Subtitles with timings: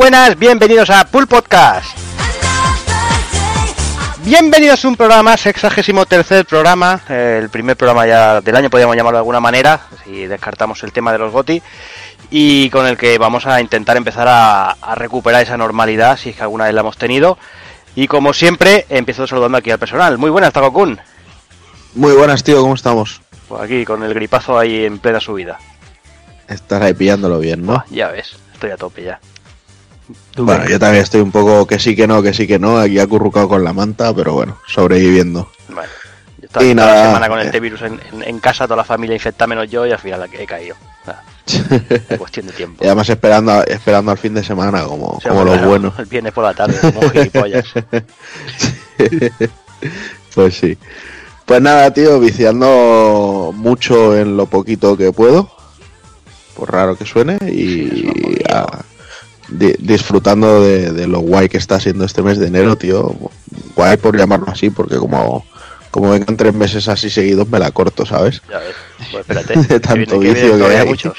[0.00, 1.94] Buenas, bienvenidos a Pool Podcast.
[4.24, 9.18] Bienvenidos a un programa, sexagésimo tercer programa, el primer programa ya del año, podríamos llamarlo
[9.18, 11.62] de alguna manera, si descartamos el tema de los GOTI,
[12.30, 16.36] y con el que vamos a intentar empezar a, a recuperar esa normalidad, si es
[16.36, 17.36] que alguna vez la hemos tenido.
[17.94, 20.16] Y como siempre, empiezo saludando aquí al personal.
[20.16, 20.98] Muy buenas, Takokun.
[21.94, 23.20] Muy buenas, tío, ¿cómo estamos?
[23.48, 25.58] Pues aquí, con el gripazo ahí en plena subida.
[26.48, 27.72] Estás ahí pillándolo bien, ¿no?
[27.72, 29.20] Buah, ya ves, estoy a tope ya.
[30.34, 32.78] ¿Tú Bueno, yo también estoy un poco que sí que no, que sí que no,
[32.78, 35.50] aquí acurrucado con la manta, pero bueno, sobreviviendo.
[35.68, 35.90] Bueno,
[36.38, 37.50] yo estaba Y toda la nada, semana con el eh.
[37.50, 40.46] T-Virus en, en- en casa, toda la familia infectada menos yo y al final he
[40.46, 40.76] caído.
[42.08, 42.84] Es cuestión de tiempo.
[42.84, 45.98] Y además esperando, esperando al fin de semana, como, O sea, como los claro, buenos.
[45.98, 47.64] El viernes por la tarde, como gilipollas.
[50.34, 50.78] pues sí.
[51.44, 55.50] Pues nada, tío, viciando mucho en lo poquito que puedo,
[56.54, 58.84] por raro que suene, y a-
[59.50, 63.14] di- disfrutando de, de lo guay que está siendo este mes de enero, tío.
[63.76, 65.44] Guay por llamarlo así, porque como,
[65.90, 68.42] como vengan tres meses así seguidos me la corto, ¿sabes?
[68.50, 68.74] Ya ves.
[69.10, 69.58] Pues espérate.
[69.58, 70.86] De que tanto que vicio que hay.
[70.88, 71.18] muchos.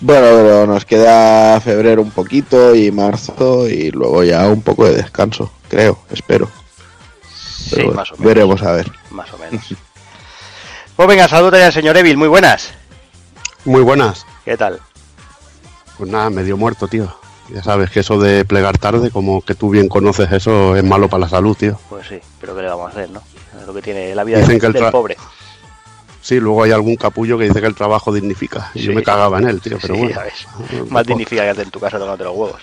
[0.00, 4.94] Bueno, pero nos queda febrero un poquito y marzo y luego ya un poco de
[4.96, 6.50] descanso, creo, espero.
[7.34, 8.26] Sí, Pero más o menos.
[8.26, 8.92] Veremos a ver.
[9.10, 9.64] Más o menos.
[10.96, 12.70] Pues venga, saludos al señor Evil, muy buenas.
[13.66, 14.24] Muy buenas.
[14.46, 14.80] ¿Qué tal?
[15.98, 17.14] Pues nada, medio muerto, tío.
[17.52, 21.08] Ya sabes que eso de plegar tarde, como que tú bien conoces eso, es malo
[21.08, 21.78] para la salud, tío.
[21.88, 23.22] Pues sí, pero ¿qué le vamos a hacer, no?
[23.60, 25.16] Es lo que tiene la vida Dicen del, que el del pobre.
[26.20, 28.72] Sí, luego hay algún capullo que dice que el trabajo dignifica.
[28.74, 28.86] Y Sí.
[28.86, 30.16] yo me cagaba en él, tío, pero Sí, bueno.
[30.16, 30.46] ya ves.
[30.90, 32.60] Más dignifica que hacer en tu casa tocándote los huevos.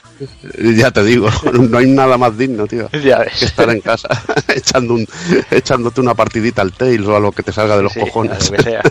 [0.78, 2.90] Ya te digo, no hay nada más digno, tío.
[3.04, 3.40] Ya ves.
[3.40, 4.10] Que estar en casa
[4.54, 5.08] echando un,
[5.50, 8.50] echándote una partidita al Tails o a lo que te salga de los Sí, cojones.
[8.50, 8.82] a lo que sea.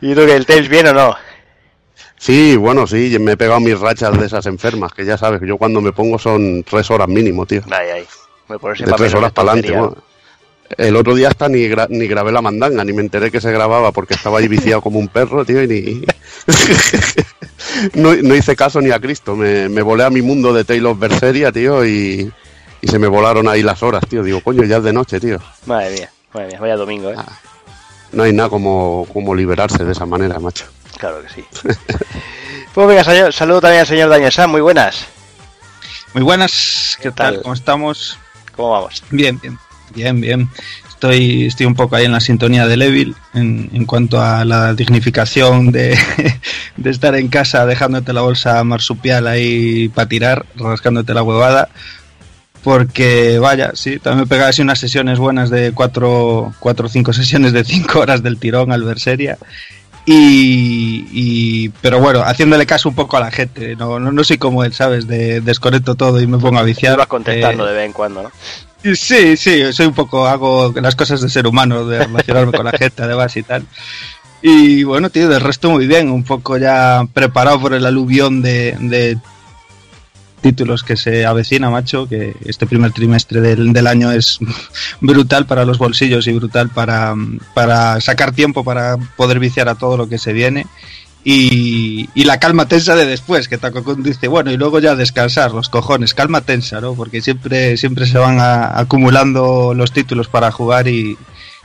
[0.00, 1.14] ¿Y tú que el Tails bien o no?
[2.22, 5.46] Sí, bueno, sí, me he pegado mis rachas de esas enfermas, que ya sabes, que
[5.48, 7.62] yo cuando me pongo son tres horas mínimo, tío.
[7.68, 8.04] Ahí, ahí.
[8.48, 10.00] Me pones de tres horas para adelante.
[10.78, 13.50] El otro día hasta ni, gra- ni grabé la mandanga, ni me enteré que se
[13.50, 16.02] grababa porque estaba ahí viciado como un perro, tío, y ni...
[17.94, 19.34] no, no hice caso ni a Cristo.
[19.34, 22.32] Me, me volé a mi mundo de Tale of Berseria, tío, y,
[22.80, 24.22] y se me volaron ahí las horas, tío.
[24.22, 25.38] Digo, coño, ya es de noche, tío.
[25.66, 27.14] Madre mía, madre mía, vaya domingo, ¿eh?
[27.18, 27.26] Ah.
[28.12, 30.66] No hay nada como, como liberarse de esa manera, macho.
[31.02, 31.44] Claro que sí.
[32.74, 35.04] pues venga, señor, saludo también al señor Daniel San, muy buenas.
[36.14, 37.34] Muy buenas, ¿qué, ¿Qué tal?
[37.34, 37.42] tal?
[37.42, 38.18] ¿Cómo estamos?
[38.54, 39.02] ¿Cómo vamos?
[39.10, 39.58] Bien, bien,
[39.96, 40.48] bien, bien.
[40.88, 44.74] Estoy, estoy un poco ahí en la sintonía de Evil en, en cuanto a la
[44.74, 45.98] dignificación de,
[46.76, 51.68] de estar en casa dejándote la bolsa marsupial ahí para tirar, rascándote la huevada.
[52.62, 57.12] Porque, vaya, sí, también me pegaba así unas sesiones buenas de cuatro, cuatro o cinco
[57.12, 59.36] sesiones de cinco horas del tirón al Berseria.
[60.04, 64.36] Y, y- pero bueno, haciéndole caso un poco a la gente, no, no, no soy
[64.38, 65.06] como él, ¿sabes?
[65.06, 66.96] De desconecto todo y me pongo a viciar.
[66.96, 68.30] vas contestando Eh, de vez en cuando, ¿no?
[68.96, 72.72] Sí, sí, soy un poco, hago las cosas de ser humano, de relacionarme con la
[72.72, 73.64] gente además y tal.
[74.42, 78.76] Y bueno, tío, del resto muy bien, un poco ya preparado por el aluvión de,
[78.80, 79.18] de
[80.42, 84.38] títulos que se avecina, macho, que este primer trimestre del, del año es
[85.00, 87.14] brutal para los bolsillos y brutal para,
[87.54, 90.66] para sacar tiempo para poder viciar a todo lo que se viene.
[91.24, 95.52] Y, y la calma tensa de después, que Takokun dice, bueno, y luego ya descansar,
[95.52, 96.94] los cojones, calma tensa, ¿no?
[96.94, 101.16] Porque siempre, siempre se van a- acumulando los títulos para jugar y,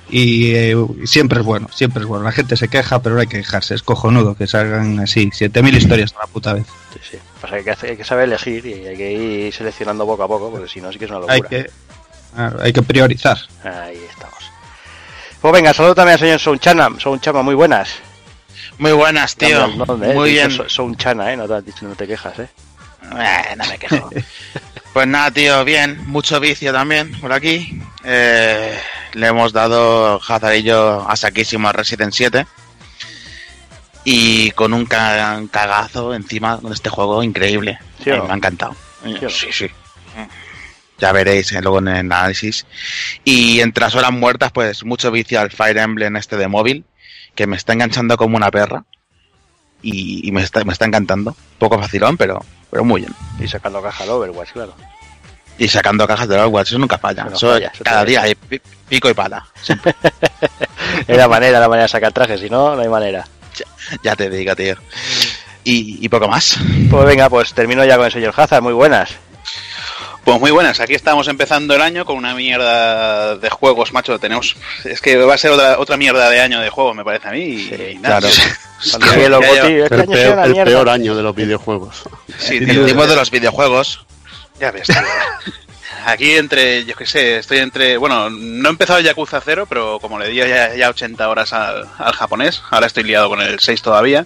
[0.10, 0.76] y eh,
[1.06, 2.24] siempre es bueno, siempre es bueno.
[2.24, 5.78] La gente se queja, pero no hay que quejarse, es cojonudo que salgan así, 7000
[5.78, 6.66] historias a la puta vez.
[6.94, 7.18] Sí, sí.
[7.42, 10.68] Pasa que hay que, saber elegir y hay que ir seleccionando poco a poco, porque
[10.68, 11.36] si no, sí que es una locura.
[11.36, 11.70] Hay que,
[12.34, 13.38] claro, hay que priorizar.
[13.64, 14.38] Ahí estamos.
[15.42, 16.90] Pues venga, saludo también al señor Sounchana.
[16.98, 17.90] Sounchama, muy buenas.
[18.80, 19.66] Muy buenas, tío.
[19.66, 20.14] ¿eh?
[20.14, 20.52] Muy bien.
[20.68, 21.38] Sounchana, ¿eh?
[21.38, 22.50] No te has dicho, no te quejas, ¿eh?
[23.04, 24.10] Eh, no me quejo.
[24.98, 26.02] pues nada, tío, bien.
[26.08, 27.80] Mucho vicio también por aquí.
[28.04, 28.76] Eh,
[29.14, 32.48] le hemos dado Hazarillo a saquísimo a Resident 7.
[34.04, 37.78] Y con un ca- cagazo encima de este juego increíble.
[38.04, 38.22] ¿Sí o Eh?
[38.26, 38.76] Me ha encantado.
[39.04, 39.18] ¿Sí?
[39.30, 39.68] Sí, sí.
[40.98, 42.66] Ya veréis eh, luego en el análisis.
[43.24, 46.86] Y entre las horas muertas, pues mucho vicio al Fire Emblem este de móvil,
[47.36, 48.84] que me está enganchando como una perra.
[49.82, 51.36] Y, y me, está, me está encantando.
[51.60, 53.14] Poco facilón, pero, pero muy bien.
[53.40, 54.74] Y sacando caja de Overwatch, claro.
[55.60, 57.22] Y sacando cajas de Overwatch, eso nunca falla.
[57.24, 59.46] Eso no Eso falla, eso cada día hay pi- pico y pala.
[61.08, 63.28] Es la manera, la manera de sacar trajes, si no, no hay manera.
[64.04, 64.76] Ya te digo, tío.
[65.64, 66.58] Y, y poco más.
[66.90, 69.10] Pues venga, pues termino ya con el señor Hazard, muy buenas.
[70.28, 74.20] Pues muy buenas, aquí estamos empezando el año con una mierda de juegos, macho.
[74.20, 74.58] Tenemos.
[74.84, 77.32] Es que va a ser otra, otra mierda de año de juegos, me parece a
[77.32, 77.40] mí.
[77.40, 78.36] Y, y nada, claro.
[78.92, 82.04] Cuando los este El peor, el año de los videojuegos.
[82.40, 84.06] Sí, El tiempo de los videojuegos.
[84.60, 84.98] Ya ves, tío.
[86.06, 90.20] Aquí entre, yo qué sé, estoy entre, bueno, no he empezado Yakuza 0, pero como
[90.20, 93.82] le di ya, ya 80 horas al, al japonés, ahora estoy liado con el 6
[93.82, 94.26] todavía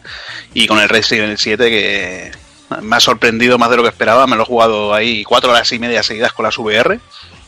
[0.55, 2.31] y con el Resident Evil 7 que
[2.81, 5.71] me ha sorprendido más de lo que esperaba, me lo he jugado ahí cuatro horas
[5.71, 6.99] y media seguidas con las VR,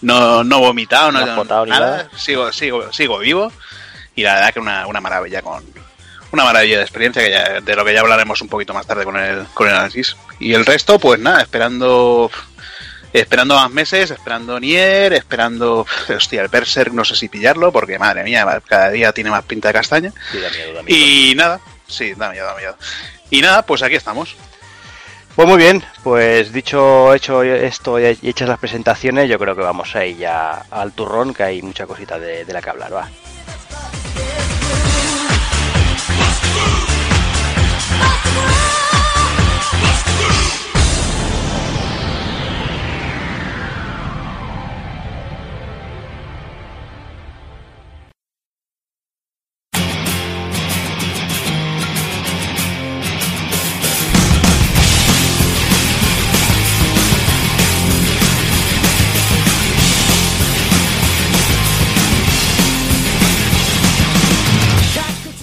[0.02, 2.10] no, no he vomitado, no, No ni nada, nada.
[2.18, 3.52] sigo, sigo, sigo vivo
[4.16, 5.64] y la verdad que una, una maravilla con
[6.32, 9.06] una maravilla de experiencia que ya, de lo que ya hablaremos un poquito más tarde
[9.06, 10.18] con el, con el análisis.
[10.40, 12.32] Y el resto, pues nada, esperando
[13.14, 18.24] esperando más meses, esperando Nier, esperando, hostia, el Berserk, no sé si pillarlo, porque madre
[18.24, 20.12] mía, cada día tiene más pinta de castaña.
[20.32, 20.98] Sí, da miedo, da miedo.
[20.98, 22.78] Y nada, sí, da miedo, da miedo.
[23.30, 24.36] Y nada, pues aquí estamos.
[25.36, 29.96] Pues muy bien, pues dicho hecho esto y hechas las presentaciones, yo creo que vamos
[29.96, 33.10] a ir ya al turrón, que hay mucha cosita de, de la que hablar, va.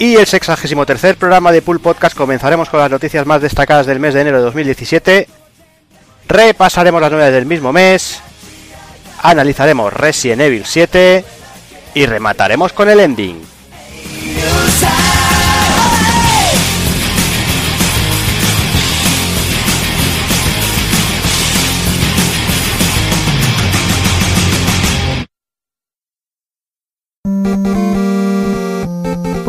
[0.01, 4.01] Y el sexagésimo tercer programa de Pool Podcast comenzaremos con las noticias más destacadas del
[4.01, 5.29] mes de enero de 2017.
[6.27, 8.19] Repasaremos las novedades del mismo mes.
[9.21, 11.23] Analizaremos Resident Evil 7.
[11.93, 13.43] Y remataremos con el ending.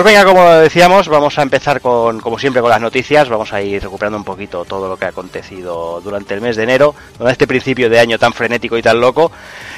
[0.00, 3.28] Pues venga, como decíamos, vamos a empezar con, como siempre, con las noticias.
[3.28, 6.62] Vamos a ir recuperando un poquito todo lo que ha acontecido durante el mes de
[6.62, 9.30] enero, durante este principio de año tan frenético y tan loco.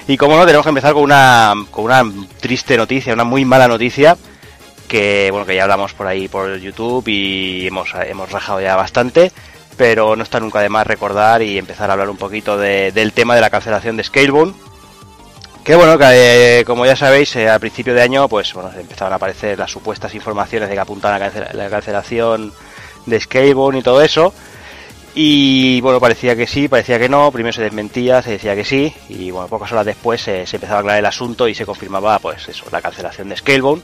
[0.07, 2.05] Y como no, tenemos que empezar con una, con una
[2.39, 4.17] triste noticia, una muy mala noticia,
[4.87, 9.33] que bueno, que ya hablamos por ahí por YouTube y hemos, hemos rajado ya bastante.
[9.77, 13.13] Pero no está nunca de más recordar y empezar a hablar un poquito de- del
[13.13, 14.55] tema de la cancelación de Scalebound.
[15.65, 19.13] Que bueno, que eh, como ya sabéis, eh, al principio de año, pues bueno, empezaron
[19.13, 22.53] a aparecer las supuestas informaciones de que apuntaban a la, cancel- la cancelación
[23.07, 24.35] de Scalebound y todo eso.
[25.15, 28.93] Y bueno, parecía que sí, parecía que no, primero se desmentía, se decía que sí,
[29.09, 32.19] y bueno, pocas horas después eh, se empezaba a aclarar el asunto y se confirmaba,
[32.19, 33.83] pues eso, la cancelación de Scalebound.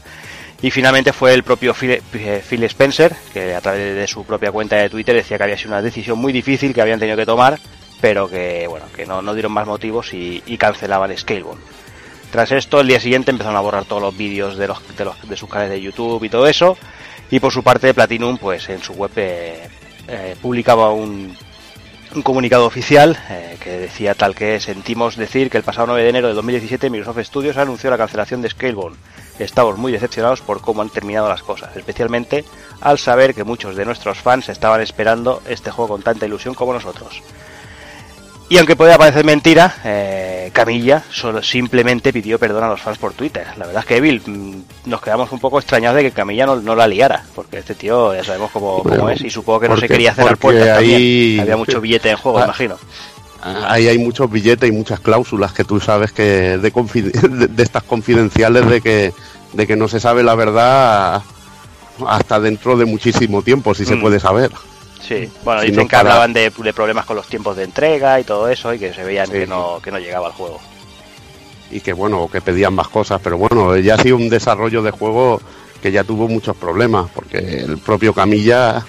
[0.60, 4.90] Y finalmente fue el propio Phil Spencer, que a través de su propia cuenta de
[4.90, 7.60] Twitter decía que había sido una decisión muy difícil que habían tenido que tomar,
[8.00, 11.60] pero que bueno, que no, no dieron más motivos y, cancelaban Scalebound.
[12.30, 15.28] Tras esto, el día siguiente empezaron a borrar todos los vídeos de, los, de, los-
[15.28, 16.76] de sus canales de YouTube y todo eso.
[17.30, 19.68] Y por su parte, Platinum, pues en su web eh,
[20.08, 21.36] eh, publicaba un,
[22.14, 26.08] un comunicado oficial eh, que decía tal que sentimos decir que el pasado 9 de
[26.10, 28.96] enero de 2017 Microsoft Studios anunció la cancelación de Scalebound.
[29.38, 32.44] Estamos muy decepcionados por cómo han terminado las cosas, especialmente
[32.80, 36.72] al saber que muchos de nuestros fans estaban esperando este juego con tanta ilusión como
[36.74, 37.22] nosotros.
[38.50, 43.12] Y aunque pueda parecer mentira, eh, Camilla solo simplemente pidió perdón a los fans por
[43.12, 43.46] Twitter.
[43.58, 46.56] La verdad es que Evil mm, nos quedamos un poco extrañados de que Camilla no,
[46.56, 49.86] no la liara, porque este tío ya sabemos cómo, es y supongo que no se
[49.86, 51.40] quería cerrar porque puertas ahí- también.
[51.40, 52.76] Había mucho billete en juego, Ah, imagino.
[53.42, 57.62] Ahí hay muchos billetes y muchas cláusulas que tú sabes que de, confi- de, de
[57.62, 59.12] estas confidenciales de que,
[59.52, 61.22] de que no se sabe la verdad
[62.06, 64.00] hasta dentro de muchísimo tiempo, si se Mm.
[64.00, 64.50] puede saber.
[65.00, 67.64] Sí, bueno, si dicen no que para- hablaban de, de problemas con los tiempos de
[67.64, 70.32] entrega y todo eso y que se veían Sí, que, no, que no llegaba al
[70.32, 70.60] juego.
[71.70, 74.90] y que bueno, que pedían más cosas, pero bueno, ya ha sido un desarrollo de
[74.90, 75.40] juego
[75.82, 78.84] que ya tuvo muchos problemas, porque el propio Camilla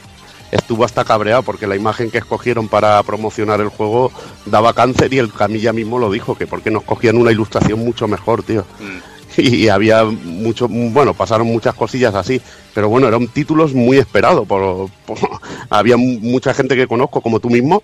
[0.51, 4.11] estuvo hasta cabreado, porque la imagen que escogieron para promocionar el juego
[4.45, 8.07] daba cáncer y el Camilla mismo lo dijo, que porque nos cogían una ilustración mucho
[8.07, 8.65] mejor, tío.
[8.79, 8.97] Mm.
[9.63, 12.41] y había mucho, bueno, pasaron muchas cosillas así,
[12.73, 15.17] pero bueno, eran títulos muy esperados, por, por-
[15.69, 17.83] había mucha gente que conozco, como tú mismo,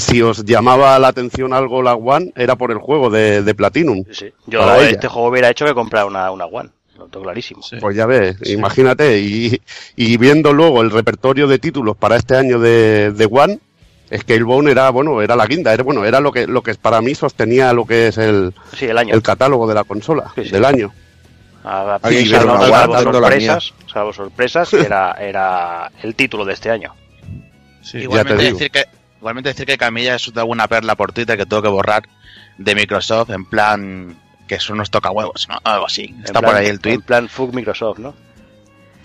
[0.00, 4.04] si os llamaba la atención algo la One, era por el juego de, de Platinum.
[4.10, 4.32] Sí, sí.
[4.46, 5.08] Yo este ella.
[5.08, 6.70] juego hubiera hecho que comprar una, una One.
[6.98, 7.62] Lo tengo clarísimo.
[7.80, 9.60] Pues ya ves, imagínate, y,
[9.96, 13.58] y viendo luego el repertorio de títulos para este año de, de One,
[14.18, 17.14] Scalebone era, bueno, era la guinda, era, bueno, era lo que, lo que para mí
[17.14, 19.14] sostenía lo que es el, Sí, el año.
[19.14, 20.50] el catálogo de la consola, Sí, sí.
[20.50, 20.92] del año.
[21.64, 26.94] A- salvo, una sorpresas, salvo sorpresas, era, era el título de este año.
[27.82, 27.98] Sí.
[27.98, 28.84] Igualmente decir que
[29.18, 32.02] igualmente decir que Camilla es alguna perla por Twitter que tengo que borrar
[32.58, 34.16] de Microsoft en plan
[34.48, 35.58] que son unos tocahuevos, ¿no?
[35.64, 36.14] Algo así.
[36.24, 36.94] Está plan- por ahí el tweet.
[36.94, 38.14] En plan fuck Microsoft, ¿no?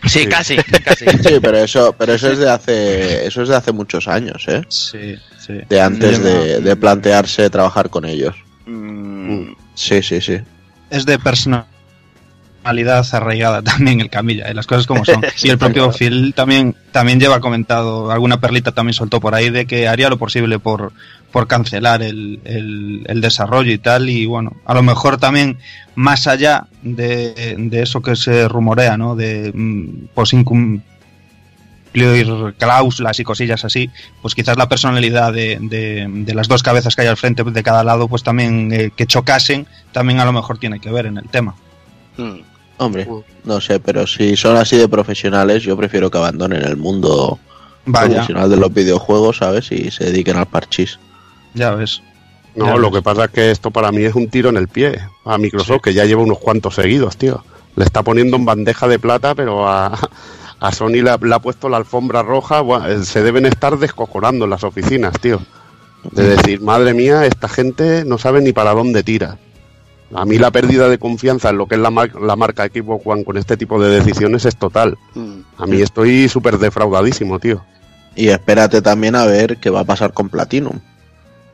[0.04, 0.26] Sí, Sí.
[0.28, 1.06] casi, casi.
[1.06, 4.62] Sí, pero eso, pero eso es de hace, eso es de hace muchos años, ¿eh?
[4.70, 5.60] Sí, sí.
[5.68, 8.36] De antes de, de plantearse trabajar con ellos.
[8.66, 10.38] Mm, Sí, sí, sí.
[10.90, 11.20] Es de
[12.68, 15.22] personalidad arraigada también el Camilla, y las cosas como son.
[15.36, 15.98] Sí, y el propio claro.
[15.98, 20.18] Phil también, también lleva comentado, alguna perlita también soltó por ahí de que haría lo
[20.18, 20.94] posible por,
[21.32, 24.10] por cancelar el, el, el desarrollo y tal.
[24.10, 25.58] Y bueno, a lo mejor también
[25.96, 29.16] más allá de, de eso que se rumorea, ¿no?
[29.16, 30.82] De mm, pues incumplir
[32.58, 33.90] cláusulas y cosillas así,
[34.22, 37.64] pues quizás la personalidad de, de, de las dos cabezas que hay al frente de
[37.64, 41.18] cada lado, pues también eh, que chocasen, también a lo mejor tiene que ver en
[41.18, 41.56] el tema.
[42.18, 42.57] Mm.
[42.78, 43.08] Hombre,
[43.44, 47.40] no sé, pero si son así de profesionales, yo prefiero que abandonen el mundo
[47.86, 49.72] Vaya, profesional de los videojuegos, ¿sabes?
[49.72, 51.00] Y se dediquen al parchís.
[51.54, 52.02] ya ves.
[52.56, 53.00] No, Ya lo ves.
[53.00, 55.82] que pasa es que esto para mí es un tiro en el pie a Microsoft,
[55.82, 57.44] que ya lleva unos cuantos seguidos, tío.
[57.76, 59.98] Le está poniendo en bandeja de plata, pero a,
[60.60, 62.64] a Sony le ha, le ha puesto la alfombra roja.
[62.90, 65.40] Eh, se deben estar descojonando en las oficinas, tío.
[66.12, 69.38] De decir, madre mía, esta gente no sabe ni para dónde tira.
[70.14, 73.06] A mí la pérdida de confianza en lo que es la, mar- la marca Xbox
[73.06, 74.98] One con este tipo de decisiones es total.
[75.16, 75.40] Mm.
[75.58, 77.64] A mí estoy súper defraudadísimo, tío.
[78.16, 80.80] Y espérate también a ver qué va a pasar con Platinum.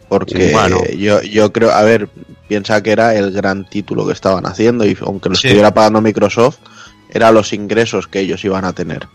[0.07, 0.77] Porque Bueno.
[0.97, 2.09] yo, yo creo, a ver,
[2.47, 5.47] piensa que era el gran título que estaban haciendo y aunque lo Sí.
[5.47, 6.57] estuviera pagando Microsoft,
[7.09, 9.07] eran los ingresos que ellos iban a tener.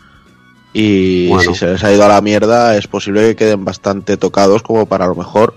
[0.73, 1.52] Y Bueno.
[1.52, 4.87] si se les ha ido a la mierda, es posible que queden bastante tocados como
[4.87, 5.54] para a lo mejor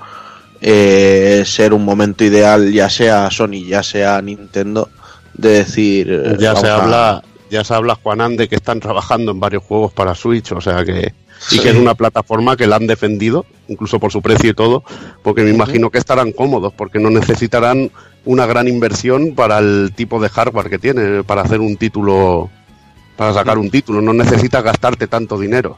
[0.62, 4.90] eh, ser un momento ideal, ya sea Sony, ya sea Nintendo,
[5.34, 6.12] de decir...
[6.12, 9.92] eh, ya se habla ya se habla Juanan de que están trabajando en varios juegos
[9.92, 11.14] para Switch o sea que
[11.52, 11.60] y Sí.
[11.60, 14.84] que es una plataforma que la han defendido incluso por su precio y todo
[15.24, 17.92] porque me imagino que estarán cómodos porque no necesitarán
[18.26, 22.50] una gran inversión para el tipo de hardware que tiene para hacer un título
[23.18, 25.78] para sacar un título no necesitas gastarte tanto dinero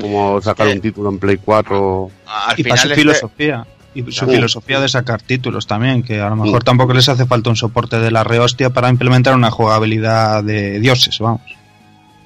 [0.00, 3.66] como sacar un título en Play 4 Al y para final su este- filosofía.
[3.96, 6.64] Y su filosofía de sacar títulos también, que a lo mejor Mm.
[6.64, 11.16] tampoco les hace falta un soporte de la rehostia para implementar una jugabilidad de dioses,
[11.20, 11.42] vamos.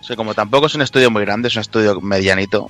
[0.01, 2.69] Sí, como tampoco es un estudio muy grande, es un estudio medianito,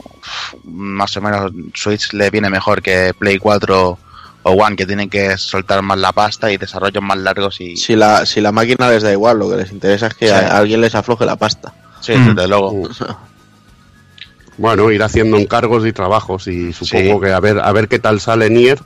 [0.64, 3.96] más o menos Switch le viene mejor que Play 4
[4.42, 7.76] o One, que tienen que soltar más la pasta y desarrollos más largos y...
[7.76, 10.34] Si la, si la máquina les da igual, lo que les interesa es que Sí.
[10.34, 11.72] a alguien les afloje la pasta.
[12.00, 12.34] Sí, Mm.
[12.34, 12.72] desde luego.
[12.72, 12.88] Mm.
[14.58, 17.20] Bueno, ir haciendo encargos y trabajos y supongo Sí.
[17.26, 18.78] que a ver a ver qué tal sale Nier.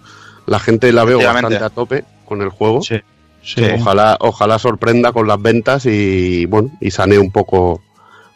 [0.47, 2.83] La gente la veo bastante a tope con el juego.
[2.83, 2.97] Sí.
[3.43, 3.65] Sí.
[3.81, 7.81] Ojalá ojalá sorprenda con las ventas y bueno, y sanee un poco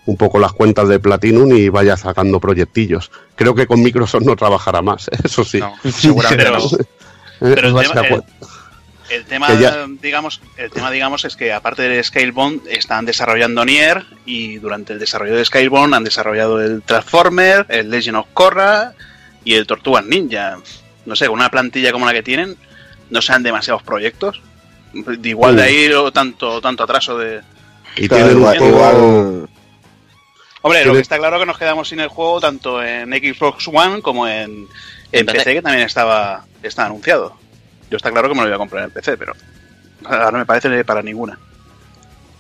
[0.07, 3.11] un poco las cuentas de Platinum y vaya sacando proyectillos.
[3.35, 5.59] Creo que con Microsoft no trabajará más, eso sí.
[5.61, 6.69] No, seguramente Pero- no.
[7.55, 8.23] Pero el tema-
[9.09, 14.05] El tema, ya- digamos, el tema, digamos, es que aparte de Scalebound están desarrollando Nier
[14.25, 18.95] y durante el desarrollo de Scalebound han desarrollado el Transformer, el Legend of Korra
[19.45, 20.59] y el Tortugas Ninja.
[21.05, 22.57] No sé, con una plantilla como la que tienen,
[23.11, 24.41] no sean demasiados proyectos.
[24.93, 27.43] De igual de ahí o tanto, tanto atraso de...
[27.97, 29.49] y Claro, igual,
[30.63, 34.03] Hombre, lo que está claro que nos quedamos sin el juego tanto en Xbox One
[34.03, 34.67] como en,
[35.13, 35.55] en PC.
[35.55, 37.37] que también estaba, está anunciado.
[37.91, 39.33] Yo está claro que me lo voy a comprar en PC, pero
[40.05, 41.39] ahora no me parece para ninguna.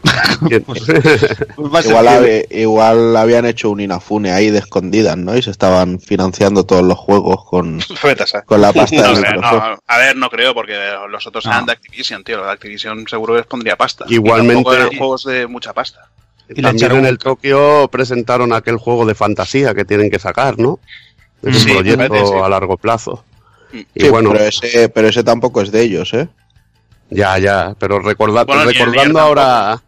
[0.67, 5.37] Pues Igual, igual habían hecho un Inafune ahí de escondidas, ¿no?
[5.37, 7.81] Y se estaban financiando todos los juegos con,
[8.47, 9.63] con la pasta No de sé, Microsoft.
[9.63, 10.75] no, a ver, no creo, porque
[11.11, 11.53] los otros No.
[11.53, 12.37] eran de Activision, tío.
[12.39, 14.05] Los de Activision seguro les pondría pasta.
[14.09, 16.09] Igualmente- eran juegos de mucha pasta.
[16.49, 20.79] Y También en el Tokio presentaron aquel juego de fantasía que tienen que sacar, ¿no?
[21.43, 22.33] Es un proyecto parece, sí.
[22.45, 23.25] a largo plazo.
[23.73, 26.29] Y Sí, bueno, pero, ese, pero ese tampoco es de ellos, ¿eh?
[27.11, 29.83] ya, ya, pero recorda- Bueno, recordando ahora,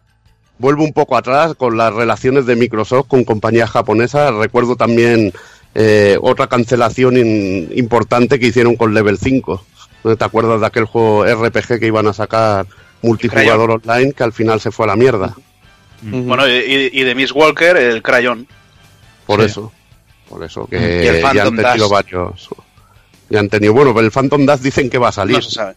[0.57, 5.33] vuelvo un poco atrás con las relaciones de Microsoft con compañías japonesas, recuerdo también
[5.75, 9.65] eh, otra cancelación in- importante que hicieron con Level 5.
[10.03, 12.65] ¿No ¿Te acuerdas de aquel juego RPG que iban a sacar
[13.01, 15.35] multijugador online que al final se fue a la mierda.
[16.01, 18.47] Bueno, y, y de Miss Walker, el Crayon.
[19.25, 19.45] Por Sí.
[19.47, 19.71] eso.
[20.29, 20.81] Por eso Y el
[21.21, 22.49] que ya han tenido varios.
[23.29, 23.73] Ya han tenido.
[23.73, 25.35] Bueno, pero el Phantom Dash dicen que va a salir.
[25.37, 25.75] No se sabe.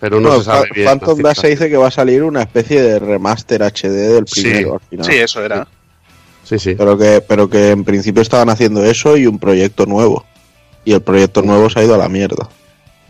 [0.00, 0.86] Pero no, No, se sabe bien.
[0.86, 4.42] Phantom Dash se dice que va a salir una especie de remaster HD del Sí.
[4.42, 5.06] primero al final.
[5.06, 5.66] Sí, eso era.
[6.44, 6.74] Sí, sí.
[6.74, 10.24] Pero que, pero que en principio estaban haciendo eso y un proyecto nuevo.
[10.84, 12.48] Y el proyecto nuevo se ha ido a la mierda.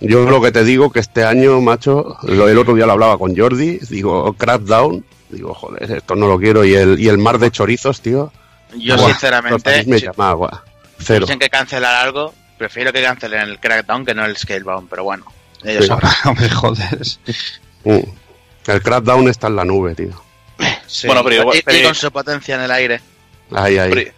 [0.01, 3.17] Yo lo que te digo que este año, macho, lo, el otro día lo hablaba
[3.19, 6.65] con Jordi, digo, Crackdown, digo, joder, esto no lo quiero.
[6.65, 8.31] Y el, y el mar de chorizos, tío.
[8.77, 10.51] Yo, sinceramente, me si llama, guau,
[10.99, 11.27] Cero.
[11.27, 15.27] dicen que cancelar algo, prefiero que cancelen el Crackdown que no el Scalebound, pero bueno,
[15.63, 15.89] ellos Sí.
[15.89, 16.13] sabrán.
[16.25, 16.99] Hombre, joder.
[17.85, 17.99] Mm.
[18.67, 20.11] El Crackdown está en la nube, tío.
[20.87, 21.07] Sí.
[21.07, 23.01] Bueno, pero igual- y, con su potencia en el aire.
[23.53, 23.91] Ahí, ahí.
[23.93, 24.11] Pero,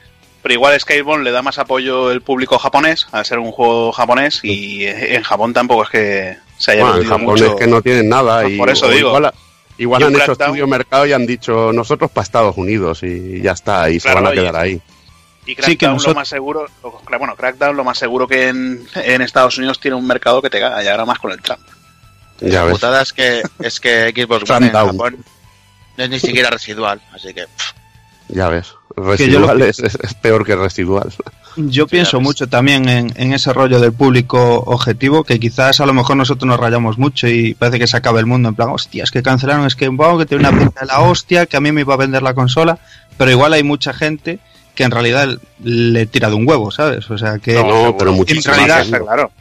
[0.42, 4.40] pero igual Skybound le da más apoyo el público japonés, al ser un juego japonés,
[4.44, 7.46] y en Japón tampoco es que se haya Bueno, en Japón mucho.
[7.46, 8.42] es que no tienen nada.
[8.42, 9.18] Pues y, por eso digo.
[9.78, 13.52] Igual, han hecho Crackdown- estudio mercado y han dicho nosotros para Estados Unidos y ya
[13.52, 14.80] está, y Claro, se van a quedar ahí.
[15.46, 16.66] Y Sí, que Crackdown nosotros- lo más seguro,
[17.18, 20.58] bueno, Crackdown lo más seguro que en, en Estados Unidos tiene un mercado que te
[20.60, 21.60] caga, y ahora más con el Trump.
[22.40, 22.73] Ya La ves.
[22.75, 24.86] putada es que, es que Xbox One en Sundown.
[24.99, 25.25] Japón
[25.97, 27.73] no es ni siquiera residual, así que pff,
[28.28, 28.75] Ya ves.
[29.16, 31.12] Que yo lo- Residual es, es- es peor que residual.
[31.58, 35.94] Yo pienso mucho también en, en ese rollo del público objetivo, que quizás a lo
[35.94, 39.04] mejor nosotros nos rayamos mucho y parece que se acaba el mundo en plan, hostia,
[39.04, 41.80] es que cancelaron Skatebound, que tiene una pinta de la hostia, que a mí me
[41.82, 42.78] iba a vender la consola,
[43.16, 44.38] pero igual hay mucha gente
[44.76, 45.28] que en realidad
[45.65, 47.10] le tira de un huevo, ¿sabes?
[47.10, 47.54] O sea que...
[47.54, 49.32] No, pero En realidad, claro.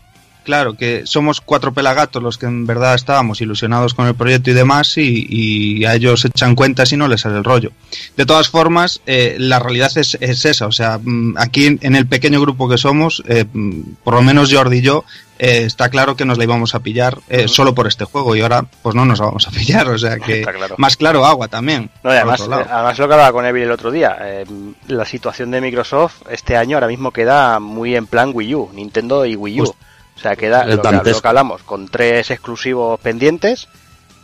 [0.45, 4.53] Claro, que somos cuatro pelagatos los que en verdad estábamos ilusionados con el proyecto y
[4.53, 7.71] demás y, y a ellos echan cuentas y no les sale el rollo.
[8.15, 11.95] De todas formas, eh, la realidad es, es esa, o sea, mm, aquí en, en
[11.95, 15.03] el pequeño grupo que somos, eh, mm, por lo menos Jordi y yo,
[15.39, 18.41] eh, está claro que nos la íbamos a pillar eh, solo por este juego y
[18.41, 20.75] ahora pues no nos la vamos a pillar, o sea que claro.
[20.77, 21.89] más claro agua también.
[22.03, 24.15] No, además, además lo que hablaba con Evil el otro día,
[24.89, 29.25] la situación de Microsoft este año ahora mismo queda muy en plan Wii U, Nintendo
[29.25, 29.65] y Wii U.
[29.65, 29.85] Justo.
[30.15, 33.67] O sea, queda lo que, lo que hablamos con tres exclusivos pendientes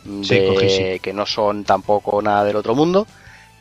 [0.04, 0.88] de- Sí, cojísimo.
[1.02, 3.06] que no son tampoco nada del otro mundo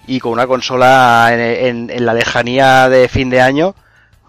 [0.08, 3.76] y con una consola en, en- en la lejanía de fin de año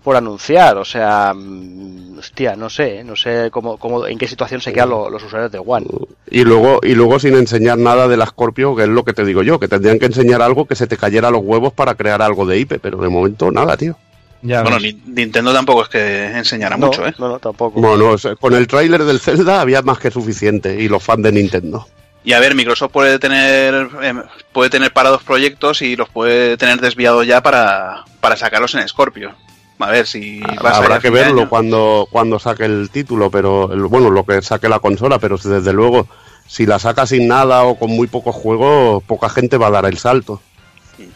[0.03, 4.61] por anunciar, o sea, mm, hostia, no sé, no sé cómo, cómo en qué situación
[4.61, 5.87] se quedan lo- los usuarios de One.
[6.29, 9.25] Y luego, y luego sin enseñar nada de la Scorpio, que es lo que te
[9.25, 12.21] digo yo, que tendrían que enseñar algo que se te cayera los huevos para crear
[12.21, 13.97] algo de IP, pero de momento nada, tío.
[14.43, 14.95] Ya Bueno, ves.
[15.07, 17.15] Nintendo tampoco es que enseñara no, mucho, ¿eh?
[17.19, 17.81] no, no, tampoco.
[17.81, 21.87] Bueno, con el tráiler del Zelda había más que suficiente y los fans de Nintendo.
[22.25, 24.15] Y a ver, Microsoft puede tener eh,
[24.53, 29.33] puede tener parados proyectos y los puede tener desviados ya para, para sacarlos en Scorpio.
[29.79, 31.49] A ver si va a salir Habrá a que verlo año.
[31.51, 35.49] cuando, cuando saque el título, pero el- bueno, lo que saque la consola, pero si
[35.49, 36.07] desde luego,
[36.47, 39.87] si la saca sin nada o con muy pocos juegos, poca gente va a dar
[39.87, 40.41] el salto.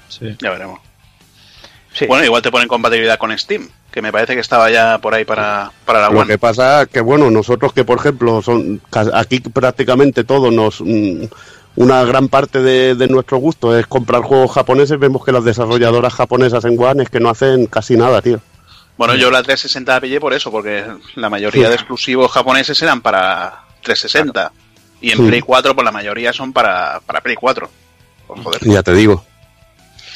[0.09, 0.37] Sí.
[0.41, 0.81] Ya veremos.
[1.96, 2.06] Sí.
[2.06, 5.24] Bueno, igual te ponen compatibilidad con Steam, que me parece que estaba ya por ahí
[5.24, 6.26] para, para la Lo One.
[6.32, 8.80] que pasa que, bueno, nosotros que, por ejemplo, son
[9.14, 10.80] aquí prácticamente todos nos...
[10.80, 11.24] mm,
[11.76, 16.14] una gran parte de, de nuestro gusto es comprar juegos japoneses, vemos que las desarrolladoras
[16.14, 18.40] japonesas en One es que no hacen casi nada, tío.
[18.96, 20.85] Bueno, yo la 360 la pillé por eso, porque
[21.16, 24.52] la mayoría de exclusivos japoneses eran para 360.
[25.02, 25.26] Y en Sí.
[25.28, 27.68] Play 4, pues la mayoría son para, para Play 4.
[28.26, 28.61] Pues, joder.
[28.64, 29.22] Ya te digo.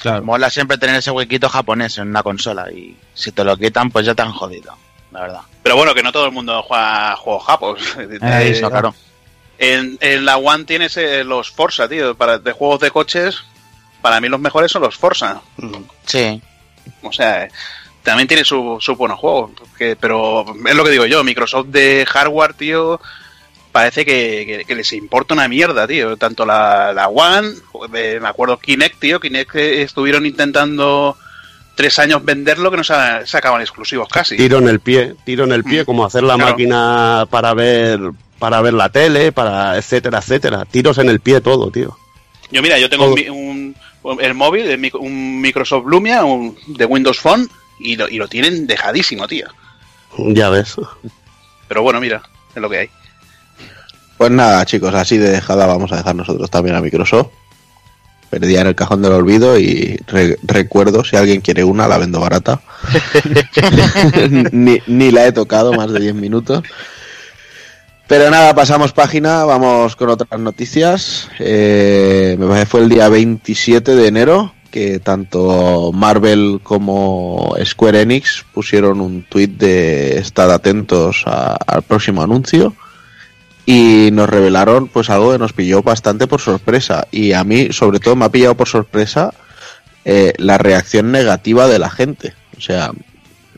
[0.00, 0.22] Claro.
[0.24, 4.06] mola siempre tener ese huequito japonés en una consola y si te lo quitan, pues
[4.06, 4.74] ya te han jodido,
[5.12, 5.40] la verdad.
[5.62, 7.80] Pero bueno, que no todo el mundo juega juegos japos.
[7.98, 8.50] Eh.
[8.50, 8.94] Eso, claro.
[9.58, 12.14] En, en la One tienes eh, los Forza, tío.
[12.14, 13.42] Para, de juegos de coches,
[14.00, 15.42] para mí los mejores son los Forza.
[15.58, 15.74] Mm.
[16.06, 16.40] Sí.
[17.02, 17.50] O sea, eh,
[18.02, 19.50] también tiene su, su buenos juegos.
[19.76, 22.98] que- pero es lo que digo yo, Microsoft de hardware, tío,
[23.72, 26.16] parece que, que- que les importa una mierda, tío.
[26.16, 27.48] Tanto la, la One,
[27.92, 29.20] de- me acuerdo Kinect, tío.
[29.20, 31.16] Kinect que estuvieron intentando
[31.76, 34.37] tres años venderlo que no sa- sacaban exclusivos casi.
[34.37, 35.87] Tiro en el pie, tiro en el pie, Mm.
[35.87, 36.50] como hacer la Claro.
[36.50, 38.00] máquina para ver
[38.38, 40.64] para ver la tele, para etcétera, etcétera.
[40.64, 41.96] Tiros en el pie todo, tío.
[42.50, 43.76] Yo mira, yo tengo un,
[44.18, 48.66] el móvil, mic- un Microsoft Lumia un, de Windows Phone y lo, y lo tienen
[48.66, 49.46] dejadísimo, tío.
[50.18, 50.74] Ya ves.
[51.68, 52.22] Pero bueno, mira,
[52.54, 52.90] es lo que hay.
[54.20, 57.28] Pues nada, chicos, así de dejada vamos a dejar nosotros también a Microsoft.
[58.28, 62.20] Perdía en el cajón del olvido y re- recuerdo, si alguien quiere una, la vendo
[62.20, 62.61] barata.
[64.52, 66.62] ni, ni la he tocado más de 10 minutos.
[68.09, 71.30] Pero nada, pasamos página, vamos con otras noticias.
[71.38, 78.02] Eh, me parece que fue el día 27 de enero que tanto Marvel como Square
[78.02, 82.74] Enix pusieron un tuit de estad atentos al próximo anuncio.
[83.72, 88.00] Y nos revelaron pues algo que nos pilló bastante por sorpresa y a mí sobre
[88.00, 89.33] todo me ha pillado por sorpresa
[90.04, 92.35] eh, la reacción negativa de la gente.
[92.59, 92.90] O sea,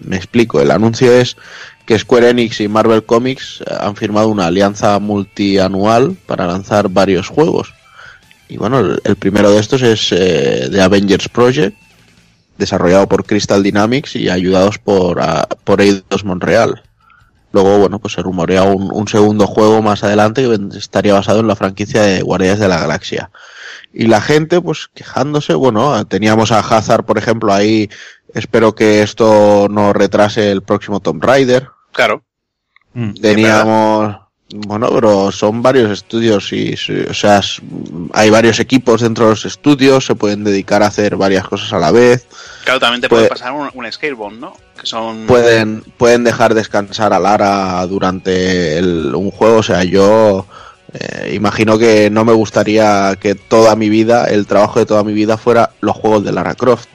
[0.05, 1.39] me explico, el anuncio es
[1.87, 7.29] que Square Enix y Marvel Comics eh, han firmado una alianza multianual para lanzar varios
[7.29, 7.73] juegos.
[8.51, 11.75] Y bueno, el, primero de estos es eh, The Avengers Project,
[12.59, 16.83] desarrollado por Crystal Dynamics y ayudados por, ah, por Eidos Montreal.
[17.53, 21.47] Luego, bueno, pues se rumorea un, un segundo juego más adelante que estaría basado en
[21.47, 23.31] la franquicia de Guardianes de la Galaxia.
[23.93, 27.91] Y la gente, pues quejándose, bueno, teníamos a Hazard, por ejemplo, ahí,
[28.35, 31.69] espero que esto no retrase el próximo Tomb Raider.
[31.93, 32.23] Claro.
[33.21, 34.17] Teníamos,
[34.55, 36.75] bueno, pero son varios estudios y,
[37.09, 37.41] o sea,
[38.13, 41.79] hay varios equipos dentro de los estudios, se pueden dedicar a hacer varias cosas a
[41.79, 42.27] la vez.
[42.65, 44.55] Claro, también te Puede- puede pasar un, un Scalebone, ¿no?
[44.79, 45.27] Que son...
[45.27, 50.47] pueden pueden dejar descansar a Lara durante el- un juego o sea yo
[50.93, 55.13] eh, imagino que no me gustaría que toda mi vida el trabajo de toda mi
[55.13, 56.89] vida fuera los juegos de Lara Croft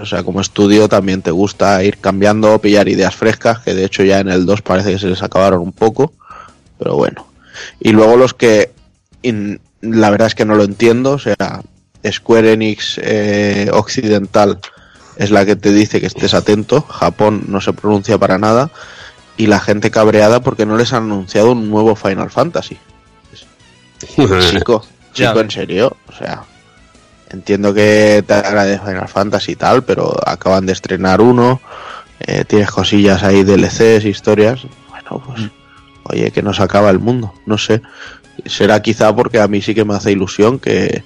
[0.00, 4.02] o sea como estudio también te gusta ir cambiando pillar ideas frescas que de hecho
[4.04, 6.12] ya en el 2 parece que se les acabaron un poco
[6.78, 7.26] pero bueno
[7.80, 8.72] y luego los que
[9.22, 11.36] in- la verdad es que no lo entiendo o sea
[12.08, 14.58] Square Enix eh, occidental
[15.16, 16.80] es la que te dice que estés atento.
[16.82, 18.70] Japón no se pronuncia para nada.
[19.36, 22.78] Y la gente cabreada porque no les han anunciado un nuevo Final Fantasy.
[24.58, 25.96] Chico, chico, en serio.
[26.08, 26.44] O sea,
[27.30, 31.60] entiendo que te agradece Final Fantasy y tal, pero acaban de estrenar uno.
[32.20, 34.60] eh, tienes cosillas ahí, DLCs, historias.
[34.90, 35.50] Bueno, pues,
[36.08, 37.32] oye, que nos acaba el mundo.
[37.46, 37.82] No sé.
[38.46, 41.02] Será quizá porque a mí sí que me hace ilusión que,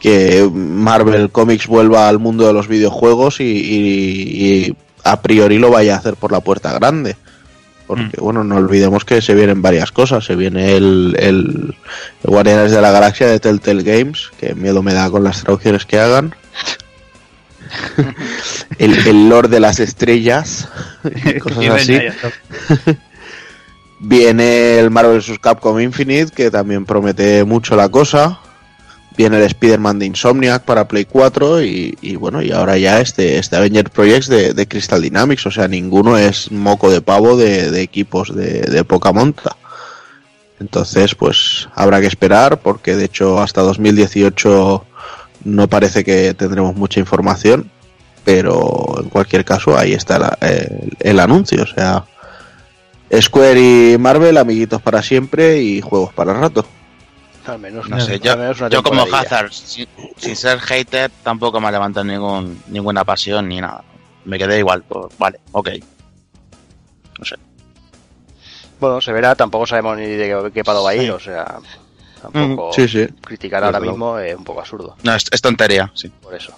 [0.00, 5.70] que Marvel Comics vuelva al mundo de los videojuegos y, y- y a priori lo
[5.70, 7.16] vaya a hacer por la puerta grande.
[7.86, 10.24] Porque, bueno, no olvidemos que se vienen varias cosas.
[10.24, 11.74] Se viene el, el,
[12.22, 15.84] el Guardianes de la Galaxia de Telltale Games, que miedo me da con las traducciones
[15.84, 16.34] que hagan.
[18.78, 20.68] el, el Lord de las Estrellas,
[21.24, 21.92] y cosas así.
[24.04, 25.38] Viene el Marvel vs.
[25.38, 28.40] Capcom Infinite, que también promete mucho la cosa.
[29.16, 33.38] Viene el Spider-Man de Insomniac para Play 4 y, y bueno, y ahora ya este,
[33.38, 35.46] este Avenger Projects de, Crystal Dynamics.
[35.46, 39.56] O sea, ninguno es moco de pavo de, equipos de, poca monta.
[40.58, 44.84] Entonces, pues habrá que esperar porque de hecho hasta 2018
[45.44, 47.70] no parece que tendremos mucha información.
[48.24, 50.38] Pero en cualquier caso, ahí está
[50.98, 51.62] el anuncio.
[51.62, 52.04] O sea,
[53.20, 53.60] Square
[53.94, 56.64] y Marvel, amiguitos para siempre y juegos para rato.
[57.46, 59.02] Al menos, No sé, al yo, menos una yo como.
[59.02, 63.82] Hazard, sin, sin ser hater, tampoco me ha levantado ningún, ninguna pasión ni nada.
[64.24, 65.68] Me quedé igual, pues vale, ok.
[68.80, 71.10] Bueno, se verá, tampoco sabemos ni de qué, qué palo va a ir, Sí.
[71.10, 71.58] o sea,
[72.20, 73.06] tampoco Sí, sí.
[73.20, 76.08] criticar ahora mismo es un poco absurdo, No, es, es tontería, sí.
[76.20, 76.52] por eso.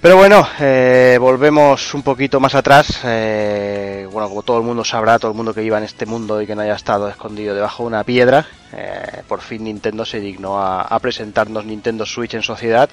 [0.00, 3.00] Pero bueno, eh, volvemos un poquito más atrás.
[3.04, 6.40] eh, bueno, como todo el mundo sabrá, todo el mundo que viva en este mundo
[6.40, 10.20] y que no haya estado escondido debajo de una piedra, eh, por fin Nintendo se
[10.20, 12.88] dignó a, presentarnos Nintendo Switch en sociedad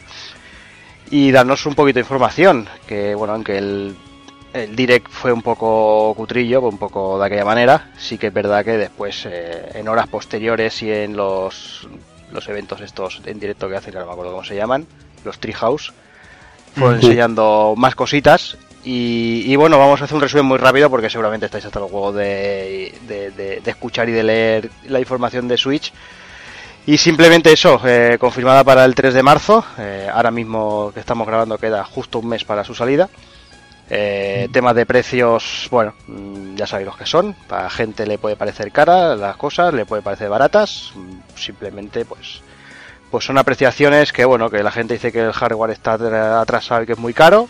[1.11, 2.67] y darnos un poquito de información.
[2.87, 3.95] Que bueno, aunque el,
[4.75, 8.77] direct fue un poco cutrillo, un poco de aquella manera, sí que es verdad que
[8.77, 11.87] después, en horas posteriores y en los,
[12.31, 14.87] los eventos estos en directo que hacen, que no me acuerdo cómo se llaman,
[15.23, 15.93] los Treehouse,
[16.75, 18.57] fueron enseñando más cositas.
[18.83, 21.91] Y, y bueno, vamos a hacer un resumen muy rápido porque seguramente estáis hasta los
[21.91, 25.91] huevos de, de, de- de escuchar y de leer la información de Switch.
[26.85, 29.65] Y simplemente eso, eh, confirmada para el 3 de marzo.
[29.79, 33.09] eh, ahora mismo que estamos grabando queda justo un mes para su salida.
[33.89, 37.35] Eh, temas de precios, bueno, mm, ya sabéis los que son.
[37.47, 40.91] Para gente le puede parecer cara las cosas, le puede parecer baratas.
[40.95, 42.41] mm, Simplemente, pues,
[43.15, 45.93] pues son apreciaciones que, bueno, que la gente dice que el hardware está
[46.41, 47.47] atrasado y que es muy caro.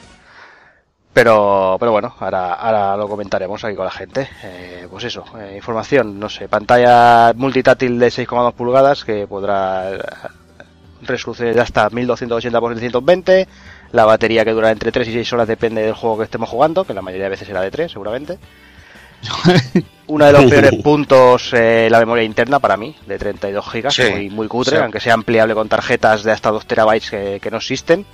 [1.11, 4.29] Pero, pero bueno, ahora, ahora lo comentaremos aquí con la gente.
[4.43, 9.99] Eh, pues eso, eh, información, no sé, pantalla multitáctil de 6,2 pulgadas que podrá eh,
[11.01, 13.47] resolución de hasta 1280 x 720.
[13.91, 16.83] La batería que dura entre 3 y 6 horas depende del juego que estemos jugando,
[16.83, 18.37] que la mayoría de veces será de 3 seguramente.
[20.07, 24.03] Uno de los peores puntos, eh, la memoria interna para mí, de 32 GB, Sí,
[24.11, 24.83] muy, muy cutre, sí.
[24.83, 28.05] aunque sea ampliable con tarjetas de hasta 2 terabytes que, que no existen.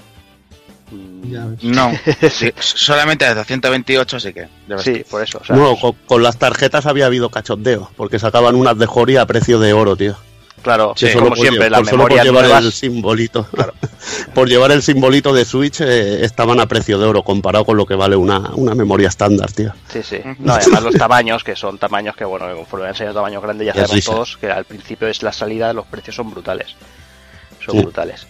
[0.92, 1.36] Mm.
[1.64, 1.92] No,
[2.30, 4.48] sí, solamente desde 128 sí que.
[4.80, 5.40] Sí, por eso.
[5.42, 9.18] o sea, No, con, con las tarjetas había habido cachondeo, porque sacaban unas de Jori
[9.18, 10.16] a precio de oro, tío.
[10.62, 12.64] Claro, Sí, como por siempre, las por- solo por llevar nuevas.
[12.66, 13.48] el simbolito.
[14.36, 17.86] por llevar el simbolito de Switch eh, estaban a precio de oro comparado con lo
[17.86, 19.74] que vale una, una memoria estándar, tío.
[19.90, 20.20] Sí, sí.
[20.40, 23.74] No, además los tamaños, que son tamaños que, bueno, conforme han enseñado tamaños grandes, ya
[23.74, 26.76] sabemos todos que al principio es la salida, los precios son brutales.
[27.66, 27.82] Son Sí.
[27.82, 28.28] brutales.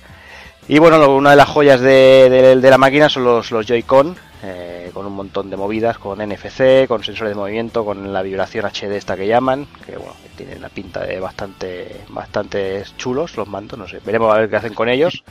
[0.67, 4.15] Y bueno, una de las joyas de, de- de la máquina son los, los Joy-Con,
[4.43, 8.65] eh, con un montón de movidas, con NFC, con sensores de movimiento, con la vibración
[8.65, 13.47] HD esta que llaman, que bueno, que tienen la pinta de bastante, bastante chulos los
[13.47, 15.23] mandos, no sé, veremos a ver qué hacen con ellos,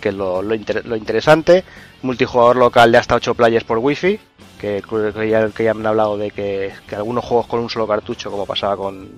[0.00, 1.64] que es lo, lo, inter- lo interesante.
[2.02, 4.18] Multijugador local de hasta 8 players por wifi,
[4.60, 4.82] que,
[5.14, 7.86] que ya, que ya me han hablado de que, que algunos juegos con un solo
[7.86, 9.08] cartucho, como pasaba con,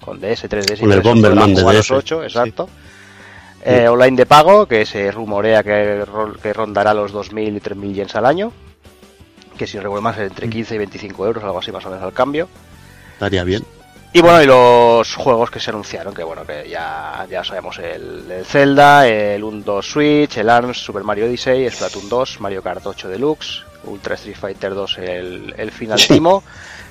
[0.00, 2.68] con DS, 3DS y Con el Bomberman de DS, 8, exacto.
[3.64, 6.04] Eh, online de pago, que se rumorea que,
[6.42, 8.52] que rondará los 2.000 y 3.000 yens al año.
[9.62, 12.12] Que si recuerdo más, entre 15 y 25 euros, algo así más o menos al
[12.12, 12.48] cambio.
[13.12, 13.62] Estaría bien.
[14.12, 18.28] Y bueno, y los juegos que se anunciaron, que bueno, que ya, ya sabemos el,
[18.28, 22.84] el Zelda, el 1 2 Switch, el ARMS, Super Mario Odyssey, Splatoon 2, Mario Kart
[22.84, 26.14] 8 Deluxe, Ultra Street Fighter 2, el, el Final Sí.
[26.14, 26.42] Timo,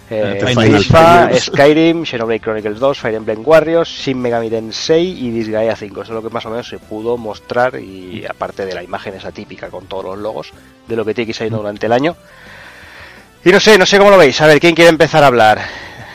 [0.10, 1.40] eh, El FIFA, Final Final.
[1.42, 6.02] Skyrim, Xenoblade Chronicles 2, Fire Emblem Warriors, Shin Megami Tensei y Disgaea 5.
[6.04, 9.14] Eso es lo que más o menos se pudo mostrar y aparte de la imagen
[9.14, 10.54] esa típica con todos los logos
[10.88, 12.16] de lo que tiene que ir saliendo durante el año.
[13.44, 14.40] Y no sé, no sé cómo lo veis.
[14.42, 15.62] A ver, ¿quién quiere empezar a hablar?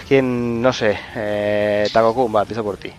[0.06, 0.96] ¿Quién, no sé?
[1.16, 2.90] Eh, Takokun, va, empiezo por ti.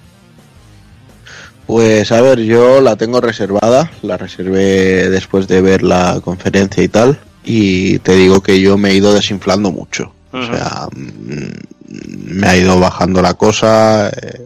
[1.66, 6.88] Pues a ver, yo la tengo reservada, la reservé después de ver la conferencia y
[6.88, 10.14] tal, y te digo que yo me he ido desinflando mucho.
[10.32, 14.42] O sea, mm, me ha ido bajando la cosa, eh,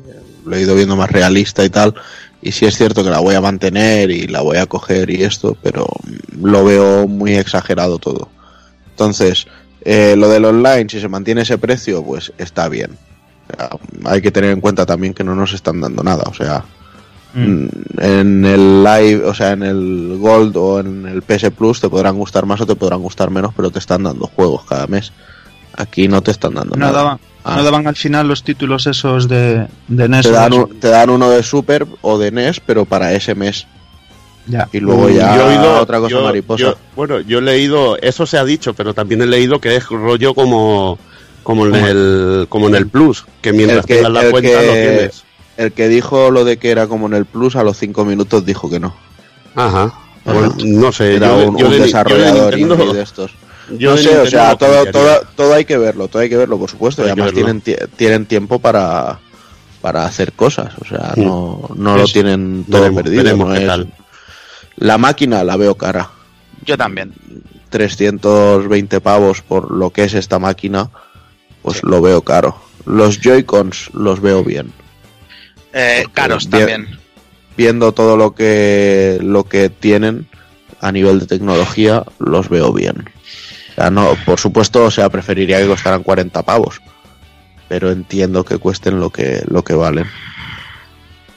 [0.46, 1.94] lo he ido viendo más realista y tal,
[2.42, 5.24] y sí es cierto que la voy a mantener y la voy a coger y
[5.24, 8.30] esto, pero mm, lo veo muy exagerado todo.
[8.90, 9.48] Entonces,
[9.84, 12.92] eh, lo del online, si se mantiene ese precio, pues está bien.
[13.50, 13.70] O sea,
[14.06, 16.64] hay que tener en cuenta también que no nos están dando nada, o sea,
[17.34, 17.68] Mm,
[18.00, 22.18] en el live, o sea, en el Gold o en el PS Plus te podrán
[22.18, 25.14] gustar más o te podrán gustar menos, pero te están dando juegos cada mes.
[25.78, 26.92] Aquí no te están dando No nada.
[26.98, 27.56] daban, Ah.
[27.56, 30.24] no daban al final los títulos esos de, de NES.
[30.26, 33.34] te, o dan un- te dan uno de Super o de NES, pero para ese
[33.34, 33.66] mes.
[34.48, 34.68] Ya.
[34.72, 36.62] Y luego ya yo he oído- otra cosa yo- mariposa.
[36.64, 39.88] yo- bueno, yo he leído, eso se ha dicho, pero también he leído que es
[39.88, 40.98] rollo como
[41.44, 44.66] como en el como en el Plus, que mientras que- tengas la el cuenta que-
[44.68, 45.24] lo tienes.
[45.58, 48.46] El que dijo lo de que era como en el Plus, a los 5 minutos
[48.46, 48.96] dijo que no.
[49.56, 49.94] Ajá.
[50.24, 53.32] Bueno, no sé, Era yo, un, yo un de- yo de desarrollador Nintendo- de estos.
[53.78, 56.38] yo no de sé, o sea, todo, todo, todo hay que verlo, todo hay que
[56.38, 57.02] verlo, por supuesto.
[57.06, 59.20] Y además tienen, tie- tienen tiempo para,
[59.82, 63.24] para hacer cosas, o sea, no, no lo tienen todo Veremos- perdido.
[63.24, 63.94] veremos no qué es- tal.
[64.78, 66.10] La máquina la veo cara.
[66.66, 67.14] Yo también.
[67.70, 70.90] 320 pavos por lo que es esta máquina,
[71.62, 72.62] pues lo veo caro.
[72.86, 74.72] Los Joy-Cons los veo bien.
[75.74, 77.00] Eh, caros también.
[77.56, 80.28] Viendo todo lo que lo que tienen
[80.80, 83.10] a nivel de tecnología, los veo bien.
[83.72, 86.82] O sea, no, por supuesto, o sea, preferiría que costaran 40 pavos,
[87.70, 90.08] pero entiendo que cuesten lo que lo que valen.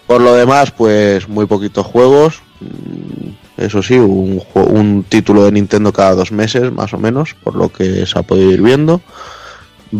[0.06, 2.42] Por lo demás, pues muy poquitos juegos.
[2.60, 7.54] Mm, Eso sí, un, un título de Nintendo cada dos meses, más o menos, por
[7.54, 9.00] lo que se ha podido ir viendo.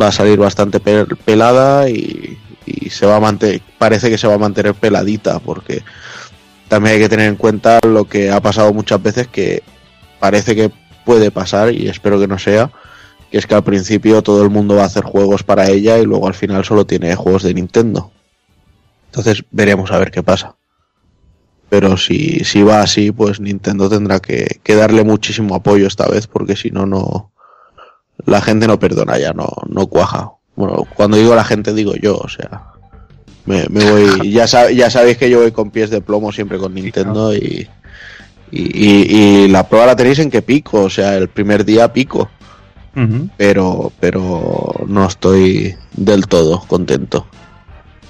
[0.01, 2.37] Va a salir bastante pe- pelada y,
[2.67, 5.83] y se va a mantener, parece que se va a mantener peladita, porque
[6.69, 9.63] también hay que tener en cuenta lo que ha pasado muchas veces, que
[10.19, 10.71] parece que
[11.05, 12.71] puede pasar, y espero que no sea,
[13.31, 16.05] que es que al principio todo el mundo va a hacer juegos para ella y
[16.05, 18.11] luego al final solo tiene juegos de Nintendo.
[19.07, 20.57] Entonces veremos a ver qué pasa.
[21.69, 26.27] Pero si, si va así, pues Nintendo tendrá que, que darle muchísimo apoyo esta vez,
[26.27, 27.33] porque si no, no.
[28.27, 30.31] La gente no perdona ya, no, no cuaja.
[30.57, 32.63] Bueno, cuando digo la gente, digo yo, o sea.
[33.47, 34.31] Me, me voy.
[34.31, 37.69] Ya, sab- ya sabéis que yo voy con pies de plomo siempre con Nintendo y,
[38.51, 41.93] y, y- y la prueba la tenéis en que pico, o sea, el primer día
[41.93, 42.31] pico,
[43.37, 47.27] pero, pero no estoy del todo contento.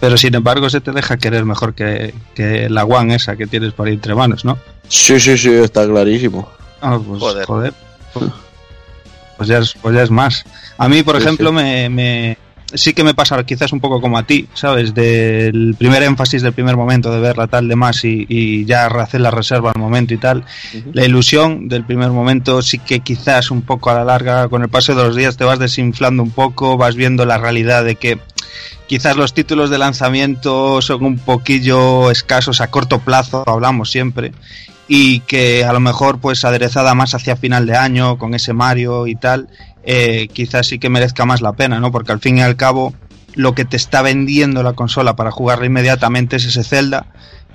[0.04, 3.72] Pero sin embargo se te deja querer mejor que, que la One esa que tienes
[3.72, 4.58] por ahí entre manos, ¿no?
[4.86, 6.46] Sí, sí, sí, está clarísimo.
[6.82, 7.46] Ah, pues, Joder.
[7.46, 7.72] joder.
[9.38, 10.44] Pues ya, es, pues ya es más.
[10.76, 11.54] A mí, por Sí, ejemplo, sí.
[11.54, 12.36] Me, me-
[12.72, 14.94] sí que me pasa quizás un poco como a ti, ¿sabes?
[14.94, 19.30] Del primer énfasis del primer momento de verla tal demás y, y ya hacer la
[19.30, 20.44] reserva al momento y tal.
[20.92, 24.68] La ilusión del primer momento sí que quizás un poco a la larga, con el
[24.68, 28.18] paso de los días te vas desinflando un poco, vas viendo la realidad de que
[28.86, 34.32] quizás los títulos de lanzamiento son un poquillo escasos a corto plazo, hablamos siempre,
[34.88, 39.06] y que a lo mejor pues aderezada más hacia final de año con ese Mario
[39.06, 39.48] y tal,
[39.86, 41.90] eh, quizás sí que merezca más la pena, ¿no?
[41.92, 42.94] Porque al fin y al cabo
[43.34, 47.06] lo que te está vendiendo la consola para jugarla inmediatamente es ese Zelda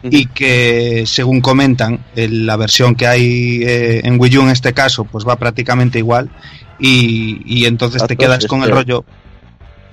[0.04, 5.04] y que según comentan la versión que hay eh, en Wii U en este caso
[5.06, 6.30] pues va prácticamente igual
[6.80, 9.06] y, y entonces te quedas con el rollo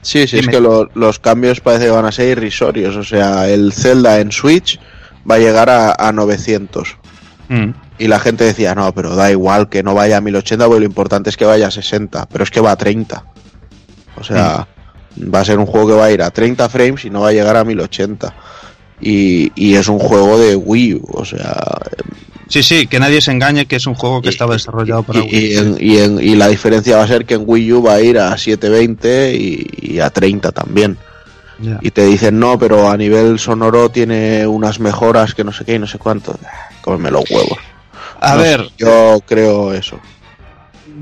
[0.02, 2.94] Sí, sí, es que lo- los cambios parece que van a ser irrisorios.
[2.94, 4.78] O sea, el Zelda en Switch
[5.28, 6.96] va a llegar a, a 900.
[7.48, 10.80] Mm, Y la gente decía, no, pero da igual que no vaya a 1080, porque
[10.80, 12.26] lo importante es que vaya a 60.
[12.30, 13.24] Pero es que va a 30.
[14.18, 14.66] O sea,
[15.34, 17.28] va a ser un juego que va a ir a 30 frames y no va
[17.28, 18.34] a llegar a 1080.
[19.00, 21.54] Y, y es un juego de Wii U, o sea,
[22.48, 25.18] sí sí que nadie se engañe que es un juego que Y- estaba desarrollado para
[25.18, 27.72] y, Wii y en- y en- y la diferencia va a ser que en Wii
[27.74, 30.96] U va a ir a 720 y, y a 30 también.
[31.60, 31.78] Ya.
[31.82, 35.74] Y te dicen, no, pero a nivel sonoro tiene unas mejoras que no sé qué
[35.74, 36.38] y no sé cuánto.
[36.80, 37.58] Cómeme los huevos.
[38.20, 40.00] A No ver sé, yo creo eso.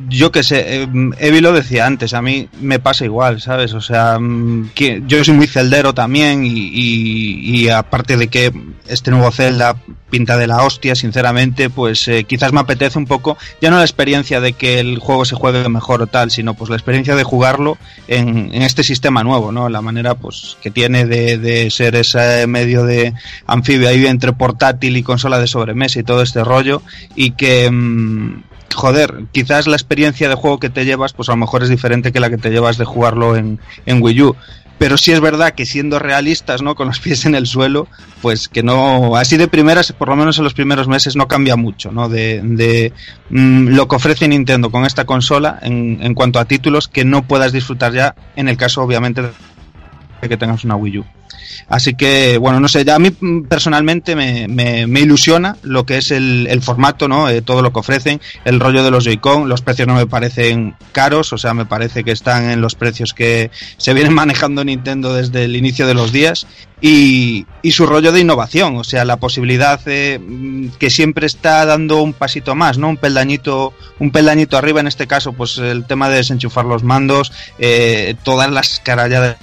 [0.09, 3.73] Yo que sé, eh, Evi lo decía antes, a mí me pasa igual, ¿sabes?
[3.75, 4.71] O sea, mm,
[5.07, 8.53] yo soy muy celdero también y, y- y aparte de que
[8.89, 9.77] este nuevo Zelda
[10.11, 13.83] pinta de la hostia, sinceramente, pues eh, quizás me apetece un poco, ya no la
[13.85, 17.25] experiencia de que el juego se juegue mejor o tal, sino pues la experiencia de
[17.25, 19.69] jugarlo en, en este sistema nuevo, ¿no?
[19.69, 23.13] La manera pues que tiene de, de ser ese medio de
[23.47, 26.83] anfibio ahí entre portátil y consola de sobremesa y todo este rollo
[27.17, 27.71] y que...
[27.71, 28.43] mm,
[28.75, 32.13] joder, quizás la experiencia de juego que te llevas, pues a lo mejor es diferente
[32.13, 34.37] que la que te llevas de jugarlo en, Wii U.
[34.77, 36.75] Pero sí es verdad que siendo realistas, ¿no?
[36.75, 37.87] Con los pies en el suelo,
[38.23, 41.57] pues que no, así de primeras, por lo menos en los primeros meses, no cambia
[41.57, 42.09] mucho, ¿no?
[42.09, 42.93] De, de
[43.31, 47.23] mm, lo que ofrece Nintendo con esta consola en, en cuanto a títulos que no
[47.23, 51.05] puedas disfrutar ya, en el caso, obviamente, de que tengas una Wii U.
[51.69, 55.99] Así que, bueno, no sé, ya a mí mm, personalmente me, me, ilusiona lo que
[55.99, 57.29] es el, el formato, ¿no?
[57.29, 60.75] Eh, todo lo que ofrecen, el rollo de los Joy-Con, los precios no me parecen
[60.93, 65.15] caros, o sea, me parece que están en los precios que se vienen manejando Nintendo
[65.15, 66.47] desde el inicio de los días
[66.81, 70.21] y, y su rollo de innovación, o sea, la posibilidad eh,
[70.79, 72.89] que siempre está dando un pasito más, ¿no?
[72.89, 77.33] Un peldañito, un peldañito arriba, en este caso, pues el tema de desenchufar los mandos,
[77.59, 79.37] eh, todas las caralladas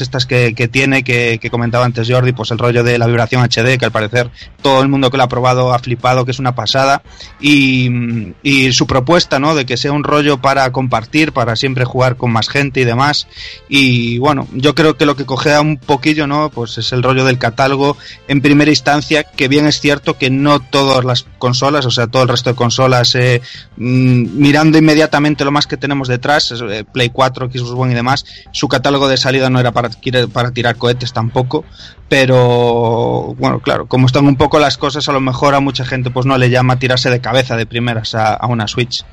[0.00, 3.42] estas que, que tiene, que, que, comentaba antes Jordi, pues el rollo de la vibración
[3.42, 4.30] HD, que al parecer
[4.62, 7.02] todo el mundo que lo ha probado ha flipado, que es una pasada,
[7.40, 9.54] y, y, su propuesta, ¿no?
[9.54, 13.26] De que sea un rollo para compartir, para siempre jugar con más gente y demás,
[13.68, 16.50] y bueno, yo creo que lo que cogea un poquillo, ¿no?
[16.50, 17.96] Pues es el rollo del catálogo
[18.28, 22.22] en primera instancia, que bien es cierto que no todas las consolas, o sea, todo
[22.22, 23.42] el resto de consolas, eh,
[23.76, 28.68] mirando inmediatamente lo más que tenemos detrás, eh, Play 4, Xbox One y demás, su
[28.68, 29.79] catálogo de salida no era para,
[30.32, 31.64] para tirar cohetes tampoco,
[32.08, 36.10] pero bueno, claro, como están un poco las cosas, a lo mejor a mucha gente
[36.10, 39.04] pues no le llama tirarse de cabeza de primeras a, una Switch.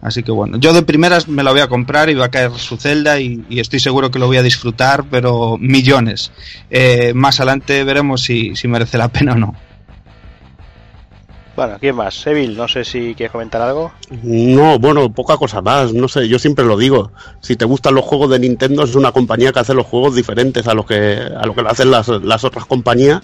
[0.00, 2.52] Así que bueno, yo de primeras me la voy a comprar y va a caer
[2.52, 6.30] su celda y, y estoy seguro que lo voy a disfrutar, pero millones.
[6.70, 9.65] Eh, más adelante veremos si, si merece la pena o no.
[11.56, 12.14] Bueno, ¿quién más?
[12.14, 13.90] Seville, no sé si quieres comentar algo.
[14.22, 17.12] No, bueno, poca cosa más, no sé, yo siempre lo digo.
[17.40, 20.68] Si te gustan los juegos de Nintendo, es una compañía que hace los juegos diferentes
[20.68, 23.22] a lo que, a lo, que lo hacen las, las otras compañías.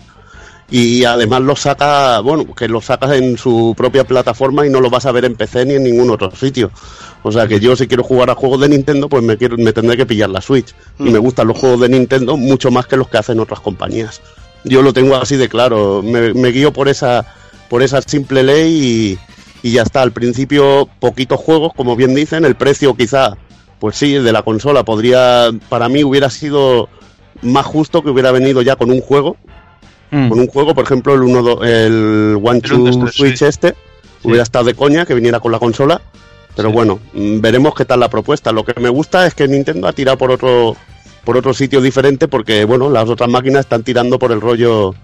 [0.70, 4.88] Y además los saca, bueno, que los sacas en su propia plataforma y no lo
[4.88, 6.70] vas a ver en PC ni en ningún otro sitio.
[7.22, 9.74] O sea que yo si quiero jugar a juegos de Nintendo, pues me, quiero, me
[9.74, 10.74] tendré que pillar la Switch.
[10.96, 11.06] Mm.
[11.06, 14.22] Y me gustan los juegos de Nintendo mucho más que los que hacen otras compañías.
[14.64, 17.26] Yo lo tengo así de claro, me, me guío por esa
[17.72, 19.18] por esa simple ley
[19.62, 20.02] y, y, ya está.
[20.02, 23.38] Al principio, poquitos juegos, como bien dicen, el precio quizá,
[23.78, 26.90] pues sí, de la consola podría, para mí hubiera sido
[27.40, 29.38] más justo que hubiera venido ya con un juego.
[30.10, 30.28] Mm.
[30.28, 33.46] Con un juego, por ejemplo, el, uno, el One Two Switch sí.
[33.46, 33.74] este, sí.
[34.24, 36.02] hubiera estado de coña que viniera con la consola.
[36.54, 36.74] Pero sí.
[36.74, 38.52] bueno, mm, veremos qué tal la propuesta.
[38.52, 40.76] Lo que me gusta es que Nintendo ha tirado por otro,
[41.24, 44.94] por otro sitio diferente porque, bueno, las otras máquinas están tirando por el rollo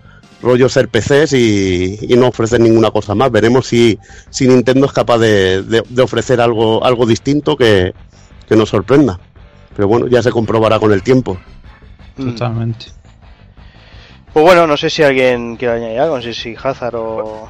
[0.43, 3.31] rollo ser PCs y, y, no ofrecer ninguna cosa más.
[3.31, 3.99] Veremos si,
[4.31, 7.95] si Nintendo es capaz de, de, de ofrecer algo, algo distinto que,
[8.49, 9.19] que, nos sorprenda.
[9.75, 11.39] Pero bueno, ya se comprobará con el tiempo.
[12.17, 12.87] Totalmente.
[14.33, 17.49] Pues bueno, no sé si alguien quiere añadir algo, no sé si Hazard o.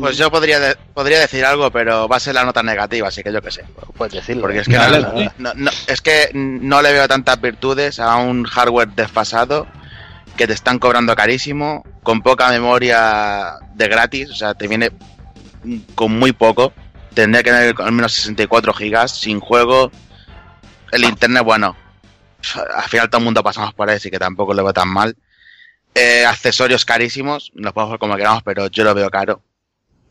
[0.00, 3.22] Pues yo podría, de, podría decir algo, pero va a ser la nota negativa, así
[3.22, 3.64] que yo qué sé.
[3.96, 4.42] Puedes decirlo.
[4.42, 8.16] Porque es que, Dale, no, no, no, es que no le veo tantas virtudes a
[8.16, 9.66] un hardware desfasado
[10.36, 14.90] que te están cobrando carísimo, con poca memoria de gratis, o sea, te viene
[15.94, 16.72] con muy poco.
[17.14, 19.90] Tendría que tener al menos 64 gigas, sin juego.
[20.92, 21.76] El internet, bueno,
[22.74, 25.16] al final todo el mundo pasamos por ahí, así que tampoco lo veo tan mal.
[25.94, 29.42] Eh, accesorios carísimos, los podemos ver como queramos, pero yo lo veo caro.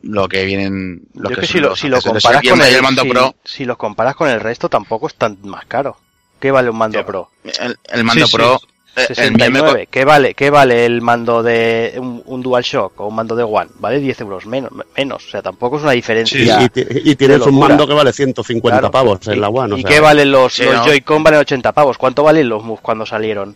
[0.01, 1.07] Lo que vienen.
[1.13, 4.15] Lo yo que, que si, lo, si lo comparas con el, si, si los comparas
[4.15, 5.97] con el resto, tampoco es tan más caro.
[6.39, 7.31] ¿Qué vale un mando pro?
[7.43, 8.74] El, el mando Sí, sí.
[8.95, 9.03] Pro.
[9.03, 9.87] eh, 69.
[9.91, 13.69] ¿Qué vale, ¿Qué vale el mando de un, un DualShock o un mando de One?
[13.79, 15.25] Vale 10 euros menos, menos.
[15.27, 16.63] O sea, tampoco es una diferencia.
[16.63, 18.91] y ti- y tienes un mando que vale 150 Claro.
[18.91, 19.73] pavos en ¿Y- la One.
[19.73, 20.85] o ¿Y sea, qué valen los, Sí, los ¿no?
[20.85, 21.23] Joy-Con?
[21.23, 21.97] Valen 80 pavos.
[21.97, 23.55] ¿Cuánto valen los Moves cuando salieron?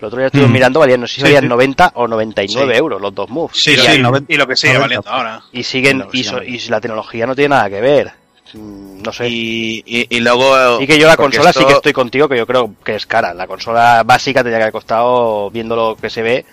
[0.00, 0.52] El otro día estuve Mm.
[0.52, 1.48] mirando, valían, no sé si Sí, valían sí.
[1.48, 2.78] 90 o 99 Sí.
[2.78, 3.56] euros los dos Moves.
[3.56, 4.80] Sí, y, sí, Y lo que sigue 90.
[4.80, 5.42] valiendo ahora.
[5.52, 8.10] y siguen, No, y, so- y la tecnología no tiene nada que ver.
[8.54, 9.28] No sé.
[9.28, 10.80] Y, y, y luego.
[10.80, 13.32] Y que yo la consola sí que estoy contigo, que yo creo que es cara.
[13.34, 16.44] La consola básica tendría que haber costado, viendo lo que se ve,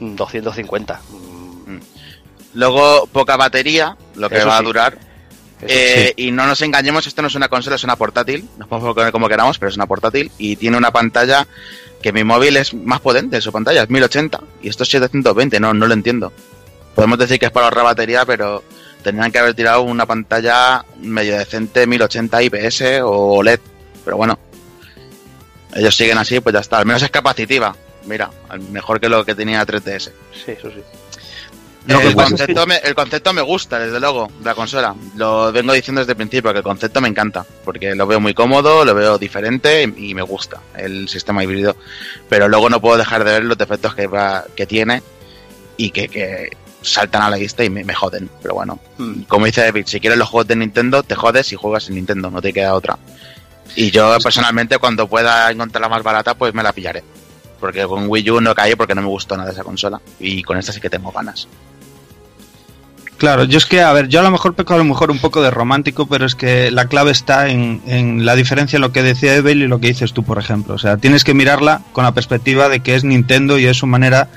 [0.00, 1.00] mm, 250.
[1.10, 1.78] Mm,
[2.54, 4.98] Luego, poca batería, lo que Eso va a durar.
[5.62, 8.48] Eh, Y no nos engañemos, esto no es una consola, es una portátil.
[8.58, 10.30] Nos podemos poner como queramos, pero es una portátil.
[10.38, 11.46] Y tiene una pantalla
[12.00, 14.40] que mi móvil es más potente, su pantalla es 1080.
[14.62, 16.32] Y esto es 720, no, no lo entiendo.
[16.94, 18.62] Podemos decir que es para ahorrar batería, pero
[19.02, 23.60] tendrían que haber tirado una pantalla medio decente 1080 IPS o OLED.
[24.04, 24.38] Pero bueno,
[25.74, 26.78] ellos siguen así, pues ya está.
[26.78, 27.74] Al menos es capacitiva.
[28.06, 28.30] Mira,
[28.70, 30.10] mejor que lo que tenía 3DS.
[30.32, 30.82] sí, eso sí.
[31.86, 34.94] El, concepto me, el concepto me gusta, desde luego, de la consola.
[35.16, 37.46] Lo vengo diciendo desde el principio, que el concepto me encanta.
[37.64, 41.76] Porque lo veo muy cómodo, lo veo diferente y, y me gusta el sistema híbrido.
[42.28, 45.02] Pero luego no puedo dejar de ver los defectos que, va, que tiene
[45.78, 46.50] y que, que
[46.82, 48.28] saltan a la vista y me, me joden.
[48.42, 49.22] Pero bueno, Mm.
[49.28, 52.30] como dice David, si quieres los juegos de Nintendo, te jodes y juegas en Nintendo,
[52.30, 52.98] no te queda otra.
[53.76, 57.04] Y yo personalmente, cuando pueda encontrarla más barata, pues me la pillaré.
[57.60, 60.00] Porque con Wii U no caí porque no me gustó nada esa consola.
[60.20, 61.46] Y con esta sí que tengo ganas.
[63.18, 65.18] Claro, yo es que, a ver, yo a lo mejor peco a lo mejor un
[65.18, 68.92] poco de romántico, pero es que la clave está en, en la diferencia en lo
[68.92, 70.74] que decía Evel y lo que dices tú, por ejemplo.
[70.74, 73.88] O sea, tienes que mirarla con la perspectiva de que es Nintendo y es su
[73.88, 74.28] manera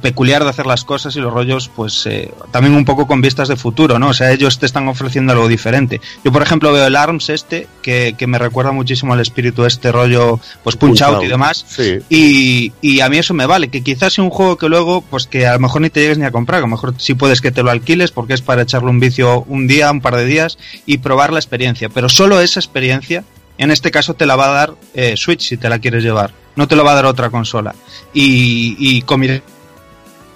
[0.00, 3.48] peculiar de hacer las cosas y los rollos, pues eh, también un poco con vistas
[3.48, 4.08] de futuro, ¿no?
[4.08, 6.00] O sea, ellos te están ofreciendo algo diferente.
[6.24, 9.92] Yo, por ejemplo, veo el ARMS este, que, que me recuerda muchísimo al espíritu este
[9.92, 11.24] rollo, pues Punch, Punch Out, Out.
[11.24, 11.64] y demás.
[11.68, 11.98] Sí.
[12.08, 15.26] Y, y a mí eso me vale, que quizás sea un juego que luego, pues
[15.26, 17.40] que a lo mejor ni te llegues ni a comprar, a lo mejor sí puedes
[17.40, 20.24] que te lo alquiles porque es para echarle un vicio un día, un par de
[20.24, 21.88] días y probar la experiencia.
[21.88, 23.24] Pero solo esa experiencia,
[23.58, 26.32] en este caso te la va a dar eh, Switch si te la quieres llevar,
[26.56, 27.74] no te lo va a dar otra consola.
[28.12, 29.20] Y, y con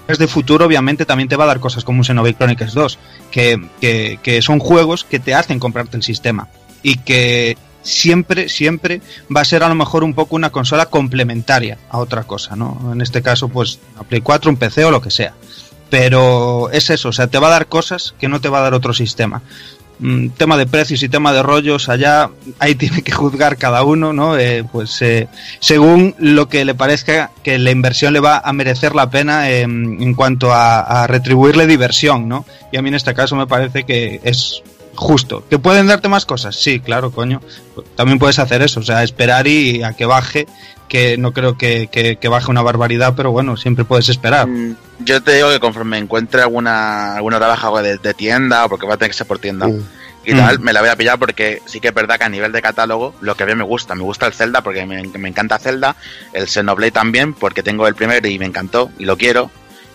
[0.07, 2.99] de futuro, obviamente, también te va a dar cosas como un Xenoblade Chronicles 2,
[3.31, 6.49] que, que, que son juegos que te hacen comprarte el sistema
[6.83, 9.01] y que siempre, siempre
[9.35, 12.93] va a ser a lo mejor un poco una consola complementaria a otra cosa, ¿no?
[12.93, 15.35] En este caso, pues, una Play 4, un PC o lo que sea.
[15.89, 18.63] Pero es eso, o sea, te va a dar cosas que no te va a
[18.63, 19.43] dar otro sistema.
[19.99, 24.13] Mm, tema de precios y tema de rollos, allá ahí tiene que juzgar cada uno,
[24.13, 24.37] ¿no?
[24.37, 25.29] Eh, pues eh,
[25.59, 29.63] según lo que le parezca que la inversión le va a merecer la pena eh,
[29.63, 32.45] en cuanto a, a retribuirle diversión, ¿no?
[32.73, 34.63] Y a mí en este caso me parece que es
[34.97, 35.45] justo.
[35.49, 36.57] ¿Que pueden darte más cosas?
[36.57, 37.41] Sí, claro, coño.
[37.95, 40.47] También puedes hacer eso, o sea, esperar y a que baje,
[40.89, 44.47] que no creo que, que- que baje una barbaridad, pero bueno, siempre puedes esperar.
[44.47, 48.95] Mm, Yo te digo que conforme encuentre alguna, alguna rebaja de, de tienda, porque va
[48.95, 49.83] a tener que ser por tienda, Mm.
[50.25, 50.37] y Mm.
[50.39, 52.63] tal, me la voy a pillar porque sí que es verdad que a nivel de
[52.63, 53.95] catálogo lo que veo me gusta.
[53.95, 55.97] Me gusta el Zelda porque me, me encanta Zelda,
[56.33, 59.51] el Xenoblade también porque tengo el primero y me encantó y lo quiero.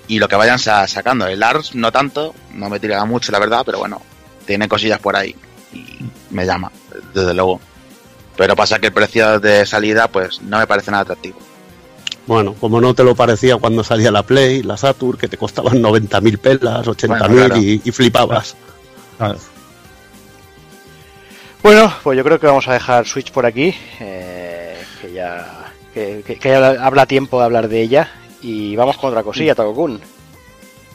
[0.07, 3.39] Y lo que vayan sa- sacando, el Ars no tanto, no me tira mucho la
[3.39, 4.01] verdad, pero bueno,
[4.45, 5.33] tiene cosillas por ahí
[5.73, 5.85] y
[6.31, 6.69] me llama,
[7.13, 7.61] desde luego.
[8.37, 11.37] Pero pasa que el precio de salida pues no me parece nada atractivo.
[12.27, 15.81] Bueno, como no te lo parecía cuando salía la Play, la Saturn, que te costaban
[15.81, 17.57] 90.000 pelas, 80.000 Bueno, claro.
[17.57, 18.55] y, y flipabas.
[19.17, 19.37] Claro.
[21.63, 26.23] Bueno, pues yo creo que vamos a dejar Switch por aquí, eh, que ya que,
[26.25, 28.09] que- que ya habla tiempo de hablar de ella
[28.41, 29.99] y vamos con otra cosilla, Takokun.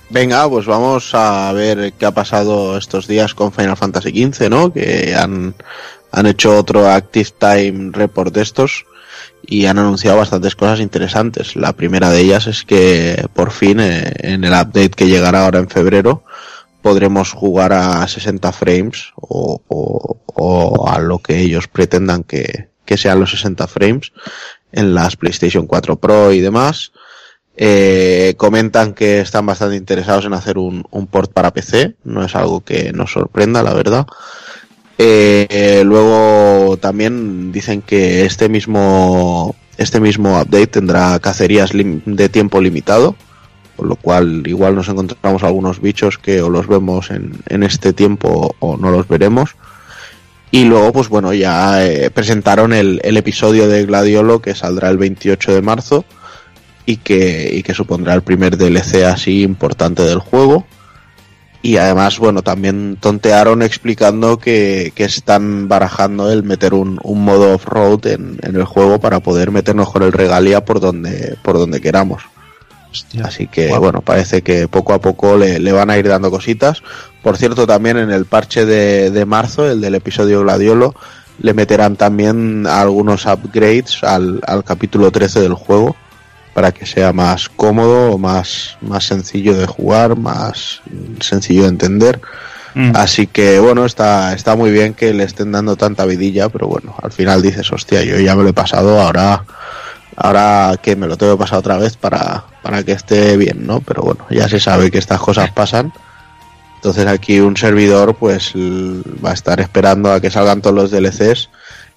[0.09, 4.73] Venga, pues vamos a ver qué ha pasado estos días con Final Fantasy XV, ¿no?
[4.73, 5.55] Que han,
[6.17, 8.87] han hecho otro Active Time Report de estos
[9.43, 11.57] y han anunciado bastantes cosas interesantes.
[11.57, 15.59] La primera de ellas es que por fin eh, en el update que llegará ahora
[15.59, 16.25] en febrero
[16.81, 23.33] podremos jugar a 60 frames o, a lo que ellos pretendan que, que sean los
[23.33, 24.13] 60 frames
[24.73, 26.93] en las PlayStation 4 Pro y demás.
[27.59, 32.65] Eh, comentan que están bastante interesados en hacer un port para PC, no es algo
[32.65, 34.07] que nos sorprenda, la verdad.
[34.99, 43.15] Eh, luego también dicen que este mismo este mismo update tendrá cacerías de tiempo limitado,
[43.77, 47.93] con lo cual igual nos encontramos algunos bichos que o los vemos en, en este
[47.93, 49.57] tiempo o no los veremos.
[50.51, 54.97] Y luego, pues bueno, ya eh, presentaron el, el episodio de Gladiolo que saldrá el
[54.97, 56.05] 28 de marzo
[56.87, 60.67] y que, y que supondrá el primer DLC así importante del juego.
[61.67, 67.55] Y además, bueno, también tontearon explicando que, que están barajando el meter un, un modo
[67.55, 71.81] off-road en, en el juego para poder meternos con el regalia por donde, por donde
[71.81, 72.23] queramos.
[72.93, 73.25] Hostia.
[73.25, 76.85] Así que bueno, parece que poco a poco le, le van a ir dando cositas.
[77.21, 80.95] Por cierto, también en el parche de, de marzo, el del episodio Gladiolo,
[81.41, 85.97] le meterán también algunos upgrades al, al capítulo 13 del juego
[86.57, 90.81] para que sea más cómodo, más, más sencillo de jugar, más
[91.21, 92.19] sencillo de entender.
[92.75, 92.93] Mm.
[92.95, 96.95] Así que bueno, está, está muy bien que le estén dando tanta vidilla, pero bueno,
[97.03, 99.45] al final dices, hostia, yo ya me lo he pasado, ahora,
[100.17, 103.83] ahora que me lo tengo que pasar otra vez para, para que esté bien, ¿no?
[103.83, 105.93] Pero bueno, ya se sabe que estas cosas pasan.
[106.77, 111.51] Entonces aquí un servidor pues va a estar esperando a que salgan todos los DLCs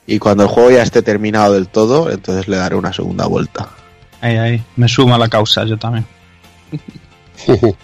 [0.05, 3.69] y cuando el juego ya esté terminado del todo, entonces le daré una segunda vuelta.
[4.21, 4.63] Ahí, ahí.
[4.75, 6.05] Me sumo a la causa, yo también.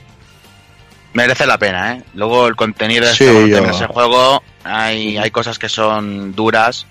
[1.13, 2.03] Merece la pena, ¿eh?
[2.13, 5.69] Luego el contenido de Sí, este, contenido yo- de ese juego, hay, hay cosas que
[5.69, 6.86] son duras,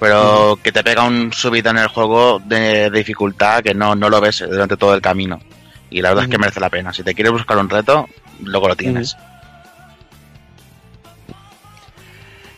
[0.00, 4.08] pero que te pega un subida en el juego de, de dificultad que no, no
[4.08, 5.40] lo ves durante todo el camino.
[5.90, 6.92] Y la verdad es que merece la pena.
[6.92, 8.08] Si te quieres buscar un reto,
[8.42, 9.14] luego lo tienes.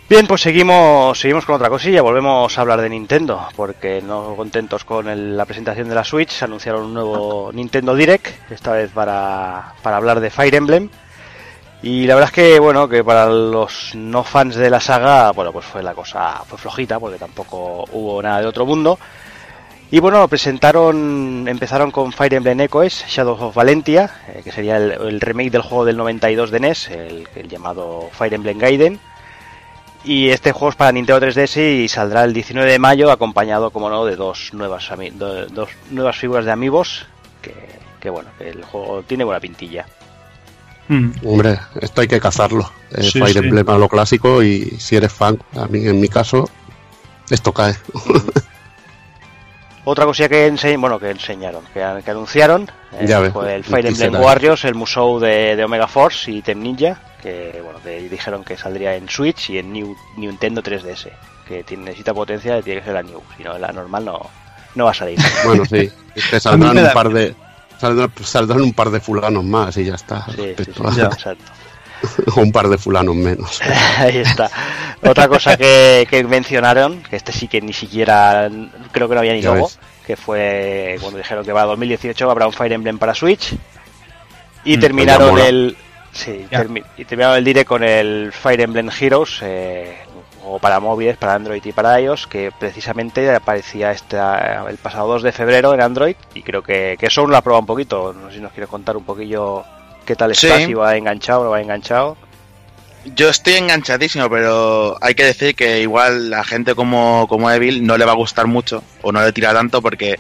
[0.09, 4.83] Bien, pues seguimos, seguimos con otra cosilla, volvemos a hablar de Nintendo, porque no contentos
[4.83, 9.99] con la presentación de la Switch, anunciaron un nuevo Nintendo Direct, esta vez para, para
[9.99, 10.89] hablar de Fire Emblem.
[11.83, 15.53] Y la verdad es que, bueno, que para los no fans de la saga, bueno,
[15.53, 18.99] pues fue la cosa, fue flojita, porque tampoco hubo nada de otro mundo.
[19.91, 25.21] Y bueno, presentaron, empezaron con Fire Emblem Echoes, Shadows of Valentia, eh, que sería el,
[25.21, 29.01] remake del juego del 92 de NES, el llamado Fire Emblem Gaiden.
[30.09, 33.91] Y este juego es para Nintendo 3DS y saldrá el 19 de mayo acompañado, como
[33.91, 37.05] no, de dos nuevas, do- dos nuevas figuras de amigos.
[37.43, 37.55] Que,
[38.01, 39.85] que bueno, que el juego tiene buena pintilla.
[40.89, 41.11] Mm.
[41.27, 42.73] Hombre, esto hay que cazarlo.
[42.91, 43.39] Eh, Sí, Fire sí.
[43.41, 46.49] Emblem a lo clásico y si eres fan, a mí en mi caso,
[47.29, 47.75] esto cae.
[49.85, 53.55] Otra cosilla que, ense- bueno, que enseñaron, que, an- que anunciaron, eh, Ya ves, fue
[53.55, 54.15] el Fire Emblem.
[54.21, 58.57] Warriors, el Musou de, de Omega Force y Tem Ninja, que bueno, que dijeron que
[58.57, 61.11] saldría en Switch y en New, Nintendo 3DS,
[61.47, 64.21] que tiene, necesita potencia, tiene que ser la New, si no la normal no,
[64.75, 65.19] no va a salir.
[65.45, 65.91] Bueno, sí,
[66.31, 67.35] te saldrán un par de
[67.79, 70.25] saldrán, saldrán un par de fulanos más y ya está.
[70.27, 70.64] Sí, sí,
[70.95, 71.45] sí, a- exacto.
[72.37, 73.61] o un par de fulanos menos.
[73.99, 74.49] Ahí está.
[75.05, 78.49] Otra cosa que, que mencionaron, que este sí que ni siquiera,
[78.93, 79.69] creo que no había ni logo,
[80.07, 83.53] que fue cuando dijeron que va a 2018 habrá un Fire Emblem para Switch.
[84.64, 85.77] Y Mm, terminaron el...
[86.19, 86.64] Sí, Ya.
[86.97, 89.97] y terminaron el direct con el Fire Emblem Heroes, eh,
[90.43, 95.23] juego para móviles, para Android y para iOS, que precisamente aparecía esta, el pasado 2
[95.23, 98.12] de febrero en Android, y creo que, que eso lo ha probado un poquito.
[98.12, 99.64] No sé si nos quieres contar un poquillo
[100.05, 100.66] qué tal está, Sí.
[100.66, 102.16] si va enganchado o no va enganchado.
[103.14, 107.97] Yo estoy enganchadísimo, pero hay que decir que igual la gente como, como Evil no
[107.97, 110.19] le va a gustar mucho o no le tira tanto porque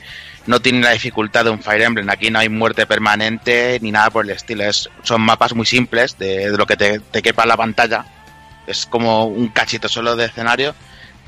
[0.48, 2.08] no tiene la dificultad de un Fire Emblem.
[2.08, 4.64] Aquí no hay muerte permanente ni nada por el estilo.
[4.64, 8.06] Es, son mapas muy simples de, lo que te, te quepa en la pantalla.
[8.66, 10.74] Es como un cachito solo de escenario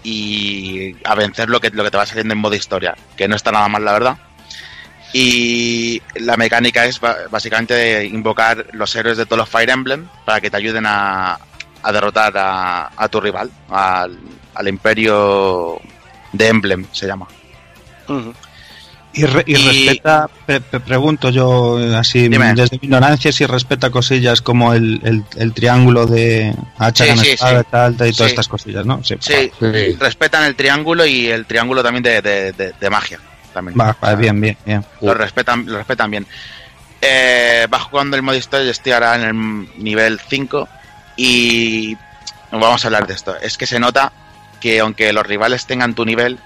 [0.02, 3.36] y a vencer lo que, lo que te va saliendo en modo historia, que no
[3.36, 4.16] está nada mal, la verdad.
[5.12, 10.50] Y la mecánica es básicamente invocar los héroes de todos los Fire Emblem para que
[10.50, 11.38] te ayuden a,
[11.82, 14.18] a derrotar a, a tu rival, al,
[14.54, 15.78] al Imperio
[16.32, 17.28] de Emblem, se llama.
[19.12, 22.54] Y, re- y Y- respeta, pre- pre- pregunto yo así Dime.
[22.54, 27.30] desde mi ignorancia, si respeta cosillas como el, el, el triángulo de hacha Sí, sí,
[27.30, 27.66] espada, sí.
[27.70, 28.34] tal, tal, y todas Sí.
[28.34, 29.02] estas cosillas, ¿no?
[29.02, 29.16] Sí.
[29.18, 29.96] Sí, Sí.
[29.98, 33.18] respetan el triángulo y el triángulo también de, de- de- de magia.
[33.52, 33.76] También.
[33.78, 34.84] Va, va, bien, bien, bien.
[35.00, 36.24] Lo respetan, lo respetan bien.
[37.00, 40.68] Eh, vas jugando el modo historia, estoy ahora en el nivel 5
[41.16, 41.96] y
[42.52, 43.34] vamos a hablar de esto.
[43.42, 44.12] Es que se nota
[44.60, 46.38] que aunque los rivales tengan tu nivel,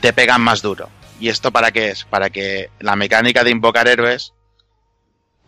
[0.00, 0.88] te pegan más duro.
[1.20, 2.04] ¿Y esto para qué es?
[2.04, 4.32] Para que la mecánica de invocar héroes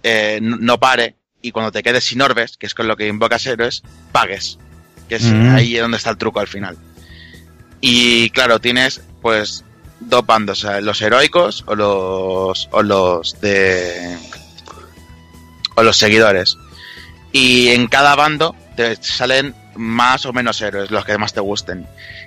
[0.02, 3.46] eh, no pare y cuando te quedes sin orbes, que es con lo que invocas
[3.46, 4.58] héroes, pagues.
[5.08, 5.54] Que es Mm.
[5.54, 6.76] ahí donde está el truco al final.
[7.80, 9.64] Y claro, tienes pues
[10.00, 14.16] dos bandos, o sea, los heroicos o los o los de
[15.76, 16.56] o los seguidores.
[17.32, 21.84] Y en cada bando te salen más o menos héroes, los que más te gusten.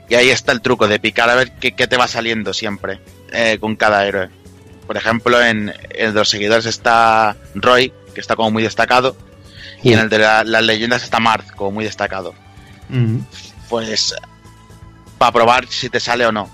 [0.09, 2.99] Y ahí está el truco de picar a ver qué, qué te va saliendo siempre
[3.31, 4.29] eh, con cada héroe.
[4.85, 9.15] Por ejemplo, en, de los seguidores está Roy, que está como muy destacado,
[9.81, 12.33] y en el de la- las leyendas está Marth, como muy destacado
[13.69, 14.13] pues
[15.17, 16.49] para probar si te sale o no.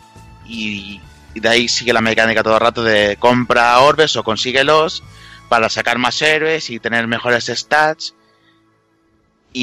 [0.46, 1.02] Y,
[1.34, 5.04] y de ahí sigue la mecánica todo el rato de compra orbes o consíguelos
[5.50, 8.14] para sacar más héroes y tener mejores stats.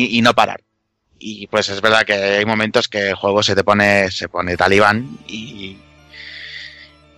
[0.03, 0.61] Y, y no parar.
[1.19, 4.57] Y pues es verdad que hay momentos que el juego se te pone, se pone
[4.57, 5.77] talibán y,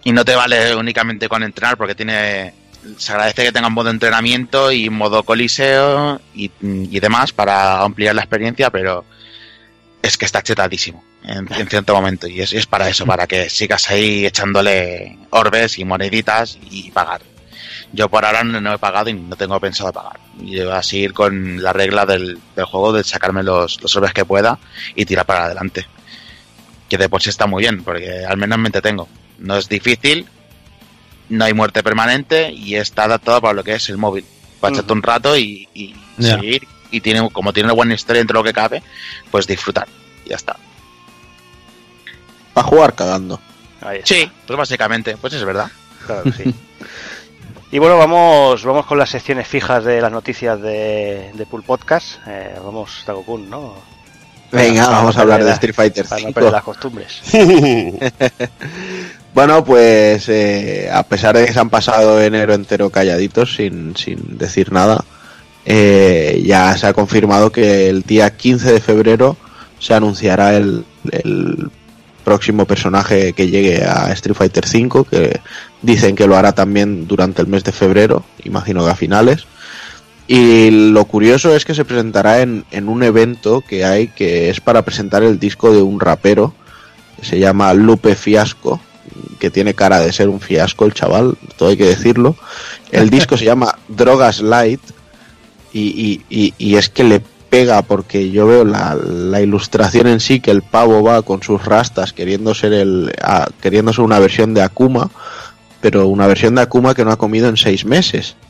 [0.04, 2.52] y no te vale únicamente con entrenar porque tiene
[2.98, 8.14] se agradece que tenga un modo entrenamiento y modo coliseo y, y demás para ampliar
[8.14, 9.04] la experiencia, pero
[10.02, 13.50] es que está chetadísimo en, en cierto momento y es, es para eso, para que
[13.50, 17.22] sigas ahí echándole orbes y moneditas y pagar.
[17.92, 20.18] Yo por ahora no, he pagado y no tengo pensado pagar.
[20.40, 24.12] Y voy a seguir con la regla del, del juego de sacarme los, los orbes
[24.12, 24.58] que pueda
[24.94, 25.86] y tirar para adelante.
[26.88, 29.08] Que de por sí está muy bien, porque al menos me entretengo.
[29.38, 30.26] No es difícil,
[31.28, 34.24] no hay muerte permanente y está adaptado para lo que es el móvil.
[34.60, 36.66] Para echarte un rato y, y seguir.
[36.90, 38.82] Y tiene, como tiene una buena historia entre lo que cabe,
[39.30, 39.88] pues disfrutar.
[40.24, 40.56] Y ya está.
[42.54, 43.40] Para jugar cagando.
[44.04, 45.70] Sí, pues básicamente, pues es verdad.
[46.06, 46.44] Claro que sí.
[47.72, 52.18] Y bueno, vamos, vamos con las secciones fijas de las noticias de, de Pool Podcast.
[52.26, 53.74] Eh, vamos, Takokun, ¿no?
[54.52, 56.34] Venga, vamos a hablar de Street Fighter Para no 5.
[56.34, 57.20] perder las costumbres.
[59.36, 64.38] Bueno, pues eh, a pesar de que se han pasado enero entero calladitos sin, sin
[64.38, 65.04] decir nada,
[65.66, 69.36] eh, ya se ha confirmado que el día 15 de febrero
[69.78, 71.70] se anunciará el, el
[72.24, 75.40] próximo personaje que llegue a Street Fighter V, que
[75.86, 79.46] dicen que lo hará también durante el mes de febrero, imagino que a finales.
[80.28, 84.60] Y lo curioso es que se presentará en, en un evento que hay que es
[84.60, 86.52] para presentar el disco de un rapero
[87.18, 88.80] que se llama Lupe Fiasco,
[89.38, 92.36] que tiene cara de ser un fiasco el chaval, todo hay que decirlo.
[92.90, 94.80] El disco se llama Drogas Light
[95.72, 100.18] y, y- y- y es que le pega porque yo veo la, la ilustración en
[100.18, 104.18] sí que el pavo va con sus rastas queriendo ser el ah, queriendo ser una
[104.18, 105.08] versión de Akuma,
[105.80, 108.36] pero una versión de Akuma que no ha comido en seis meses.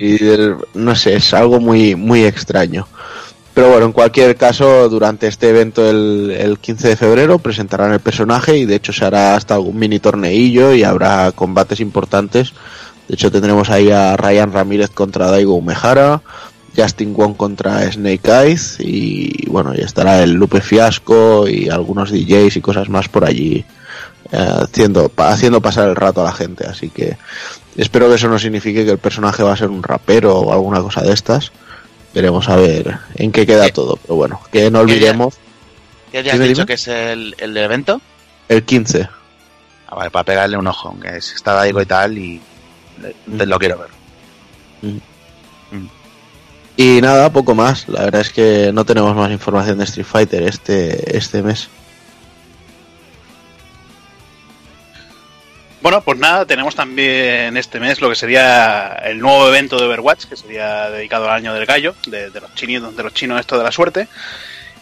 [0.00, 0.18] Y
[0.74, 2.88] no sé, es algo muy muy extraño.
[3.54, 8.00] Pero bueno, en cualquier caso, durante este evento el, el 15 de febrero presentarán el
[8.00, 12.52] personaje y de hecho se hará hasta algún mini torneillo y habrá combates importantes.
[13.08, 16.20] De hecho tendremos ahí a Ryan Ramírez contra Daigo Umehara,
[16.76, 22.56] Justin Wong contra Snake Eyes y bueno, y estará el Lupe Fiasco y algunos DJs
[22.56, 23.64] y cosas más por allí
[24.32, 26.66] haciendo, haciendo pasar el rato a la gente.
[26.66, 27.16] Así que
[27.76, 30.80] espero que eso no signifique que el personaje va a ser un rapero o alguna
[30.80, 31.52] cosa de estas.
[32.14, 33.96] Veremos a ver en qué queda Eh, todo.
[33.96, 35.34] Pero bueno, que no olvidemos
[36.12, 36.66] ¿Qué ya has dicho dime.
[36.66, 38.00] que es el, el evento?
[38.48, 39.08] el 15.
[39.88, 42.40] Ah, vale, para pegarle un ojo, aunque es- está Daigo y tal, y
[43.36, 44.92] te lo quiero ver.
[46.76, 47.88] Y nada, poco más.
[47.88, 51.68] La verdad es que no tenemos más información de Street Fighter este, este mes.
[55.82, 60.24] Bueno, pues nada, tenemos también este mes lo que sería el nuevo evento de Overwatch,
[60.24, 63.64] que sería dedicado al año del gallo, de, los chinos, de los chinos esto de
[63.64, 64.08] la suerte.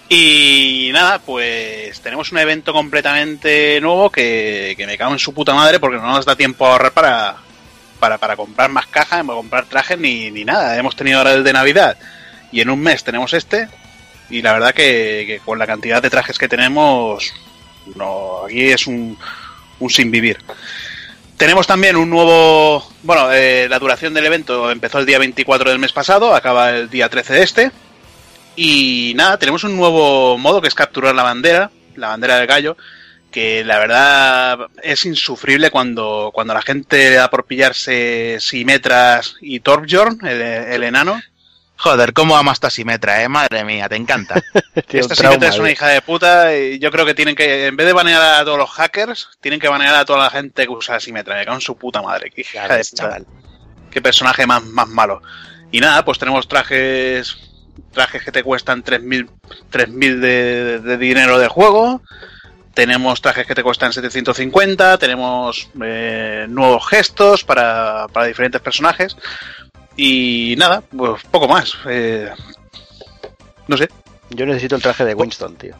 [0.08, 5.52] Y nada, pues tenemos un evento completamente nuevo que, que me cago en su puta
[5.54, 7.36] madre porque no nos da tiempo a ahorrar para,
[7.98, 10.78] para, para comprar más cajas, para comprar trajes ni, ni nada.
[10.78, 11.96] Hemos tenido ahora el de Navidad
[12.52, 13.68] y en un mes tenemos este.
[14.30, 17.32] Y la verdad que, que con la cantidad de trajes que tenemos,
[17.96, 19.18] no, aquí es un,
[19.80, 20.38] un sin vivir.
[21.36, 22.88] Tenemos también un nuevo.
[23.02, 26.88] Bueno, eh, la duración del evento empezó el día 24 del mes pasado, acaba el
[26.88, 27.70] día 13 de este.
[28.56, 32.76] Y nada, tenemos un nuevo modo que es capturar la bandera, la bandera del gallo,
[33.32, 40.24] que la verdad es insufrible cuando, cuando la gente da por pillarse Simetras y Torbjorn,
[40.24, 41.20] el enano.
[41.76, 44.34] Joder, cómo amas esta Simetra, eh, madre mía, te encanta.
[44.88, 47.76] Esta trauma, Simetra es una hija de puta y yo creo que tienen que, en
[47.76, 50.72] vez de banear a todos los hackers, tienen que banear a toda la gente que
[50.72, 51.34] usa Simetra.
[51.34, 53.26] Me cago en su puta madre, qué hija de chaval.
[53.90, 55.20] qué personaje más, más malo.
[55.72, 57.36] Y nada, pues tenemos trajes
[57.92, 59.28] trajes que te cuestan 3.000
[59.72, 62.02] 3.000 de, de dinero de juego.
[62.74, 64.98] Tenemos trajes que te cuestan 750.
[64.98, 69.16] Tenemos eh, nuevos gestos para, para diferentes personajes.
[69.96, 71.74] Y nada, pues poco más.
[71.86, 72.30] Eh,
[73.68, 73.88] no sé.
[74.30, 75.74] Yo necesito el traje de Winston, tío.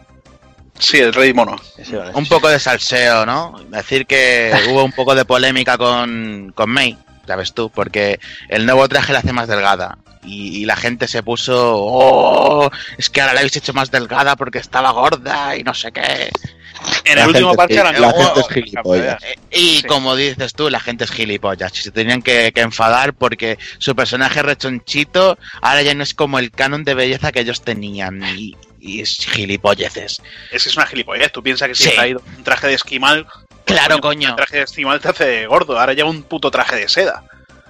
[0.78, 1.56] Sí, el Rey Mono.
[2.14, 3.54] Un poco de salseo, ¿no?
[3.68, 8.66] Decir que hubo un poco de polémica con, con May, ya ves tú, porque el
[8.66, 9.98] nuevo traje la hace más delgada.
[10.24, 14.36] Y, y la gente se puso, oh, es que ahora la habéis hecho más delgada
[14.36, 16.30] porque estaba gorda y no sé qué.
[17.04, 18.12] En La el último parche la no.
[18.12, 19.22] gente es gilipollas.
[19.50, 19.82] Y Sí.
[19.84, 21.72] como dices tú, la gente es gilipollas.
[21.72, 26.50] Se tenían que, que enfadar porque su personaje rechonchito ahora ya no es como el
[26.50, 28.22] canon de belleza que ellos tenían.
[28.36, 30.20] Y, y es gilipolleces.
[30.50, 31.32] Es que es una gilipollez.
[31.32, 31.90] Tú piensas que si Sí.
[31.90, 33.26] ha traído un traje de esquimal.
[33.26, 34.34] pues, Claro, coño.
[34.36, 35.78] traje de esquimal te hace gordo.
[35.78, 37.24] Ahora lleva un puto traje de seda.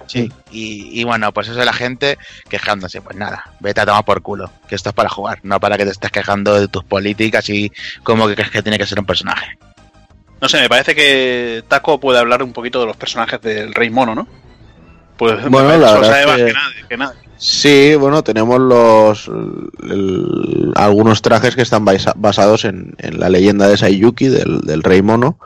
[0.07, 0.31] Sí.
[0.51, 2.17] Y, y bueno, pues eso de la gente
[2.49, 3.01] quejándose.
[3.01, 4.51] Pues nada, vete a tomar por culo.
[4.67, 7.71] Que esto es para jugar, no para que te estés quejando de tus políticas y
[8.03, 9.57] cómo que crees que tiene que ser un personaje.
[10.41, 13.89] No sé, me parece que Taco puede hablar un poquito de los personajes del Rey
[13.89, 14.27] Mono, ¿no?
[15.17, 17.19] Pues Bueno, la verdad sabe es más que- que nadie, que nadie.
[17.37, 23.67] Sí, bueno, tenemos los el- algunos trajes que están basa- basados en, en la leyenda
[23.67, 25.37] de Saiyuki, del, rey mono.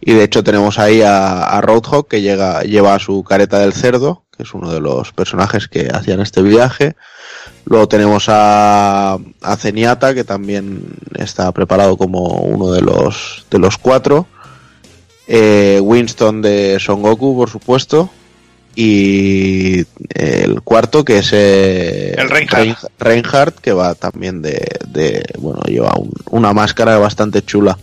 [0.00, 4.42] Y de hecho tenemos ahí a, a Roadhog que lleva su careta del cerdo, que
[4.44, 6.94] es uno de los personajes que hacían este viaje.
[7.64, 10.84] Luego tenemos a, a Zenyatta, que también
[11.14, 14.26] está preparado como uno de los, de los cuatro.
[15.26, 18.08] Eh, Winston de Son Goku, por supuesto.
[18.80, 22.64] Y el cuarto, que es eh, El Reinhardt.
[22.64, 27.76] Rein- Reinhardt, que va también de, de bueno, lleva un- una máscara bastante chula.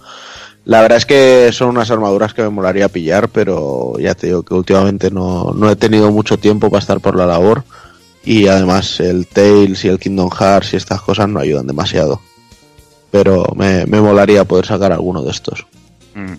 [0.63, 4.43] La verdad es que son unas armaduras que me molaría pillar, pero ya te digo
[4.43, 7.65] que últimamente no, no he tenido mucho tiempo para estar por la labor.
[8.23, 12.21] Y además el Tails y el Kingdom Hearts y estas cosas no ayudan demasiado.
[13.11, 15.65] Pero me, me molaría poder sacar alguno de estos.
[16.13, 16.35] Mm.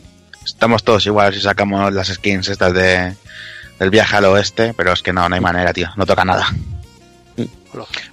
[0.46, 3.14] Estamos todos igual si sacamos las skins estas de
[3.78, 5.88] del viaje al oeste, pero es que no, no hay manera, tío.
[5.96, 6.48] No toca nada.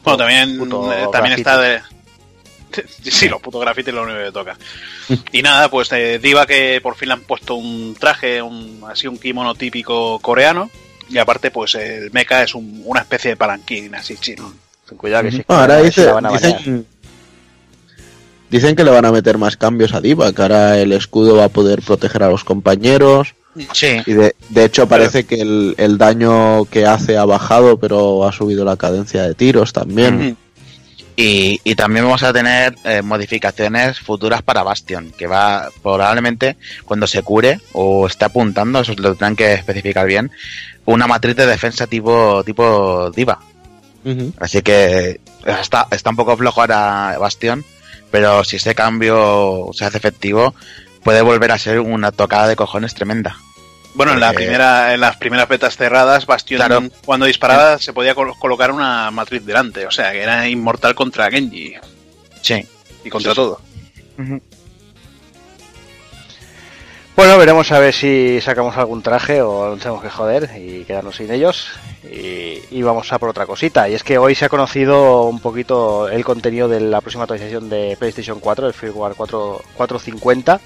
[0.04, 0.60] Bueno, también,
[0.92, 1.82] eh, también está de.
[3.04, 4.58] Sí, los putos grafitis es lo único que toca.
[5.32, 9.06] Y nada, pues eh, Diva que por fin le han puesto un traje, un, así
[9.08, 10.72] un kimono típico coreano.
[11.08, 14.52] Y aparte, pues el mecha es un- una especie de palanquín así chino.
[14.90, 15.46] Ten cuidado que sí.
[15.48, 16.88] No, ahora dice- van a dicen,
[18.50, 21.46] dicen que le van a meter más cambios a Diva, que ahora el escudo va
[21.46, 23.36] a poder proteger a los compañeros.
[23.74, 24.02] Sí.
[24.06, 28.32] Y de, de hecho parece que el, el daño que hace ha bajado, pero ha
[28.32, 30.38] subido la cadencia de tiros también.
[31.16, 37.06] Y, y también vamos a tener eh, modificaciones futuras para Bastion, que va probablemente cuando
[37.06, 40.32] se cure o esté apuntando, eso lo tendrán que especificar bien,
[40.86, 43.40] una matriz de defensa tipo tipo diva.
[44.40, 47.64] Así que está, está un poco flojo ahora Bastion,
[48.10, 50.56] pero si ese cambio se hace efectivo,
[51.04, 53.38] puede volver a ser una tocada de cojones tremenda.
[53.96, 56.82] Bueno, en la Porque- primera, en las primeras betas cerradas, Bastion Claro.
[57.06, 61.30] cuando disparaba se podía col- colocar una matriz delante, o sea que era inmortal contra
[61.30, 61.76] Genji
[62.42, 62.66] Sí.
[63.04, 63.62] y contra todo.
[67.16, 71.16] Bueno, veremos a ver si sacamos algún traje o nos tenemos que joder y quedarnos
[71.18, 71.68] sin ellos.
[72.04, 73.88] Y, y vamos a por otra cosita.
[73.88, 77.70] Y es que hoy se ha conocido un poquito el contenido de la próxima actualización
[77.70, 80.60] de PlayStation 4, el firmware 4, 450.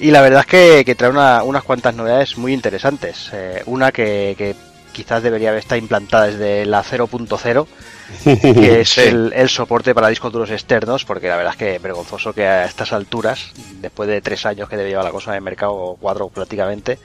[0.00, 3.30] Y la verdad es que, que trae una- unas cuantas novedades muy interesantes.
[3.32, 4.56] Eh, una que, que
[4.92, 7.66] quizás debería haber estado implantada desde la 0.0
[8.24, 9.02] que es Sí.
[9.02, 12.64] el, el soporte para discos duros externos, porque la verdad es que vergonzoso que a
[12.64, 16.28] estas alturas, después de tres años que debe llevar la cosa en el mercado, cuatro
[16.28, 16.98] prácticamente,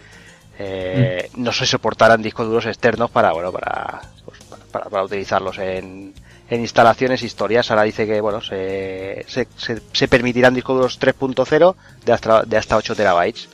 [0.58, 4.40] eh, no se soportaran discos duros externos para, bueno, para, pues,
[4.72, 6.14] para, para utilizarlos en,
[6.50, 7.70] en instalaciones, historias.
[7.72, 11.76] Ahora dice que, bueno, se, se, se, se permitirán discos duros 3.0
[12.06, 13.50] de hasta, de hasta 8 terabytes.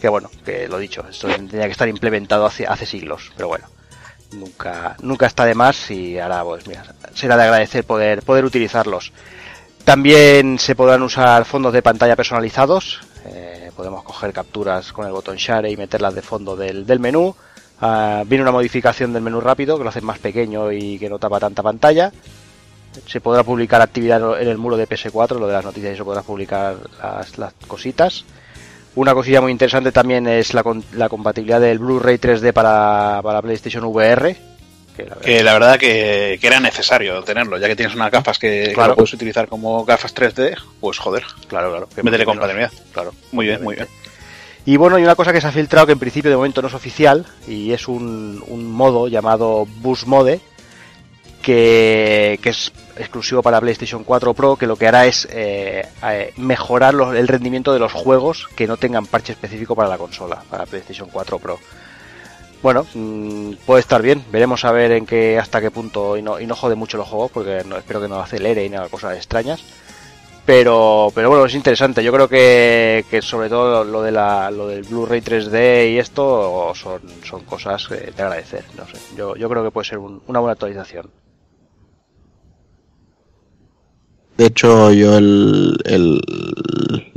[0.00, 3.66] Que bueno, que lo dicho, esto tenía que estar implementado hace, hace siglos, pero bueno
[4.32, 6.84] nunca nunca está de más y ahora pues mira
[7.14, 9.12] será de agradecer poder poder utilizarlos
[9.84, 15.36] también se podrán usar fondos de pantalla personalizados eh, podemos coger capturas con el botón
[15.36, 17.36] share y meterlas de fondo del, del menú
[17.80, 21.18] Ah, viene una modificación del menú rápido que lo hace más pequeño y que no
[21.18, 22.10] tapa tanta pantalla
[23.06, 26.04] se podrá publicar actividad en el muro de PS4 lo de las noticias y se
[26.04, 28.24] podrá publicar las, las cositas
[28.94, 30.64] una cosilla muy interesante también es la,
[30.94, 34.34] la compatibilidad del Blu-ray 3D para, para PlayStation VR.
[34.96, 38.10] Que la verdad- Que la verdad que, que era necesario tenerlo, ya que tienes unas
[38.10, 38.94] gafas que, Claro.
[38.96, 41.88] puedes utilizar como gafas 3D, pues joder, claro, claro.
[41.94, 42.72] que métele compatibilidad.
[42.94, 43.12] Claro.
[43.32, 43.86] Muy bien, muy bien.
[44.66, 46.66] Y bueno, hay una cosa que se ha filtrado que en principio de momento no
[46.66, 48.42] es oficial y es un,
[48.72, 50.40] modo llamado Boost Mode
[51.40, 56.32] que, que es exclusivo para PlayStation 4 Pro que lo que hará es eh, eh,
[56.36, 60.66] mejorar el rendimiento de los juegos que no tengan parche específico para la consola, para
[60.66, 61.60] PlayStation 4 Pro.
[62.60, 66.40] Bueno, mm, puede estar bien, veremos a ver en qué hasta qué punto y no,
[66.40, 68.88] y no jode mucho los juegos porque no, espero que no acelere y no haga
[68.88, 69.62] cosas extrañas.
[70.46, 72.04] Pero, pero bueno, es interesante.
[72.04, 76.72] Yo creo que, que sobre todo lo, de la, lo del Blu-ray 3D y esto
[76.74, 78.64] son, son cosas eh, de agradecer.
[78.76, 81.10] No sé, yo, yo creo que puede ser un- una buena actualización.
[84.38, 86.20] De hecho, yo el, el,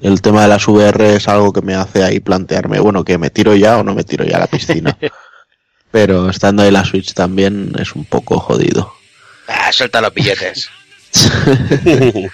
[0.01, 3.29] el tema de las VR es algo que me hace ahí plantearme, bueno, que me
[3.29, 4.97] tiro ya o no me tiro ya a la piscina.
[5.91, 8.93] Pero estando ahí la Switch también es un poco jodido.
[9.47, 10.69] Ah, suelta los billetes.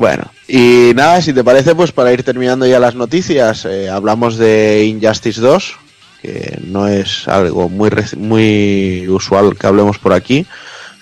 [0.00, 4.38] Bueno, y nada, si te parece, pues para ir terminando ya las noticias, eh, hablamos
[4.38, 5.76] de Injustice 2,
[6.22, 10.46] que no es algo muy, muy usual que hablemos por aquí.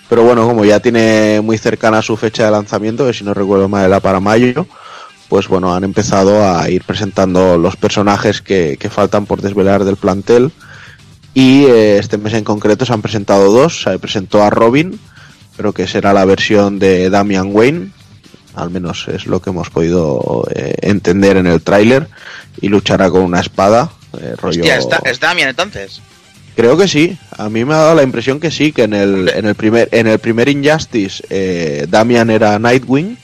[0.09, 3.69] Pero bueno, como ya tiene muy cercana su fecha de lanzamiento, que si no recuerdo
[3.69, 4.67] mal era para mayo,
[5.29, 9.95] pues bueno, han empezado a ir presentando los personajes que, que faltan por desvelar del
[9.95, 10.51] plantel.
[11.33, 13.83] Y eh, este mes en concreto se han presentado dos.
[13.83, 14.99] Se presentó a Robin,
[15.55, 17.91] pero que será la versión de Damian Wayne,
[18.59, 22.07] al menos es lo que hemos podido eh, entender en el tráiler,
[22.61, 23.91] y luchará con una espada.
[24.19, 24.61] eh, rollo...
[24.61, 26.01] Hostia, está, es Damian entonces.
[26.55, 27.17] Creo que sí.
[27.37, 29.87] A mí me ha dado la impresión que sí, que en el, en el primer
[29.93, 33.17] en el primer Injustice eh, Damian era Nightwing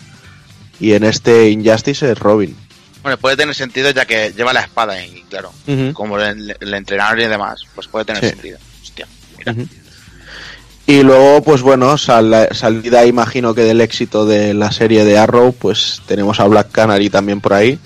[0.79, 2.55] y en este Injustice es Robin.
[3.01, 5.51] Bueno, puede tener sentido ya que lleva la espada y claro,
[5.93, 8.29] como el, el entrenador y demás, pues puede tener Sí.
[8.29, 8.57] sentido.
[8.81, 9.07] Hostia,
[9.38, 9.53] mira.
[10.88, 15.53] Y luego, pues bueno, sal- salida imagino que del éxito de la serie de Arrow,
[15.53, 17.79] pues tenemos a Black Canary también por ahí.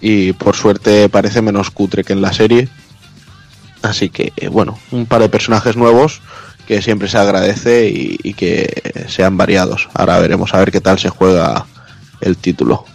[0.00, 2.68] Y por suerte parece menos cutre que en la serie.
[3.82, 6.22] Así que, eh, bueno, un par de personajes nuevos
[6.66, 9.88] que siempre se agradece y, y que sean variados.
[9.92, 11.66] Ahora veremos a ver qué tal se juega
[12.22, 12.86] el título.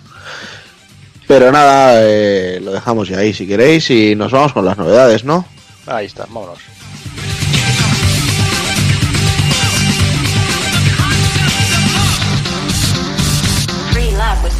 [1.28, 5.24] Pero nada, eh, lo dejamos ya ahí si queréis y nos vamos con las novedades,
[5.24, 5.46] ¿no?
[5.86, 6.58] Ahí está, vámonos.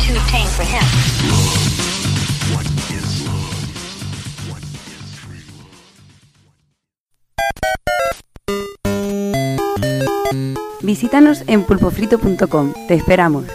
[0.06, 0.84] Too tame for him.
[10.82, 12.74] Visítanos en pulpofrito.com.
[12.88, 13.46] Te esperamos.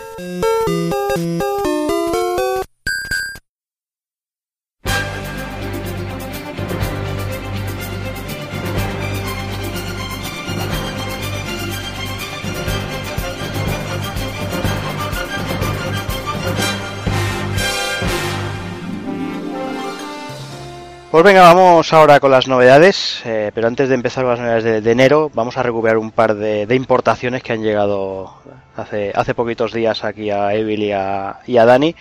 [21.15, 24.83] Pues venga, vamos ahora con las novedades, eh, pero antes de empezar con las novedades
[24.83, 28.35] de, enero, vamos a recuperar un par de, importaciones que han llegado
[28.75, 31.95] hace, hace poquitos días aquí a Evil y a, Dani.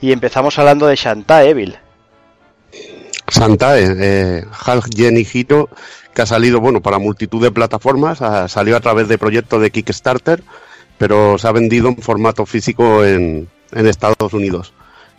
[0.00, 1.76] Y empezamos hablando de Shantae Evil.
[3.28, 8.80] Santae, eh, Half Jenny que ha salido bueno para multitud de plataformas, ha- salió a
[8.80, 10.42] través de proyectos de Kickstarter,
[10.98, 14.72] pero se ha vendido en formato físico en, en Estados Unidos.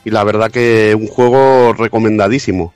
[0.03, 2.73] Y la verdad que un juego recomendadísimo.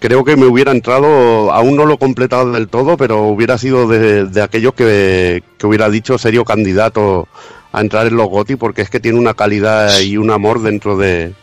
[0.00, 3.86] Creo que me hubiera entrado, aún no lo he completado del todo, pero hubiera sido
[3.86, 7.28] de, de aquellos que, que hubiera dicho serio candidato
[7.72, 10.96] a entrar en los GOTY, porque es que tiene una calidad y un amor dentro
[10.96, 11.34] de,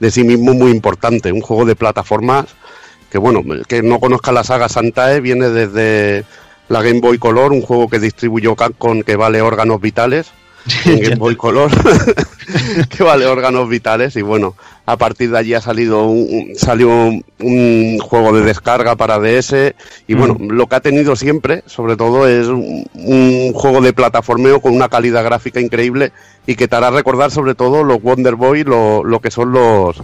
[0.00, 1.32] de sí mismo muy importante.
[1.32, 2.46] Un juego de plataformas
[3.10, 6.24] que bueno, el que no conozca la saga Santae viene desde
[6.68, 10.30] la Game Boy Color, un juego que distribuyó Capcom que vale órganos vitales.
[10.84, 11.70] En Game Boy Color,
[12.88, 14.54] que vale órganos vitales y bueno,
[14.92, 19.74] a partir de allí ha salido un, salió un, un juego de descarga para DS
[20.06, 24.60] y bueno, lo que ha tenido siempre, sobre todo, es un, un juego de plataformeo
[24.60, 26.12] con una calidad gráfica increíble
[26.46, 30.02] y que te hará recordar sobre todo los Wonder Boy, lo, lo que son los,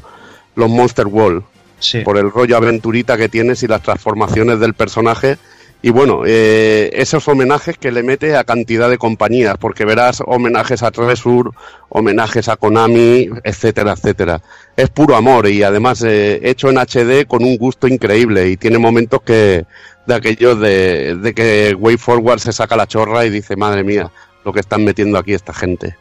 [0.55, 1.43] los Monster World
[1.79, 2.01] Sí.
[2.01, 5.37] por el rollo aventurita que tienes y las transformaciones del personaje.
[5.83, 10.83] Y bueno, eh, esos homenajes que le mete a cantidad de compañías, porque verás homenajes
[10.83, 11.51] a Treasure,
[11.91, 14.43] homenajes a Konami, etcétera, etcétera.
[14.77, 18.79] Es puro amor y además eh, hecho en HD con un gusto increíble y tiene
[18.79, 19.65] momentos que
[20.07, 24.11] de aquellos de, de que Way Forward se saca la chorra y dice, madre mía,
[24.45, 25.97] lo que están metiendo aquí esta gente.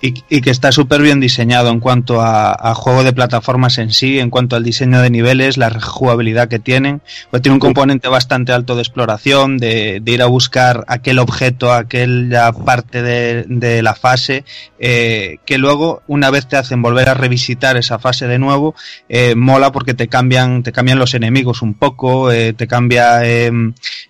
[0.00, 3.90] Y, y que está súper bien diseñado en cuanto a, a juego de plataformas en
[3.90, 7.02] sí, en cuanto al diseño de niveles, la jugabilidad que tienen.
[7.30, 11.72] Pues tiene un componente bastante alto de exploración, de, de ir a buscar aquel objeto,
[11.72, 14.44] aquella parte de, de la fase,
[14.78, 18.74] eh, que luego, una vez te hacen volver a revisitar esa fase de nuevo,
[19.08, 23.50] eh, mola porque te cambian, te cambian los enemigos un poco, eh, te cambia eh,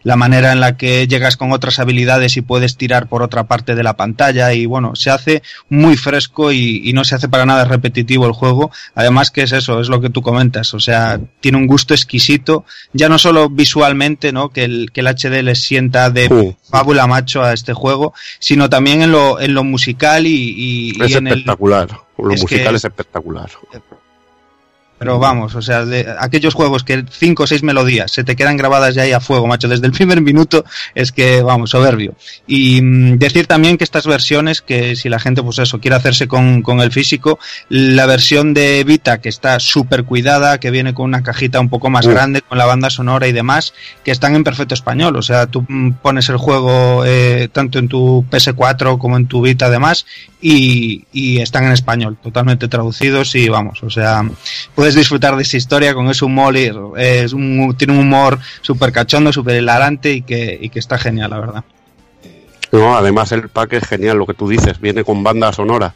[0.03, 3.75] la manera en la que llegas con otras habilidades y puedes tirar por otra parte
[3.75, 7.47] de la pantalla y bueno, se hace muy fresco y, y no se hace para
[7.47, 8.71] nada repetitivo el juego.
[8.95, 12.65] Además que es eso, es lo que tú comentas, o sea, tiene un gusto exquisito,
[12.93, 14.51] ya no solo visualmente, ¿no?
[14.51, 16.57] Que el, que el HD les sienta de Sí.
[16.71, 21.03] fábula macho a este juego, sino también en lo, en lo musical y, y- y
[21.03, 21.89] Es en el, espectacular.
[22.19, 23.51] Lo es musical que- es espectacular.
[25.05, 28.57] Pero vamos, o sea, de aquellos juegos que cinco o seis melodías se te quedan
[28.57, 32.15] grabadas ya ahí a fuego, macho, desde el primer minuto, es que, vamos, soberbio.
[32.47, 36.27] Y mm, decir también que estas versiones, que si la gente, pues eso, quiere hacerse
[36.27, 37.39] con, con el físico,
[37.69, 41.91] la versión de Vita, que está súper cuidada, que viene con una cajita un poco
[41.91, 43.75] más grande, con la banda sonora y demás,
[44.05, 45.17] que están en perfecto español.
[45.17, 49.43] O sea, tú mm, pones el juego eh, tanto en tu PS4 como en tu
[49.43, 50.07] Vita, además,
[50.41, 54.23] y, y están en español, totalmente traducidos y vamos, o sea,
[54.75, 56.73] puedes puedes disfrutar de esa historia con ese humor, eh,
[57.25, 61.31] es un, tiene un humor súper cachondo, súper hilarante y que, y que está genial,
[61.31, 61.65] la verdad.
[62.73, 65.95] No, además el pack es genial, lo que tú dices, viene con banda sonora.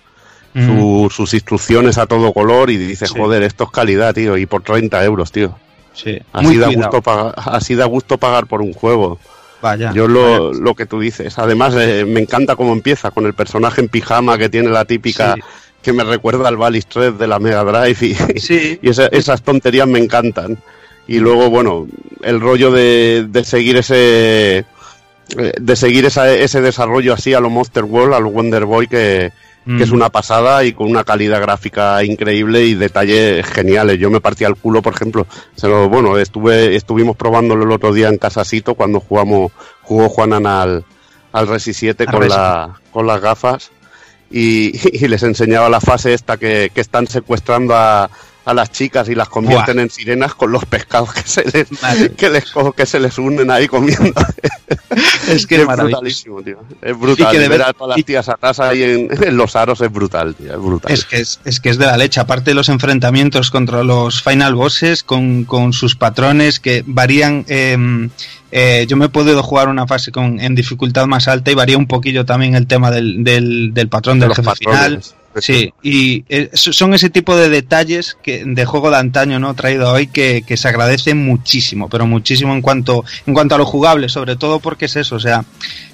[0.55, 0.67] Mm.
[0.67, 3.19] su- sus instrucciones a todo color y dices, Sí.
[3.19, 5.55] joder, esto es calidad, tío, y por 30 euros, tío.
[5.93, 9.19] Sí, Así muy da, gusto pagar, así da gusto pagar por un juego.
[9.61, 9.93] Vaya.
[9.93, 11.39] Yo lo, lo que tú dices.
[11.39, 15.35] Además, eh, me encanta cómo empieza con el personaje en pijama que tiene la típica
[15.35, 15.41] Sí.
[15.83, 18.79] Que me recuerda al Valis 3 de la Mega Drive y, Sí.
[18.83, 20.59] y esa- esas tonterías me encantan.
[21.07, 21.87] Y luego, bueno,
[22.23, 24.59] el rollo de, de seguir ese
[25.37, 28.87] eh, de seguir esa- ese desarrollo así a lo Monster World, a lo Wonder Boy
[28.89, 29.31] que,
[29.67, 29.95] que es Mm.
[29.95, 33.99] una pasada y con una calidad gráfica increíble y detalles geniales.
[33.99, 35.27] Yo me partía el culo, por ejemplo.
[35.57, 39.53] Se lo- bueno, estuve, estuvimos probándolo el otro día en Casasito cuando jugamos,
[39.83, 40.85] jugó Juanan al,
[41.33, 43.71] al Resi 7 Al con, la, con las gafas
[44.31, 48.11] y, y les enseñaba la fase esta que, que están secuestrando a,
[48.49, 49.83] a las chicas y las convierten Buah.
[49.85, 51.69] en sirenas con los pescados que se les,
[52.17, 54.13] que les, que se les unen ahí comiendo.
[55.29, 56.59] Es que es brutalísimo, tío.
[56.81, 57.29] Es brutal.
[57.29, 59.93] Y que de ver a todas las tías atrás ahí en, en los aros es
[59.93, 60.53] brutal, tío.
[60.53, 60.91] Es brutal.
[60.91, 64.23] Es que es, es que es de la leche, aparte de los enfrentamientos contra los
[64.23, 67.45] final bosses con, con sus patrones que varían.
[67.49, 68.09] eh,
[68.51, 71.77] eh, yo me he podido jugar una fase con, en dificultad más alta y varía
[71.77, 75.03] un poquillo también el tema del, del, del patrón De del jefe final.
[75.41, 79.55] Sí, y eh, so- son ese tipo de detalles que de juego de antaño no
[79.55, 83.65] traído hoy que, que se agradecen muchísimo, pero muchísimo en cuanto en cuanto a lo
[83.67, 85.45] jugable, sobre todo porque es eso, o sea,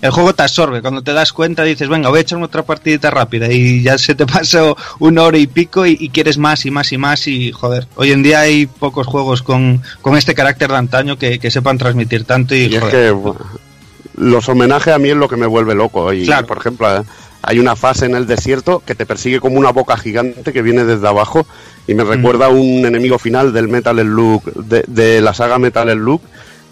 [0.00, 3.10] el juego te absorbe, cuando te das cuenta dices, venga, voy a echarme otra partidita
[3.10, 6.70] rápida y ya se te pasó una hora y pico y, y quieres más y
[6.70, 10.70] más y más y joder, hoy en día hay pocos juegos con, con este carácter
[10.70, 13.14] de antaño que, que sepan transmitir tanto y, Y es que
[14.16, 16.12] los homenajes a mí es lo que me vuelve loco.
[16.12, 16.46] Y, Claro.
[16.46, 17.02] por ejemplo, eh,
[17.46, 20.84] hay una fase en el desierto que te persigue como una boca gigante que viene
[20.84, 21.46] desde abajo
[21.86, 25.88] y me recuerda a un enemigo final del Metal Slug, de, de la saga Metal
[25.90, 26.20] Slug,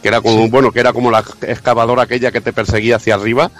[0.02, 0.50] que era como, Sí.
[0.50, 3.50] bueno, que era como la excavadora aquella que te perseguía hacia arriba.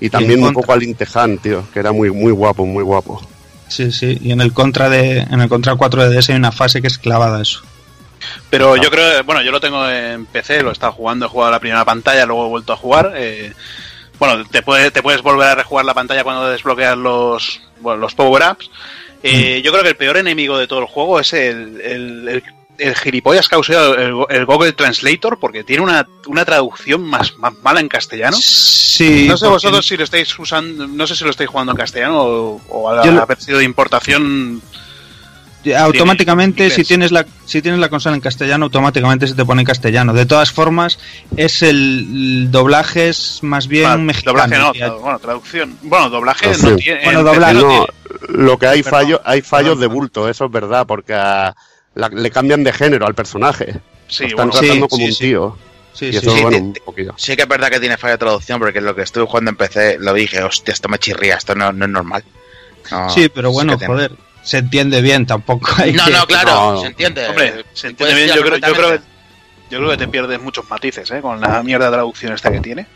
[0.00, 3.20] Y también un poco al Intehan, tío, que era muy muy guapo, muy guapo.
[3.66, 6.52] sí, sí, y en el contra de en el contra 4 de DS hay una
[6.52, 7.62] fase que es clavada eso.
[8.50, 11.50] Pero yo creo, bueno, yo lo tengo en PC, lo he estado jugando, he jugado
[11.52, 13.12] la primera pantalla, luego he vuelto a jugar.
[13.16, 13.52] eh,
[14.18, 18.14] bueno, te, puede- te puedes volver a rejugar la pantalla cuando desbloqueas los, bueno, los
[18.14, 18.70] power-ups.
[19.22, 22.44] Eh, Yo creo que el peor enemigo de todo el juego es el, el, el,
[22.78, 27.36] el gilipollas que ha usado el, el Google Translator, porque tiene una, una traducción más,
[27.38, 28.36] más mala en castellano.
[28.40, 31.72] Sí, no sé porque- vosotros si lo estáis usando, no sé si lo estáis jugando
[31.72, 34.62] en castellano o, o Yo lo- haber sido de importación.
[35.76, 39.66] Automáticamente si tienes la si tienes la consola en castellano automáticamente se te pone en
[39.66, 40.98] castellano de todas formas
[41.36, 45.78] es el, doblaje es más bien Ah, mexicano doblaje no, tra- bueno, traducción.
[45.82, 46.72] Bueno, doblaje Traducción.
[46.72, 47.04] no tiene.
[47.04, 47.54] Bueno, en doblaje.
[47.54, 47.86] No No, tiene.
[48.44, 51.54] lo que hay Perdón, fallos, hay fallos perdón, de bulto, eso es verdad, porque a-
[51.94, 53.80] la- le cambian de género al personaje.
[54.08, 55.18] Sí, Lo están bueno, tratando sí, como sí, un sí.
[55.24, 55.58] tío.
[55.92, 56.42] sí, sí, eso, sí.
[56.42, 57.02] bueno, Sí, un sí.
[57.16, 59.56] Sí que es verdad que tiene falla de traducción, porque lo que estuve jugando en
[59.56, 62.22] PC lo dije, hostia, esto me chirría, esto no, no es normal.
[62.90, 64.08] No, Sí, pero bueno tiene.
[64.42, 67.26] Se entiende bien tampoco hay No, que- no, claro, No, se entiende.
[67.28, 68.28] Hombre, se entiende bien.
[68.28, 69.00] Yo creo, yo, creo que,
[69.70, 71.20] yo creo que te pierdes muchos matices ¿eh?
[71.20, 72.86] con la mierda de traducción esta que tiene.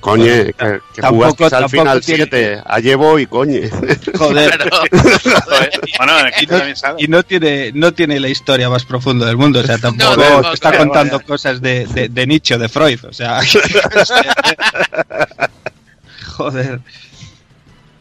[0.00, 0.52] Coñe, que,
[0.94, 3.68] que tampoco- jugaste al final tiene- 7, a llevo y coñe.
[4.16, 4.58] joder
[5.98, 7.02] bueno, aquí también sale.
[7.02, 10.54] y no tiene no tiene la historia más profunda del mundo o sea tampoco no,
[10.54, 11.26] está contando vaya.
[11.26, 13.40] cosas de, de, de Nietzsche o de Freud o sea
[16.36, 16.80] joder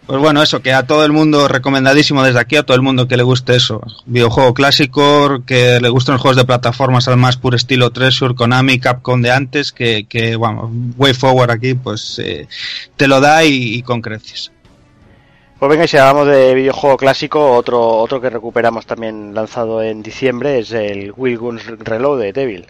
[0.09, 3.07] pues bueno, eso, que a todo el mundo recomendadísimo desde aquí, a todo el mundo
[3.07, 3.79] que le guste eso.
[4.07, 9.21] Videojuego clásico, que le gusten los juegos de plataformas, además puro estilo Treasure, Konami, Capcom
[9.21, 12.47] de antes, que, que bueno, Way Forward aquí, pues eh,
[12.97, 14.51] te lo da y, y con creces.
[15.59, 20.57] Pues venga, si hablamos de videojuego clásico, otro, otro que recuperamos también lanzado en diciembre
[20.57, 22.65] es el Will Guns Reloaded Devil.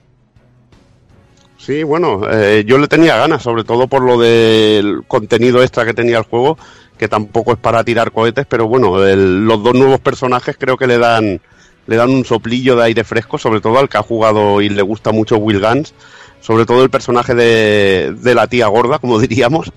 [1.60, 5.94] Sí, bueno, eh, yo le tenía ganas, sobre todo por lo del contenido extra que
[5.94, 6.58] tenía el juego,
[6.98, 10.88] que tampoco es para tirar cohetes, pero bueno, el- los dos nuevos personajes creo que
[10.88, 11.42] le dan
[11.88, 14.84] le dan un soplillo de aire fresco, sobre todo al que ha jugado y le
[14.84, 15.96] gusta mucho Will Guns,
[16.40, 19.72] sobre todo el personaje de, de la tía gorda, como diríamos,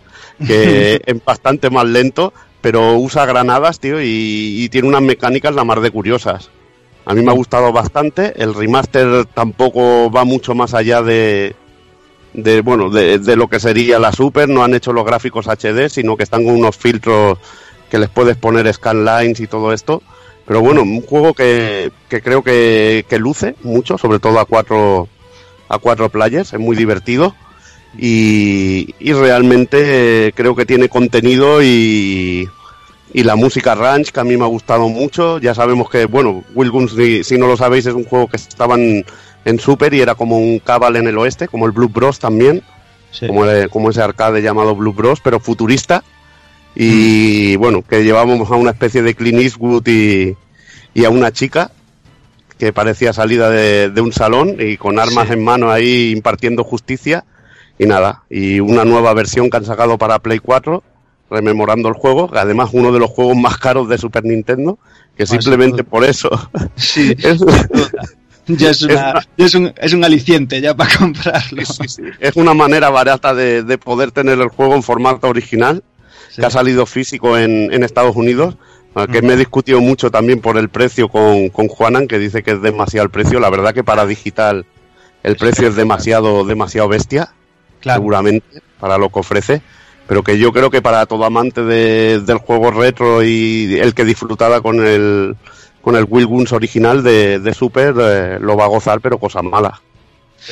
[0.47, 4.07] que es bastante más lento, pero usa granadas, tío, y,
[4.62, 6.51] y tiene unas mecánicas la mar de curiosas.
[7.07, 8.33] A mí me ha gustado bastante.
[8.41, 11.57] El remaster tampoco va mucho más allá de,
[12.35, 14.49] de bueno, de, de lo que sería la Super.
[14.49, 17.39] No han hecho los gráficos HD, sino que están con unos filtros
[17.91, 20.03] que les puedes poner scanlines y todo esto.
[20.47, 25.09] Pero bueno, un juego que, que creo que, que luce mucho, sobre todo a cuatro,
[25.68, 26.53] a cuatro players.
[26.53, 27.35] Es muy divertido.
[27.99, 32.49] Y, y realmente eh, creo que tiene contenido y,
[33.12, 35.39] y la música ranch que a mí me ha gustado mucho.
[35.39, 38.76] Ya sabemos que, bueno, Will si, si no lo sabéis, es un juego que estaba
[39.45, 42.62] en, Super y era como un Cabal en el oeste, como el Blue Bros también,
[43.11, 43.26] Sí.
[43.26, 46.03] como, el- como ese arcade llamado Blue Bros, pero futurista.
[46.74, 50.36] Y bueno, que llevábamos a una especie de Clint Eastwood y,
[50.95, 51.70] y a una chica
[52.59, 55.34] que parecía salida de, de un salón y con armas Sí.
[55.34, 57.24] en mano ahí impartiendo justicia
[57.78, 60.82] y nada, y una nueva versión que han sacado para Play 4
[61.30, 64.78] rememorando el juego, que además uno de los juegos más caros de Super Nintendo,
[65.16, 66.30] que simplemente por eso
[66.76, 67.43] Sí, es,
[68.59, 71.64] ya es, una- ya es, un, es un aliciente ya para comprarlo.
[71.64, 75.82] sí, sí, es una manera barata de, de poder tener el juego en formato original,
[76.34, 78.57] que ha salido físico en, en Estados Unidos,
[79.11, 82.53] que me he discutido mucho también por el precio con, con Juanan, que dice que
[82.53, 83.40] es demasiado el precio.
[83.40, 84.66] La verdad que para digital
[85.22, 87.32] el precio es demasiado, demasiado bestia,
[87.80, 88.01] Claro.
[88.01, 89.62] seguramente, para lo que ofrece.
[90.07, 94.05] Pero que yo creo que para todo amante de- del juego retro y el que
[94.05, 95.36] disfrutaba con el
[95.83, 99.43] con el Will Guns original de, de Super eh, lo va a gozar, pero cosas
[99.43, 99.78] malas.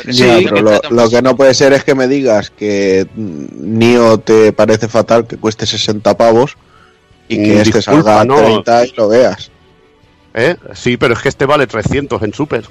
[0.07, 4.53] Ya, Sí, pero lo, que no puede ser es que me digas que Nio te
[4.53, 6.57] parece fatal que cueste 60 pavos
[7.28, 8.37] y que Mm, este disculpa, salga a no.
[8.37, 9.51] 30 y lo veas.
[10.35, 10.57] ¿eh?
[10.74, 12.61] Sí, pero es que este vale 300 en Super.
[12.64, 12.66] ¿Eh?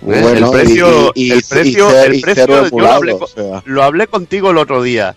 [0.00, 2.66] Bueno, el precio, y, y- el precio, y ce- el y precio, cero yo lo
[2.68, 3.62] emulado, hablé, o con- sea.
[3.64, 5.14] lo hablé contigo el otro día.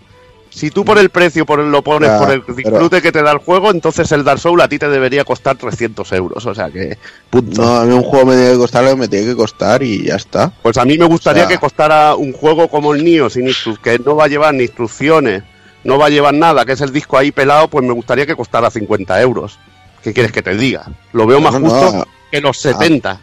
[0.51, 3.11] Si tú por el precio por el- lo pones Ya, por el pero- disfrute que
[3.11, 6.45] te da el juego, entonces el Dark Souls a ti te debería costar 300 euros.
[6.45, 6.97] O sea que,
[7.29, 7.61] punto.
[7.61, 9.81] No, a mí un juego me tiene que costar lo que me tiene que costar
[9.81, 10.51] y ya está.
[10.61, 13.47] Pues a mí me gustaría O sea- que costara un juego como el Nio, sin
[13.81, 15.43] que no va a llevar ni instrucciones,
[15.85, 18.35] no va a llevar nada, que es el disco ahí pelado, pues me gustaría que
[18.35, 19.57] costara 50 euros.
[20.03, 20.85] ¿Qué quieres que te diga?
[21.13, 23.19] Lo veo más No, no, justo que los 70.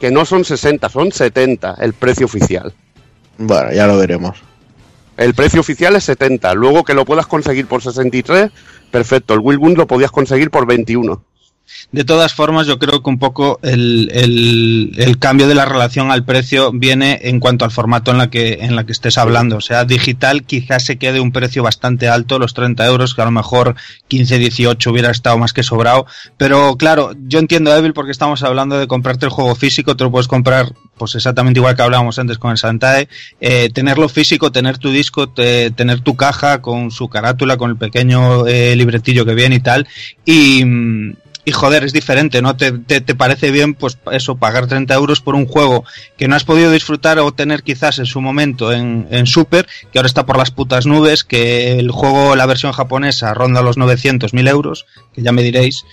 [0.00, 2.72] Que no son 60, son 70 el precio oficial.
[3.38, 4.42] Bueno, ya lo veremos.
[5.16, 6.54] El precio oficial es 70.
[6.54, 8.50] Luego que lo puedas conseguir por 63,
[8.90, 9.34] perfecto.
[9.34, 11.22] El Will lo podías conseguir por 21.
[11.90, 16.24] De todas formas, yo creo que un poco el, el- cambio de la relación al
[16.24, 19.56] precio viene en cuanto al formato en la que en la que estés hablando.
[19.56, 23.26] O sea, digital quizás se quede un precio bastante alto, los 30 euros, que a
[23.26, 23.76] lo mejor
[24.08, 26.06] 15, 18 hubiera estado más que sobrado.
[26.36, 30.10] Pero claro, yo entiendo, Evil, porque estamos hablando de comprarte el juego físico, te lo
[30.10, 33.08] puedes comprar pues exactamente igual que hablábamos antes con el Santae,
[33.40, 37.76] eh, tenerlo físico, tener tu disco, te- tener tu caja con su carátula, con el
[37.76, 39.86] pequeño eh, libretillo que viene y tal,
[40.24, 41.14] y, mm,
[41.44, 42.56] y joder, es diferente, ¿no?
[42.56, 45.84] Te, te, te parece bien, pues eso, pagar 30 euros por un juego
[46.16, 49.98] que no has podido disfrutar o tener quizás en su momento en, en Super, que
[49.98, 54.32] ahora está por las putas nubes, que el juego, la versión japonesa, ronda los 900,
[54.32, 55.84] 1000 euros, que ya me diréis,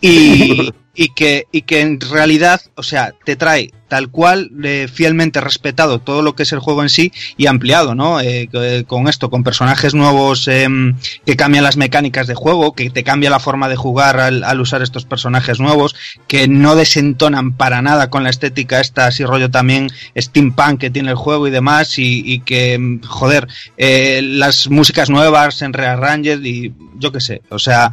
[0.00, 5.40] y, y, que, y que en realidad, o sea, te trae tal cual, eh, fielmente
[5.40, 8.20] respetado todo lo que es el juego en sí y ampliado, ¿no?
[8.20, 12.90] Eh, que- con esto, con personajes nuevos em, que cambian las mecánicas de juego, que
[12.90, 15.94] te cambia la forma de jugar al, al usar estos personajes nuevos,
[16.26, 21.10] que no desentonan para nada con la estética esta, así rollo también steampunk que tiene
[21.10, 23.46] el juego y demás, y, y que, mm, joder,
[23.76, 27.92] eh, las músicas nuevas en Rearranged y yo qué sé, o sea,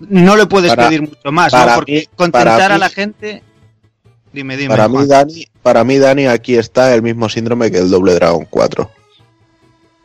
[0.00, 1.58] no le puedes Para- pedir mucho más, ¿no?
[1.58, 3.42] para Porque mí- contentar para a mí- la gente...
[4.32, 4.70] Dime, dime.
[4.74, 5.06] Para mí.
[5.06, 8.90] Dani, para mí, Dani, aquí está el mismo síndrome que el Doble Dragon 4.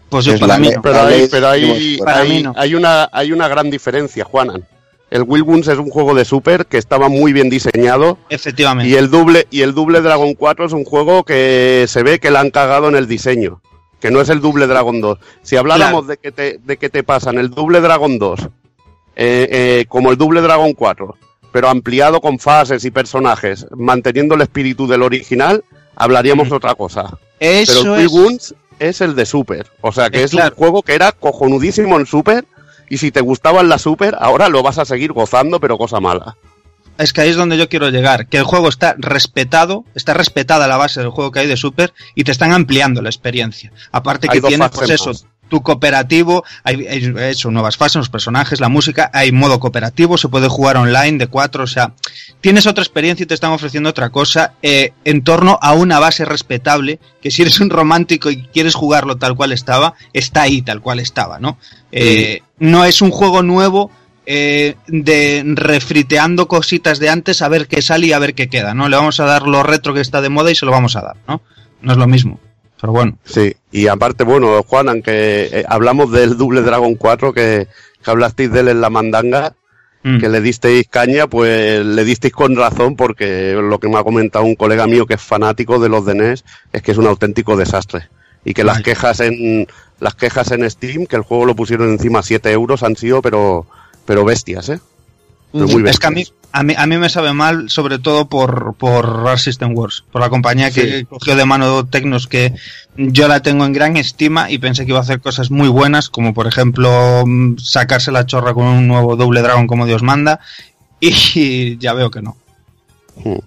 [0.10, 0.82] Pues yo para mí no.
[0.82, 2.54] Pero hay, pero hay, para hay- mí no.
[2.58, 4.66] hay una, hay una gran diferencia, Juanan.
[5.10, 8.90] El Will Guns es un juego de Super que estaba muy bien diseñado Efectivamente.
[8.92, 12.30] y el doble y el Double Dragon 4 es un juego que se ve que
[12.30, 13.62] la han cagado en el diseño,
[14.02, 15.18] que no es el Double Dragon 2.
[15.44, 16.08] Si habláramos Claro.
[16.08, 18.50] de que te de que te pasan el Double Dragon 2
[19.20, 21.18] eh, eh, como el Double Dragon 4,
[21.52, 25.64] pero ampliado con fases y personajes, manteniendo el espíritu del original,
[25.96, 27.18] hablaríamos de otra cosa.
[27.40, 28.12] Eso Pero el es...
[28.12, 29.66] Guns es el de Super.
[29.82, 30.52] O sea que es claro.
[30.52, 32.46] un juego que era cojonudísimo en Super.
[32.90, 36.00] Y si te gustaba en la Super, ahora lo vas a seguir gozando, pero cosa
[36.00, 36.38] mala.
[36.98, 40.68] Es que ahí es donde yo quiero llegar, que el juego está respetado, está respetada
[40.68, 43.72] la base del juego que hay de Super y te están ampliando la experiencia.
[43.92, 45.26] Aparte que tiene, pues eso, más.
[45.48, 46.86] Tu cooperativo, hay,
[47.20, 51.28] eso, nuevas fases, los personajes, la música, hay modo cooperativo, se puede jugar online de
[51.28, 51.94] cuatro, o sea,
[52.42, 56.26] tienes otra experiencia y te están ofreciendo otra cosa eh, en torno a una base
[56.26, 60.82] respetable, que si eres un romántico y quieres jugarlo tal cual estaba, está ahí tal
[60.82, 61.58] cual estaba, ¿no?
[61.92, 63.92] Eh, No es un juego nuevo
[64.26, 68.74] eh, de refriteando cositas de antes a ver qué sale y a ver qué queda,
[68.74, 68.90] ¿no?
[68.90, 71.02] Le vamos a dar lo retro que está de moda y se lo vamos a
[71.02, 71.42] dar, ¿no?
[71.82, 72.40] No es lo mismo.
[72.80, 73.18] Pero bueno.
[73.26, 73.56] Sí.
[73.72, 77.68] Y aparte, bueno, Juan, aunque eh, hablamos del Double Dragon 4, que,
[78.04, 79.56] que hablasteis de él en la mandanga,
[80.04, 80.20] Mm.
[80.20, 84.46] que le disteis caña, pues le disteis con razón, porque lo que me ha comentado
[84.46, 87.58] un colega mío que es fanático de los de NES es que es un auténtico
[87.58, 88.08] desastre.
[88.46, 89.68] Y que las quejas en
[90.00, 93.66] las quejas en Steam, que el juego lo pusieron encima 7 euros, han sido, pero
[94.06, 94.80] pero bestias, ¿eh?
[95.52, 96.37] Pero muy Es que a mí, bestias.
[96.52, 100.22] A, mí, a mí me sabe mal, sobre todo por, por Art System Wars, por
[100.22, 102.54] la compañía que cogió de mano Tecnos, que
[102.96, 106.10] yo la tengo en gran estima y pensé que iba a hacer cosas muy buenas,
[106.10, 110.40] como por ejemplo mm, sacarse la chorra con un nuevo Double Dragon como Dios manda,
[111.00, 112.38] y ya veo que no.
[113.24, 113.40] Mm.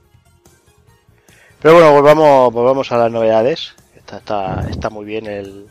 [1.63, 3.75] Pero bueno, volvamos, volvamos a las novedades.
[3.95, 5.67] Está, está, está muy bien el,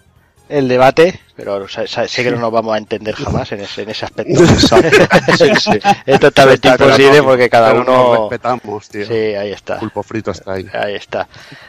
[0.50, 1.86] el debate, pero sé,
[2.24, 4.44] que no nos vamos a entender jamás en ese, en ese aspecto.
[6.06, 8.22] es totalmente Está claro, imposible no, porque cada nos uno...
[8.22, 9.06] respetamos, tío.
[9.06, 9.80] Sí, ahí está.
[9.80, 10.66] Pulpo frito está ahí.
[10.74, 11.28] Ahí está.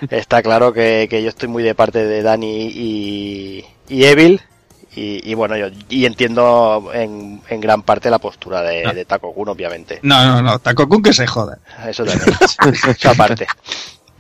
[0.09, 4.41] Está claro que, que yo estoy muy de parte de Dani y, y Evil.
[4.93, 9.33] Y, y bueno, yo y entiendo en, en gran parte la postura de, de Taco
[9.33, 10.01] Kun, obviamente.
[10.03, 11.59] No, no, no, Takokun que se joda.
[11.87, 12.37] Eso también.
[12.99, 13.47] Eso aparte.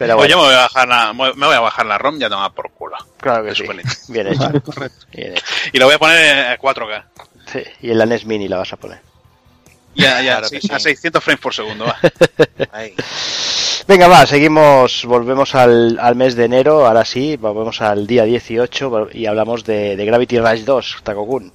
[0.00, 2.24] Pero Pues yo me voy a bajar la, me voy a bajar la ROM y
[2.24, 2.96] a tomar por culo.
[3.18, 3.64] claro que sí.
[4.08, 4.40] Bien hecho.
[4.40, 5.06] Vale, correcto.
[5.12, 5.44] Bien hecho.
[5.74, 7.04] Y lo voy a poner en 4K.
[7.52, 8.98] Sí, y en la NES Mini la vas a poner.
[9.94, 10.72] Ya, ya, Claro sí, que sí.
[10.72, 11.84] a 600 frames por segundo.
[11.84, 11.98] Va.
[12.72, 12.94] Ahí.
[13.86, 19.08] Venga, va, seguimos, volvemos al, al mes de enero, ahora sí, volvemos al día 18
[19.12, 21.52] y hablamos de, de Gravity Rush 2, Takokun.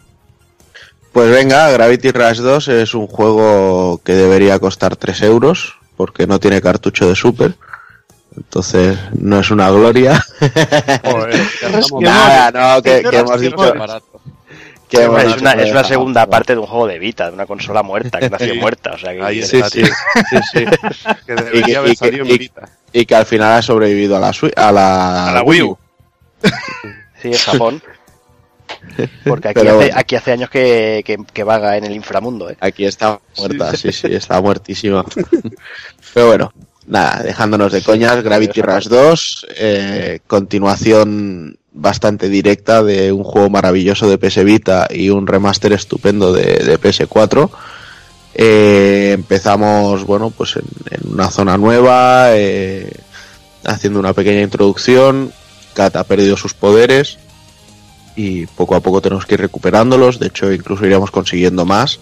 [1.14, 6.40] Pues venga, Gravity Rush 2 es un juego que debería costar 3 euros, porque no
[6.40, 7.56] tiene cartucho de Super.
[8.38, 10.24] Entonces, no es una gloria.
[11.04, 11.42] Joder,
[12.02, 13.74] Nada, no, que, que hemos bien dicho...
[13.76, 14.22] barato.
[14.90, 17.46] que hemos es, una, es una segunda parte de un juego de Vita, de una
[17.46, 18.60] consola muerta, que nació Sí.
[18.60, 19.24] muerta, o sea que...
[19.24, 19.84] Ahí Sí, está, sí.
[19.84, 19.94] tío.
[20.30, 20.66] Sí, sí.
[21.26, 22.70] Que Y debería y que- salido en y- Vita.
[22.92, 25.78] y que al final ha sobrevivido a la, Sui- a la, A la Wii U.
[27.22, 27.82] Sí, es Japón.
[29.26, 29.94] Porque aquí, hace, bueno.
[29.96, 32.58] aquí hace años que, que, que vaga en el inframundo, ¿eh?
[32.60, 35.04] Aquí está muerta, sí, sí, está muertísima.
[36.14, 36.54] Pero bueno,
[36.88, 44.10] nada, dejándonos de coñas, Gravity Rush 2, eh, continuación bastante directa de un juego maravilloso
[44.10, 47.50] de PS Vita y un remaster estupendo de, de PS4.
[48.34, 52.92] Eh, empezamos, bueno, pues en, en una zona nueva, eh,
[53.66, 55.32] haciendo una pequeña introducción.
[55.74, 57.18] Kat ha perdido sus poderes
[58.16, 60.20] y poco a poco tenemos que ir recuperándolos.
[60.20, 62.00] De hecho, incluso iríamos consiguiendo más,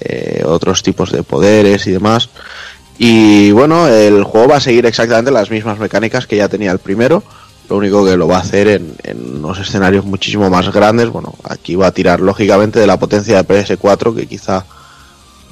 [0.00, 2.28] eh, otros tipos de poderes y demás.
[3.04, 6.78] Y bueno, el juego va a seguir exactamente las mismas mecánicas que ya tenía el
[6.78, 7.24] primero.
[7.68, 11.08] Lo único que lo va a hacer en, en unos escenarios muchísimo más grandes.
[11.08, 14.64] Bueno, aquí va a tirar lógicamente de la potencia de PS4, que quizá,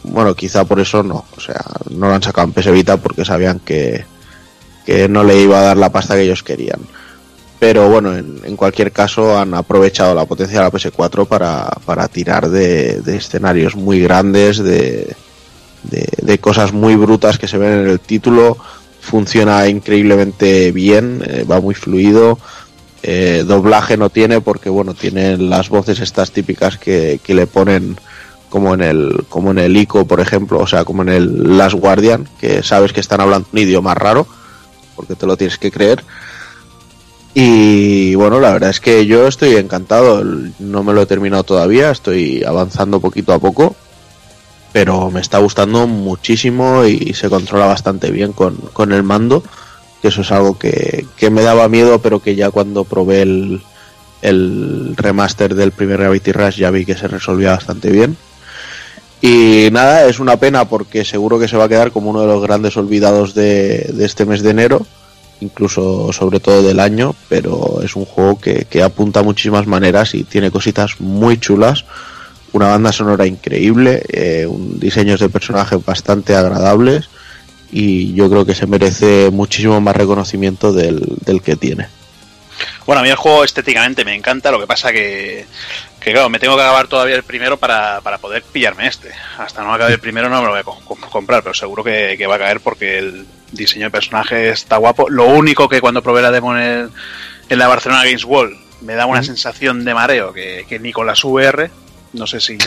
[0.04, 1.24] bueno, quizá por eso no.
[1.36, 1.60] O sea,
[1.90, 4.04] no lo han sacado en PS Vita porque sabían que,
[4.86, 6.78] que no le iba a dar la pasta que ellos querían.
[7.58, 12.48] Pero bueno, en, cualquier caso han aprovechado la potencia de la PS4 para, para tirar
[12.48, 15.16] de, de escenarios muy grandes, de,
[15.82, 18.56] de, cosas muy brutas que se ven en el título.
[19.00, 22.38] Funciona increíblemente bien, eh, va muy fluido.
[23.02, 27.96] Eh, doblaje no tiene porque bueno, tiene las voces estas típicas que, que le ponen
[28.50, 31.76] como en el como en el ICO, por ejemplo, o sea, como en el Last
[31.76, 34.26] Guardian, que sabes que están hablando un idioma raro,
[34.96, 36.04] porque te lo tienes que creer.
[37.32, 40.24] Y bueno, la verdad es que yo estoy encantado.
[40.58, 43.76] No me lo he terminado todavía, estoy avanzando poquito a poco.
[44.72, 49.42] Pero me está gustando muchísimo y se controla bastante bien con, con el mando.
[50.00, 53.62] Que eso es algo que, que me daba miedo, pero que ya cuando probé el,
[54.22, 58.16] el remaster del primer Gravity Rush ya vi que se resolvía bastante bien.
[59.20, 62.28] Y nada, es una pena porque seguro que se va a quedar como uno de
[62.28, 64.86] los grandes olvidados de, de este mes de enero
[65.40, 70.14] incluso sobre todo del año, pero es un juego que, que apunta a muchísimas maneras
[70.14, 71.84] y tiene cositas muy chulas,
[72.52, 77.08] una banda sonora increíble, eh, un diseños de personajes bastante agradables
[77.72, 81.88] y yo creo que se merece muchísimo más reconocimiento del, del que tiene.
[82.86, 85.46] Bueno, a mí el juego estéticamente me encanta, lo que pasa que,
[86.00, 89.10] que claro, me tengo que acabar todavía el primero para, para poder pillarme este.
[89.38, 91.84] Hasta no acabe el primero no me lo voy a co- co- comprar, pero seguro
[91.84, 95.08] que, que va a caer porque el diseño de personaje está guapo.
[95.08, 96.90] Lo único que cuando probé la demo en, el-
[97.48, 101.06] en la Barcelona Games World me da una sensación de mareo que, que ni con
[101.06, 101.70] las VR,
[102.12, 102.58] no sé si...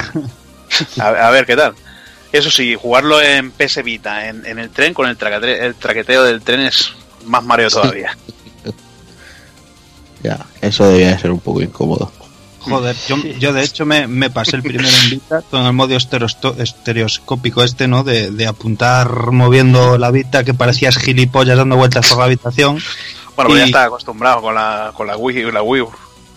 [1.00, 1.74] A, a ver qué tal.
[2.32, 6.24] Eso sí, jugarlo en PS Vita, en, en el tren, con el, traquete- el traqueteo
[6.24, 6.92] del tren es
[7.26, 8.18] más mareo todavía.
[10.24, 12.12] Ya, eso debía de ser un poco incómodo.
[12.60, 15.98] Joder, yo, yo de hecho me, me pasé el primero en Vita con el modo
[15.98, 18.06] estereoscópico este, ¿no?
[18.06, 22.80] De, de apuntar moviendo la Vita que parecías gilipollas dando vueltas por la habitación.
[23.36, 25.92] Bueno, pues ya está acostumbrado con la, con la Wii, la Wii U.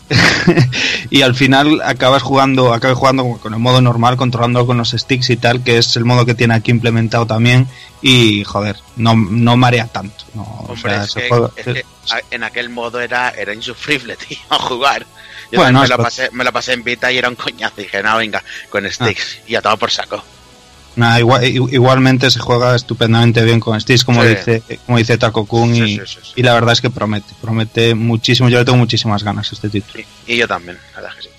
[1.10, 5.30] y al final acabas jugando, acabas jugando con el modo normal, controlando con los sticks
[5.30, 7.66] y tal, que es el modo que tiene aquí implementado también.
[8.02, 10.24] Y joder, no, no marea tanto.
[10.34, 13.30] No, o Hombre, sea, es ese que, juego- es que a- en aquel modo era,
[13.30, 15.06] era insufrible, tío, a jugar.
[15.50, 17.80] Yo Bueno, me, lo pasé, me lo pasé en Vita y era un coñazo.
[17.80, 19.38] Y dije, no, venga, con sticks.
[19.46, 20.22] Y a todo por saco.
[20.96, 24.28] Nada, igual- igualmente se juega estupendamente bien con sticks, como Sí.
[24.30, 26.32] dice como dice Taco Kun, Sí, y, sí, sí, sí.
[26.36, 28.48] y la verdad es que promete, promete muchísimo.
[28.48, 30.02] Yo le tengo muchísimas ganas a este título.
[30.26, 31.36] Y, y yo también, la verdad es que sí.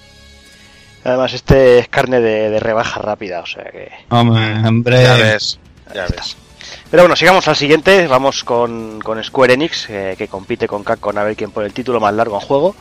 [1.04, 3.90] Además, este es carne de, de rebaja rápida, o sea que.
[4.10, 5.58] Hombre, hombre, Ya ves,
[5.94, 6.36] ya ves.
[6.92, 8.08] Pero bueno, sigamos al siguiente.
[8.08, 11.74] Vamos con, con Square Enix, eh, que compite con Capcom a ver quién pone el
[11.74, 12.76] título más largo en juego.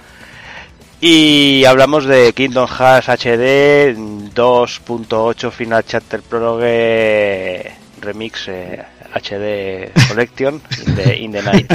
[1.01, 3.95] Y hablamos de Kingdom Hearts HD
[4.35, 7.71] 2.8 Final Chapter Prologue
[8.01, 8.83] Remix eh,
[9.15, 10.61] HD Collection
[10.95, 11.73] the, in the Night.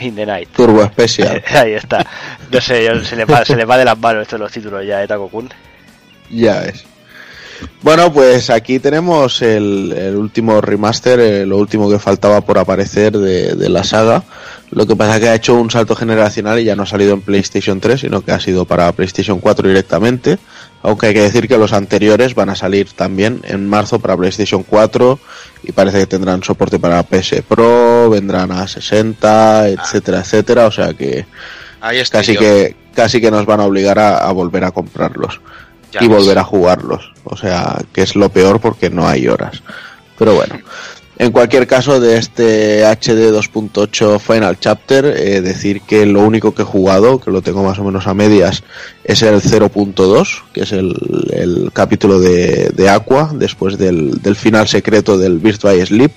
[0.00, 0.48] In the Night.
[0.56, 1.42] Turbo Special.
[1.54, 2.06] Ahí está.
[2.50, 5.02] No sé, se le, va, se le va de las manos estos los títulos ya,
[5.02, 5.50] ¿eh, Taco-kun?
[6.30, 6.84] Ya es.
[7.82, 13.12] Bueno, pues aquí tenemos el, el último remaster, eh, lo último que faltaba por aparecer
[13.12, 14.24] de, de la saga.
[14.70, 17.14] Lo que pasa es que ha hecho un salto generacional y ya no ha salido
[17.14, 20.38] en PlayStation 3, sino que ha sido para PlayStation 4 directamente.
[20.82, 24.62] Aunque hay que decir que los anteriores van a salir también en marzo para PlayStation
[24.62, 25.18] 4
[25.62, 30.66] y parece que tendrán soporte para PS Pro, vendrán a 60, etcétera, etcétera.
[30.66, 31.26] O sea que
[31.80, 35.40] Ahí casi que casi que nos van a obligar a, a volver a comprarlos
[36.00, 37.12] y volver a jugarlos.
[37.24, 39.62] O sea, que es lo peor porque no hay horas.
[40.18, 40.58] Pero bueno,
[41.16, 46.62] en cualquier caso de este HD 2.8 Final Chapter, eh, decir que lo único que
[46.62, 48.64] he jugado, que lo tengo más o menos a medias,
[49.04, 50.96] es el 0.2, que es el,
[51.30, 56.12] el capítulo de, de Aqua, después del, del final secreto del by Sleep.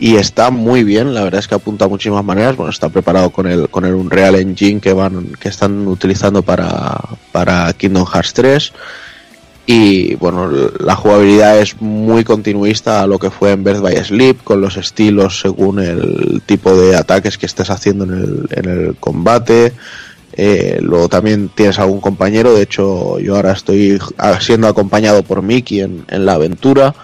[0.00, 2.56] Y está muy bien, la verdad es que apunta a muchísimas maneras.
[2.56, 6.96] Bueno, está preparado con el, con el Unreal Engine que van, que están utilizando para,
[7.32, 8.72] para Kingdom Hearts 3
[9.70, 10.50] y bueno,
[10.80, 14.78] la jugabilidad es muy continuista a lo que fue en Birth by Sleep, con los
[14.78, 19.74] estilos según el tipo de ataques que estés haciendo en el, en el combate.
[20.32, 23.98] Eh, luego también tienes algún compañero, de hecho yo ahora estoy
[24.40, 26.94] siendo acompañado por Mickey en, en la aventura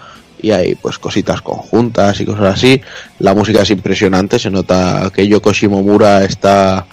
[0.41, 2.81] y hay pues cositas conjuntas y cosas así.
[3.19, 6.87] La música es impresionante, se nota que Yoko Shimomura está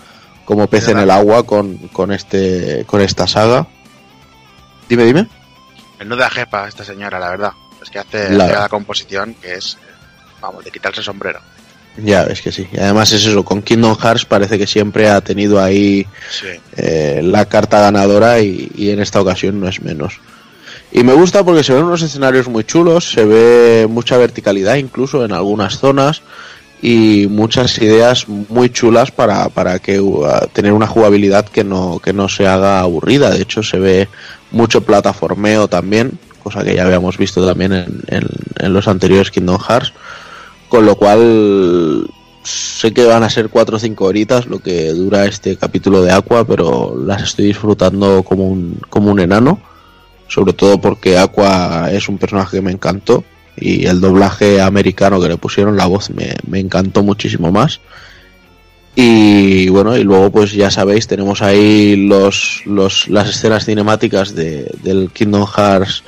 [0.44, 3.66] como pez en el agua con, con este con esta saga.
[4.86, 5.41] Dime, dime.
[6.04, 7.52] Menuda jefa esta señora, la verdad.
[7.82, 9.76] Es que hace, La- hace la composición que es,
[10.40, 11.40] vamos, de quitarse el sombrero.
[11.98, 12.66] Ya ves que sí.
[12.72, 16.46] Y además es eso, con Kingdom Hearts parece que siempre ha tenido ahí Sí.
[16.76, 20.18] eh, la carta ganadora y, y en esta ocasión no es menos.
[20.90, 25.24] Y me gusta porque se ven unos escenarios muy chulos, se ve mucha verticalidad incluso
[25.24, 26.22] en algunas zonas
[26.82, 32.12] y muchas ideas muy chulas para, para que uh, tener una jugabilidad que no, que
[32.12, 33.30] no se haga aburrida.
[33.30, 34.08] De hecho se ve
[34.52, 39.92] mucho plataformeo también, cosa que ya habíamos visto también en, en- los anteriores Kingdom Hearts.
[40.68, 42.06] Con lo cual
[42.44, 46.12] sé que van a ser 4 o 5 horitas lo que dura este capítulo de
[46.12, 49.60] Aqua, pero las estoy disfrutando como un, como un enano.
[50.28, 53.22] Sobre todo porque Aqua es un personaje que me encantó
[53.54, 57.80] y el doblaje americano que le pusieron, la voz me, me encantó muchísimo más.
[58.94, 64.70] Y bueno, y luego pues ya sabéis, tenemos ahí los, los las escenas cinemáticas de,
[64.82, 66.02] del Kingdom Hearts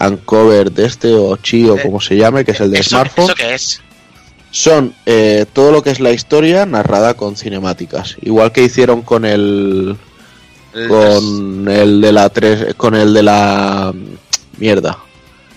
[0.00, 2.90] Uncovered de este o Chi o Eh, como se llame, que es el de ¿Eso,
[2.90, 3.82] smartphone ¿Eso qué es?
[4.52, 8.16] son eh, todo lo que es la historia narrada con cinemáticas.
[8.22, 9.96] Igual que hicieron con el
[10.88, 13.92] con el de la 3 con el de la
[14.58, 14.98] mierda.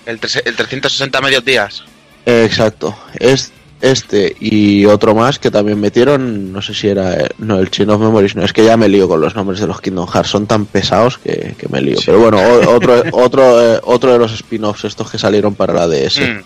[0.07, 1.83] el, tres- el 360 medios días.
[2.25, 2.95] Eh, exacto.
[3.19, 3.51] Es
[3.83, 7.89] este y otro más que también metieron, no sé si era eh, no el Chain
[7.89, 10.29] of Memories, no es que ya me lío con los nombres de los Kingdom Hearts,
[10.29, 11.97] son tan pesados que, que me lío.
[12.05, 12.39] Pero bueno,
[12.69, 16.19] otro otro eh, otro de los spin-offs estos que salieron para la DS.
[16.19, 16.41] Mm,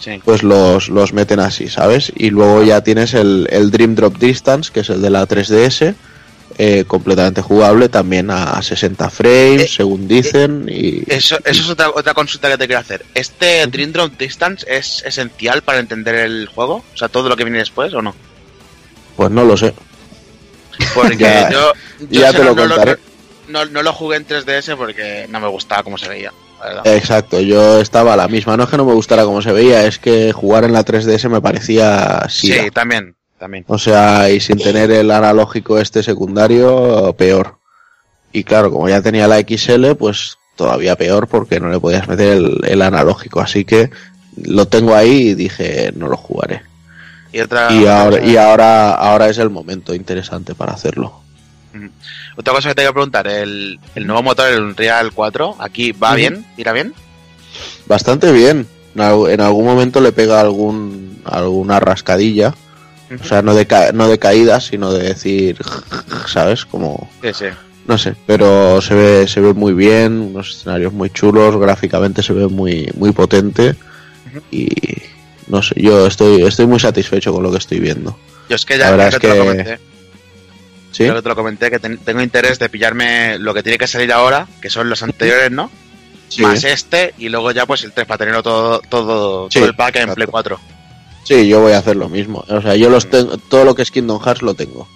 [0.00, 0.20] Sí.
[0.22, 2.12] pues los, los meten así, ¿sabes?
[2.14, 5.94] Y luego ya tienes el, el Dream Drop Distance, que es el de la 3DS,
[6.58, 11.90] eh, completamente jugable, también a 60 frames, Eh, según dicen, y Eso, eso es otra,
[11.90, 13.04] otra consulta que te quiero hacer.
[13.14, 16.84] ¿Este Dream Drop Distance es esencial para entender el juego?
[16.94, 18.14] O sea, todo lo que viene después o no?
[19.16, 19.72] pues no lo sé.
[20.94, 21.72] Porque Ya- yo,
[22.10, 22.96] yo ya te lo no contaré.
[23.48, 26.32] no, no lo jugué en 3DS porque no me gustaba cómo se veía.
[26.84, 29.84] Exacto, yo estaba a la misma, no es que no me gustara como se veía,
[29.86, 33.64] es que jugar en la 3DS me parecía sí, también, también.
[33.68, 37.58] O sea, y sin tener el analógico este secundario, peor.
[38.32, 42.28] Y claro, como ya tenía la XL, pues todavía peor porque no le podías meter
[42.38, 43.40] el, el analógico.
[43.40, 43.90] Así que
[44.42, 46.62] lo tengo ahí y dije, no lo jugaré.
[47.32, 47.72] Y otra.
[47.72, 51.20] y otra ahora, cosa- y ahora, ahora es el momento interesante para hacerlo.
[52.36, 55.90] Otra cosa que te voy a preguntar, el, el nuevo motor, el Unreal 4, aquí
[55.90, 56.94] va bien, irá bien.
[57.86, 58.66] Bastante bien.
[58.94, 62.54] En algún momento le pega algún alguna rascadilla.
[63.20, 65.58] O sea, no de, ca- no de caída, sino de decir,
[66.26, 66.64] ¿sabes?
[66.64, 67.44] Como, Sí, sí.
[67.86, 72.32] no sé, pero se ve, se ve muy bien, unos escenarios muy chulos, gráficamente se
[72.32, 73.74] ve muy, muy potente
[74.50, 74.68] y
[75.48, 78.18] no sé, yo estoy, estoy muy satisfecho con lo que estoy viendo.
[78.48, 79.78] Yo es que ya es que te lo comenté.
[80.92, 81.04] ¿Sí?
[81.04, 84.12] Que te lo comenté, que ten- tengo interés de pillarme lo que tiene que salir
[84.12, 85.70] ahora, que son los anteriores, ¿no?
[86.28, 86.42] Sí.
[86.42, 89.74] Más este, y luego ya pues el 3 para tenerlo todo, todo, Sí, todo el
[89.76, 90.14] pack en exacto.
[90.14, 90.60] Play 4.
[91.24, 92.44] Sí, yo voy a hacer lo mismo.
[92.48, 94.86] O sea, yo los tengo, todo lo que es Kingdom Hearts lo tengo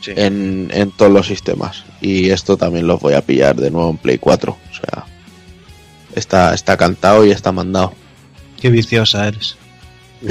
[0.00, 0.12] Sí.
[0.16, 1.84] en, en todos los sistemas.
[2.00, 4.52] Y esto también los voy a pillar de nuevo en Play 4.
[4.52, 5.04] O sea,
[6.14, 7.92] está, está cantado y está mandado.
[8.60, 9.56] Qué viciosa eres.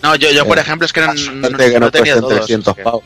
[0.00, 2.34] No, yo, yo por Eh, ejemplo, es que no, no- que no no tenía todos.
[2.46, 3.02] 300 es que- pavos.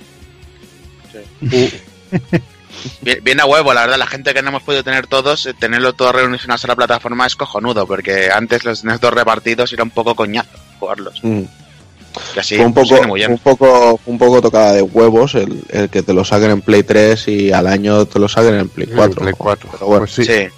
[3.00, 5.54] Bien, bien a huevo, la verdad, la gente que no hemos podido tener todos, eh,
[5.54, 9.70] tenerlo todo reunidos en una sola plataforma es cojonudo, porque antes los tenías todos repartidos
[9.70, 10.50] y era un poco coñazo
[10.82, 11.20] jugarlos.
[11.22, 11.42] Mm.
[12.36, 13.30] Y así fue un poco, viene muy bien.
[13.32, 16.82] un poco, un poco tocada de huevos el, el que te lo saquen en Play
[16.82, 19.20] 3 y al año te lo saquen en Play 4.
[19.22, 19.68] Play 4.
[19.72, 20.24] Pero bueno, Pues sí.
[20.24, 20.48] Sí.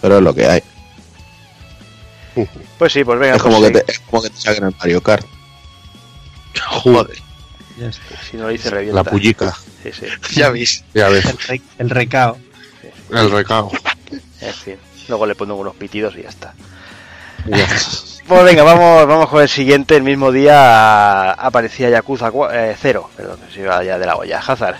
[0.00, 0.62] pero es lo que hay.
[2.78, 4.74] Pues sí, pues venga, es, como pues que te, es como que te saquen en
[4.78, 5.26] Mario Kart.
[6.82, 7.16] Joder,
[7.78, 8.02] Ya está.
[8.30, 9.02] Si no lo dice, revienta.
[9.02, 9.56] La pullica.
[9.82, 10.06] Sí, sí.
[10.38, 10.84] ya veis.
[10.94, 11.24] Ya ves.
[11.24, 12.36] El, re- el recao.
[13.10, 13.72] El recao.
[14.40, 14.76] En fin.
[15.08, 16.54] Luego le pongo unos pitidos y ya está.
[17.46, 17.66] Ya.
[18.26, 19.96] Pues venga, vamos, vamos con el siguiente.
[19.96, 22.30] El mismo día aparecía Yakuza
[22.80, 23.10] 0.
[23.16, 24.38] Perdón, se iba ya de la olla.
[24.38, 24.76] Hazard.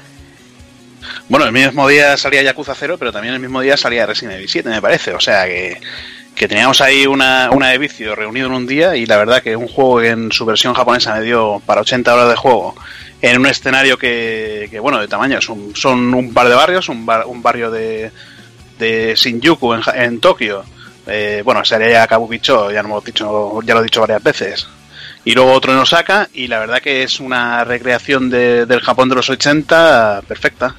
[1.28, 4.48] Bueno, el mismo día salía Yakuza 0, pero también el mismo día salía Resident Evil
[4.48, 5.12] 7, me parece.
[5.12, 5.78] O sea que,
[6.34, 9.54] que teníamos ahí una, una de vicio reunido en un día y la verdad que
[9.56, 12.74] un juego que en su versión japonesa me dio para 80 horas de juego
[13.20, 17.04] en un escenario que, que, bueno, de tamaño, son, son un par de barrios, un,
[17.04, 18.10] bar- un barrio de,
[18.78, 20.64] de Shinjuku en, en Tokio.
[21.06, 24.66] Eh, bueno, sería ya Kabukicho, ya, lo hemos dicho, ya lo he dicho varias veces.
[25.24, 29.08] Y luego otro en Osaka, y la verdad que es una recreación de- del Japón
[29.08, 30.74] de los 80 perfecta.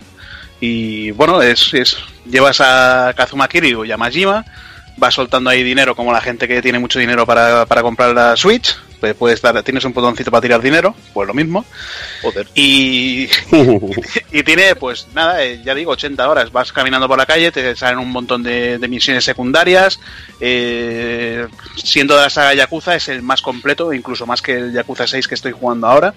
[0.60, 1.98] Y bueno, es, es
[2.30, 4.46] llevas a Kazuma Kiryu y a Majima,
[4.98, 8.36] vas soltando ahí dinero como la gente que tiene mucho dinero para, para comprar la
[8.36, 11.66] Switch, pues puedes dar, tienes un botoncito para tirar dinero, pues lo mismo.
[12.22, 12.48] Joder.
[12.56, 13.30] Y,
[14.32, 16.52] y tiene, pues nada, eh, ya digo, 80 horas.
[16.52, 20.00] Vas caminando por la calle, te salen un montón de, de misiones secundarias.
[20.40, 25.08] eh, siendo de la saga Yakuza, es el más completo, incluso más que el Yakuza
[25.08, 26.14] 6 que estoy jugando ahora.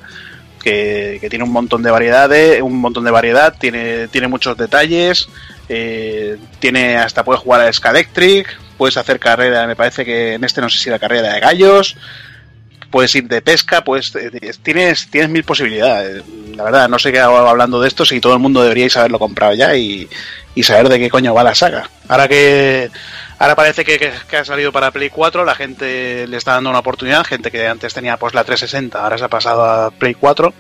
[0.62, 5.28] Que, que tiene un montón de variedades, un montón de variedad, tiene, tiene muchos detalles,
[5.68, 10.62] eh, tiene hasta puedes jugar a Scalectric, puedes hacer carrera, me parece que en este
[10.62, 11.96] no sé si la carrera de gallos,
[12.90, 14.12] puedes ir de pesca, pues
[14.62, 16.22] tienes, tienes mil posibilidades.
[16.56, 19.18] La verdad, no sé qué hago hablando de esto si todo el mundo deberíais haberlo
[19.18, 20.09] comprado ya y,
[20.62, 21.88] saber de qué coño va la saga.
[22.09, 22.90] Ahora que
[23.38, 27.24] ahora parece que ha salido para Play 4, la gente le está dando una oportunidad,
[27.24, 30.52] gente que antes tenía pues la 360, ahora se ha pasado a Play 4,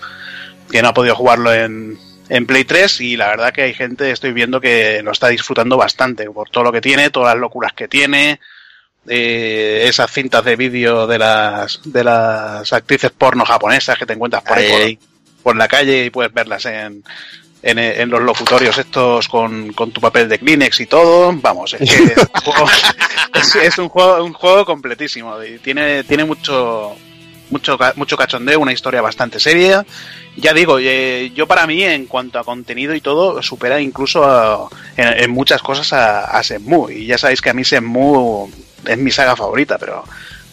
[0.70, 1.98] que no ha podido jugarlo en,
[2.28, 5.76] en Play 3 y la verdad que hay gente, estoy viendo que lo está disfrutando
[5.76, 8.40] bastante por todo lo que tiene, todas las locuras que tiene,
[9.06, 14.42] eh, esas cintas de vídeo de las de las actrices porno japonesas que te encuentras
[14.42, 14.96] por ahí Ay.
[14.96, 17.02] por, por la calle y puedes verlas en,
[17.62, 21.32] en, en los locutorios estos con, con tu papel de Kleenex y todo.
[21.32, 22.68] Vamos, es que es, un juego,
[23.34, 26.94] es, es un juego un juego completísimo y tiene tiene mucho
[27.50, 29.84] mucho mucho cachondeo, una historia bastante seria.
[30.36, 35.30] Ya digo, eh, yo para mí en cuanto a contenido y todo supera incluso en,
[35.30, 38.48] muchas cosas a, a Shenmue y ya sabéis que a mí Shenmue
[38.86, 40.04] es mi saga favorita, pero,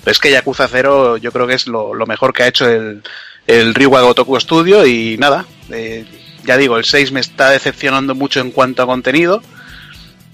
[0.05, 3.01] es que Yakuza 0 yo creo que es lo, lo mejor que ha hecho el,
[3.47, 6.05] el Ryuga Gotoku Studio y nada, eh,
[6.43, 9.41] ya digo, el 6 me está decepcionando mucho en cuanto a contenido,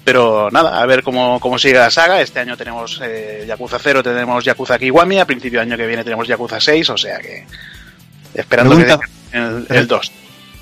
[0.03, 2.22] pero nada, a ver cómo, cómo sigue la saga.
[2.22, 6.03] Este año tenemos eh, Yakuza 0, tenemos Yakuza Kiwami, a principio de año que viene
[6.03, 7.45] tenemos Yakuza 6, o sea que
[8.34, 8.99] esperando Pregunta-
[9.32, 10.11] que el, el 2.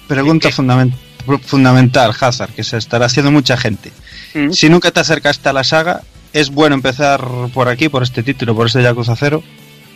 [0.07, 0.94] Pregunta fundamen-
[1.44, 3.91] fundamental, Hazard, que se estará haciendo mucha gente.
[4.34, 4.52] Mm.
[4.52, 6.02] Si nunca te acercaste a la saga,
[6.34, 7.22] ¿es bueno empezar
[7.53, 9.44] por aquí, por este título, por este Yakuza 0?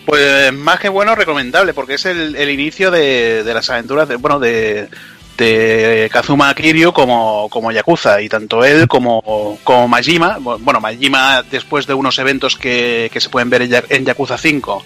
[0.05, 4.17] Pues más que bueno, recomendable, porque es el, el inicio de, de las aventuras de,
[4.17, 4.89] bueno, de,
[5.37, 11.87] de Kazuma Kiryu como, como Yakuza, y tanto él como, como Majima, bueno, Majima después
[11.87, 14.83] de unos eventos que, que se pueden ver en, Ya- en Yakuza 5,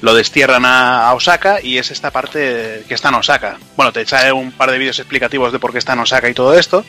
[0.00, 3.58] lo destierran a, Osaka y es esta parte que está en Osaka.
[3.76, 6.34] Bueno, te sale un par de vídeos explicativos de por qué está en Osaka y
[6.34, 6.84] todo esto,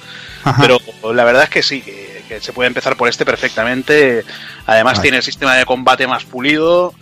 [0.46, 0.62] Ajá.
[0.62, 0.80] pero
[1.14, 4.24] la verdad es que sí, que, que se puede empezar por este perfectamente.
[4.66, 5.02] Además Vale.
[5.02, 6.94] tiene el sistema de combate más pulido,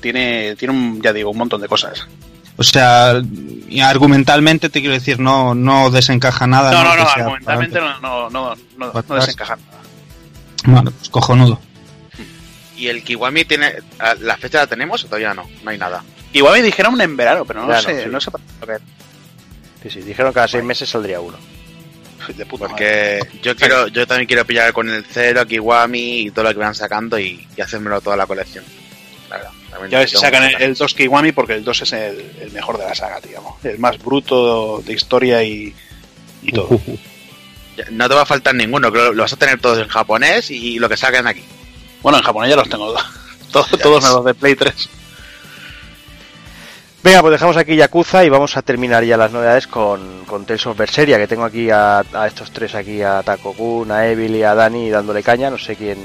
[0.00, 2.06] tiene, tiene un, ya digo, un montón de cosas.
[2.56, 3.20] O sea,
[3.82, 6.70] argumentalmente te quiero decir, no, no desencaja nada.
[6.72, 9.78] No, no, no, sea argumentalmente no, no, no, no, no desencaja nada.
[10.64, 11.60] Bueno, pues cojonudo.
[12.76, 13.72] ¿Y el Kiwami tiene.
[14.20, 15.48] ¿La fecha la tenemos o todavía no?
[15.62, 16.02] No hay nada.
[16.32, 18.08] Me dijeron en verano, pero no Verano, sé, sí.
[18.10, 18.84] no sé para que
[19.82, 21.36] Sí, sí, dijeron que cada seis meses saldría uno.
[22.26, 23.20] de puta madre.
[23.20, 26.58] Porque yo quiero, yo también quiero pillar con el Zero, Kiwami y todo lo que
[26.58, 28.64] van sacando y, y hacérmelo toda la colección.
[29.30, 31.92] La verdad, también Ya ves si sacan el, el 2 Kiwami porque el 2 es
[31.92, 33.62] el, el mejor de la saga, digamos.
[33.64, 35.74] El más bruto de historia y,
[36.42, 36.80] y todo.
[37.90, 40.78] No te va a faltar ninguno, creo lo vas a tener todos en japonés y
[40.78, 41.42] lo que saquen aquí.
[42.02, 42.94] Bueno, en japonés ya los tengo
[43.50, 44.88] todos, todos menos de Play 3.
[47.02, 50.66] Venga, pues dejamos aquí Yakuza y vamos a terminar ya las novedades con, con Tales
[50.66, 54.44] of Berseria, que tengo aquí a, a estos tres aquí, a Takokun, a Evil y
[54.44, 55.98] a Dani dándole caña, no sé quién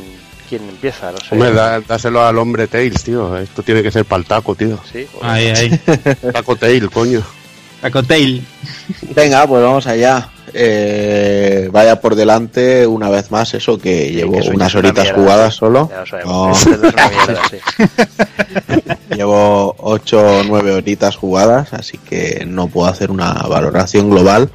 [0.50, 1.28] quién empieza, no sé.
[1.36, 3.38] Hombre, da- dáselo al hombre Tails, tío.
[3.38, 4.80] Esto tiene que ser para el taco, tío.
[4.92, 5.80] Sí, Ahí, ahí.
[6.34, 7.22] Taco Tail, coño.
[7.82, 8.46] Tacotail.
[9.16, 10.30] Venga, pues vamos allá.
[10.54, 15.22] Eh, vaya por delante una vez más eso que llevo que unas una horitas mierda,
[15.22, 15.60] jugadas sí.
[15.60, 15.90] solo.
[15.90, 16.34] Ya lo sabemos.
[16.34, 16.52] No.
[16.52, 18.88] Es una mierda, sí.
[19.16, 24.50] Llevo 8 o 9 horitas jugadas, así que no puedo hacer una valoración global.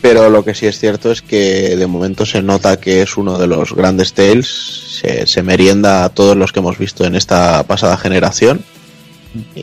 [0.00, 3.38] Pero lo que sí es cierto es que de momento se nota que es uno
[3.38, 5.02] de los grandes Tales.
[5.26, 8.64] Se, merienda a todos los que hemos visto en esta pasada generación.
[9.54, 9.62] Y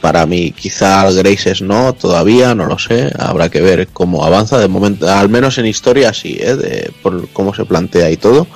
[0.00, 3.10] para mí, quizá Graces no, todavía, no lo sé.
[3.18, 4.58] Habrá que ver cómo avanza.
[4.58, 6.90] De momento, al menos en historia sí, ¿eh?
[7.02, 8.46] por cómo se plantea y todo.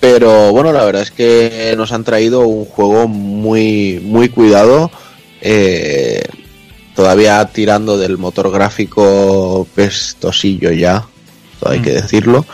[0.00, 4.90] Pero bueno, la verdad es que nos han traído un juego muy, muy cuidado.
[5.40, 6.22] eh,
[6.94, 11.06] todavía tirando del motor gráfico pestosillo ya,
[11.60, 12.44] todo hay que decirlo.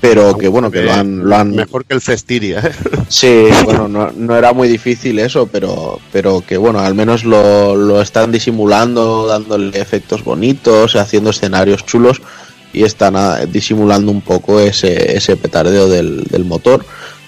[0.00, 2.72] Pero que bueno, que lo han, lo han Mejor que el Cestiria, ¿eh?
[3.08, 7.76] Sí, bueno, no, no era muy difícil eso, pero, pero que bueno, al menos lo,
[7.76, 12.22] lo están disimulando, dándole efectos bonitos, haciendo escenarios chulos
[12.72, 16.86] y están ah, disimulando un poco ese, ese petardeo del, del motor.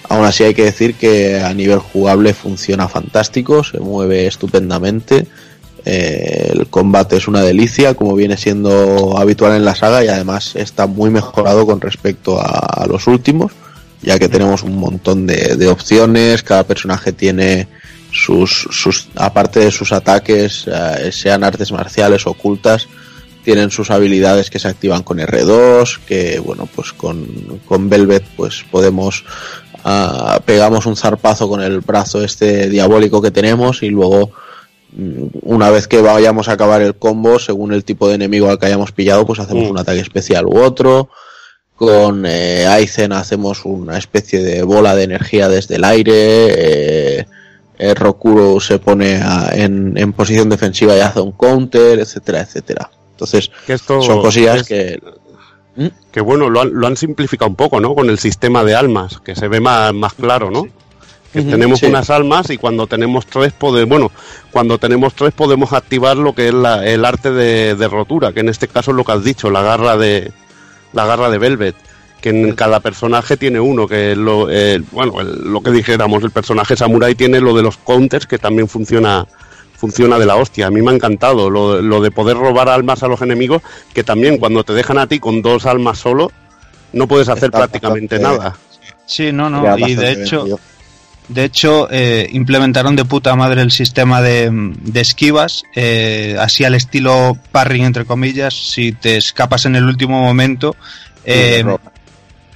[0.09, 5.27] Aún así hay que decir que a nivel jugable funciona fantástico, se mueve estupendamente.
[5.85, 10.55] Eh, el combate es una delicia, como viene siendo habitual en la saga, y además
[10.55, 13.51] está muy mejorado con respecto a, los últimos
[14.01, 17.69] ya que tenemos un montón de, opciones, cada personaje tiene
[18.11, 22.89] sus, sus aparte de sus ataques, eh, sean artes marciales ocultas,
[23.45, 27.25] tienen sus habilidades que se activan con R2, que bueno, pues con,
[27.65, 29.23] con Velvet pues podemos
[29.85, 34.31] ah, pegamos un zarpazo con el brazo este diabólico que tenemos y luego
[35.41, 38.67] una vez que vayamos a acabar el combo, según el tipo de enemigo al que
[38.67, 39.71] hayamos pillado, pues hacemos Mm.
[39.71, 41.09] un ataque especial u otro.
[41.75, 46.13] Con eh, Aizen hacemos una especie de bola de energía desde el aire.
[46.15, 47.25] Eh,
[47.79, 52.89] eh, Rokuro se pone a- en, en posición defensiva y hace un counter, etcétera, etcétera.
[53.11, 54.99] Entonces, Que esto son cosillas es- que
[56.11, 57.95] que bueno, lo han, lo han simplificado un poco, ¿no?
[57.95, 60.67] Con el sistema de almas, que se ve más, más claro, ¿no?
[61.33, 61.87] Que tenemos sí.
[61.87, 64.11] unas almas y cuando tenemos tres podemos, bueno,
[64.51, 68.41] cuando tenemos tres podemos activar lo que es la- el arte de, de rotura, que
[68.41, 70.31] en este caso es lo que has dicho, la garra de
[70.93, 71.75] la garra de Velvet,
[72.21, 76.23] que en cada personaje tiene uno, que es lo, eh, bueno, el- lo que dijéramos,
[76.23, 79.25] el personaje samurai tiene lo de los counters, que también funciona
[79.75, 80.67] funciona de la hostia.
[80.67, 83.61] A mí me ha encantado lo, lo de poder robar almas a los enemigos,
[83.93, 86.31] que también cuando te dejan a ti con dos almas solo,
[86.93, 88.55] no puedes hacer Está prácticamente bastante- nada.
[89.05, 89.77] Sí, no, no.
[89.77, 90.45] Y de hecho.
[91.27, 96.75] De hecho eh, implementaron de puta madre el sistema de, de esquivas, eh, así al
[96.75, 98.53] estilo parring, entre comillas.
[98.53, 100.75] Si te escapas en el último momento,
[101.25, 101.63] eh,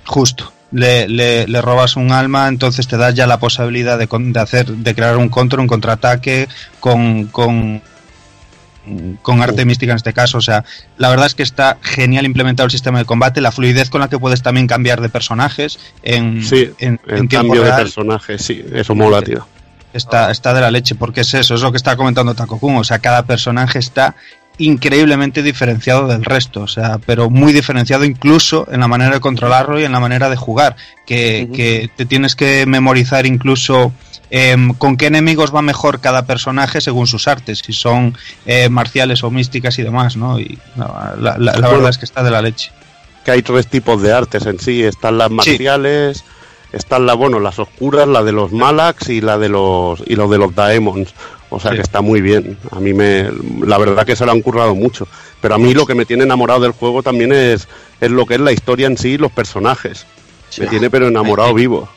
[0.06, 0.54] justo.
[0.72, 4.40] Le, le- le robas un alma, entonces te das ya la posibilidad de, con- de
[4.42, 6.50] hacer, de crear un contra, un contraataque
[6.82, 7.82] con, con,
[9.22, 10.38] con arte mística en este caso.
[10.38, 10.64] O sea,
[10.98, 14.10] la verdad es que está genial implementado el sistema de combate, la fluidez con la
[14.10, 17.84] que puedes también cambiar de personajes en, Sí, en, El en tiempo cambio de real.
[17.84, 19.48] personaje, sí, eso mola, tío.
[19.94, 22.76] Está, está de la leche, porque es eso, es lo que está comentando Takokun.
[22.78, 24.16] O sea, cada personaje está
[24.60, 29.80] increíblemente diferenciado del resto, o sea, pero muy diferenciado incluso en la manera de controlarlo
[29.80, 33.94] y en la manera de jugar, que, que te tienes que memorizar incluso
[34.30, 39.24] em, con qué enemigos va mejor cada personaje según sus artes, si son eh, marciales
[39.24, 40.40] o místicas y demás, ¿no?
[40.40, 41.70] Y la, la- la Bueno.
[41.72, 42.72] verdad es que está de la leche.
[43.24, 46.24] Que hay tres tipos de artes en sí, están las marciales,
[46.72, 50.28] están la, bueno, las oscuras, la de los Malax y la de los y lo
[50.28, 51.14] de los Daemons.
[51.50, 51.78] O sea Sí.
[51.78, 52.58] que está muy bien.
[52.72, 53.30] A mí me
[53.66, 55.08] la verdad que se lo han currado mucho,
[55.42, 57.68] pero a mí lo que me tiene enamorado del juego también es
[58.02, 60.06] es lo que es la historia en sí y los personajes.
[60.60, 61.88] Me tiene pero enamorado vivo.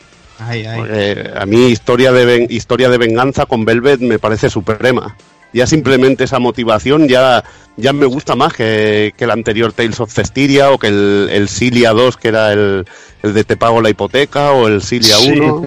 [0.41, 0.79] Ay, ay.
[0.81, 5.17] Porque a mí historia de, ven- historia de venganza con Velvet me parece suprema.
[5.53, 7.43] Ya simplemente esa motivación ya,
[7.77, 11.49] ya me gusta más que, que el anterior Tales of Cestiria o que el, el
[11.49, 12.87] Silia 2 que era el,
[13.23, 15.33] el de Te pago la hipoteca o el Silia Sí.
[15.33, 15.67] 1.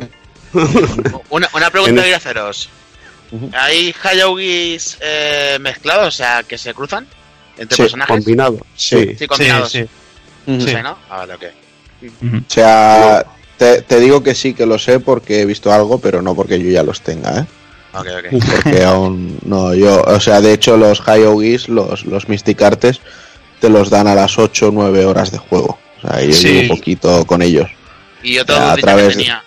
[1.30, 2.70] Una, una pregunta que quiero haceros.
[3.54, 7.08] ¿Hay Hayogis eh, mezclados, o sea, que se cruzan
[7.58, 8.16] entre Sí, personajes?
[8.16, 8.60] Combinado.
[8.76, 9.16] Sí.
[9.18, 9.72] Sí, combinados.
[9.72, 9.86] Sí,
[10.45, 10.68] No sí.
[10.72, 10.98] sé, ¿no?
[11.10, 11.44] Ah, vale, ok.
[12.22, 12.38] Ujú.
[12.38, 13.26] O sea,
[13.58, 16.60] te, te digo que sí que lo sé porque he visto algo, pero no porque
[16.60, 17.46] yo ya los tenga, ¿eh?
[17.94, 18.44] Ok, ok.
[18.64, 23.00] Porque aún no, yo, o sea, de hecho los Hyogis, los, los Mystic Artes,
[23.60, 25.78] te los dan a las 8 o 9 horas de juego.
[25.98, 26.48] O sea, yo Sí.
[26.64, 27.70] llevo poquito con ellos.
[28.24, 29.44] Y otro A dudita que través de- tenía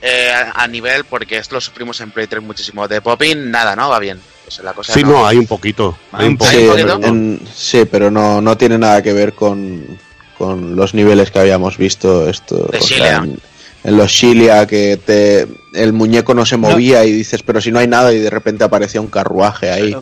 [0.00, 2.86] eh, a, a nivel, porque esto lo sufrimos en Play 3 muchísimo.
[2.86, 3.88] De Popping, nada, ¿no?
[3.88, 4.20] Va bien.
[4.44, 5.98] Pues la cosa Sí, no, hay un poquito.
[6.12, 6.60] Hay un Sí, poquito.
[6.60, 7.06] Sí, ¿Hay pero un no.
[7.08, 9.98] en- sí, pero no, no tiene nada que ver con,
[10.38, 12.28] con los niveles que habíamos visto.
[12.28, 13.38] Esto, De o sea, en,
[13.84, 17.78] en los Shilia, que te, el muñeco no se movía y dices, pero si no
[17.80, 19.96] hay nada, y de repente aparecía un carruaje ahí.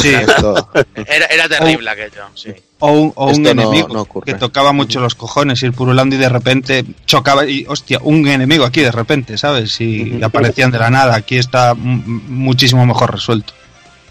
[0.00, 0.14] Sí.
[0.14, 2.50] Esto- Era, era terrible aquello, sí.
[2.80, 6.18] O un, o un no- enemigo no que tocaba mucho los cojones, ir purulando y
[6.18, 9.80] de repente chocaba y, hostia, un enemigo aquí de repente, ¿sabes?
[9.80, 11.16] Y aparecían de la nada.
[11.16, 13.52] Aquí está muchísimo mejor resuelto.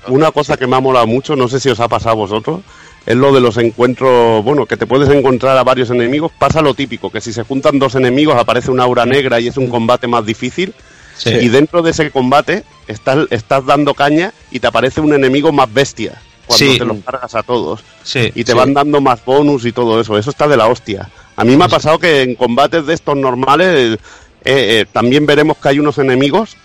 [0.08, 2.62] Una cosa que me ha molado mucho, no sé si os ha pasado a vosotros,
[3.07, 6.73] es lo de los encuentros, bueno, que te puedes encontrar a varios enemigos, pasa lo
[6.73, 10.07] típico, que si se juntan dos enemigos aparece una aura negra y es un combate
[10.07, 10.73] más difícil,
[11.15, 11.29] Sí.
[11.31, 15.73] y dentro de ese combate estás, estás dando caña y te aparece un enemigo más
[15.73, 16.77] bestia, cuando Sí.
[16.77, 18.57] te los cargas a todos, Sí, y te sí.
[18.57, 21.09] van dando más bonus y todo eso, eso está de la hostia.
[21.38, 23.99] A mí me ha pasado que en combates de estos normales eh,
[24.43, 26.57] eh, también veremos que hay unos enemigos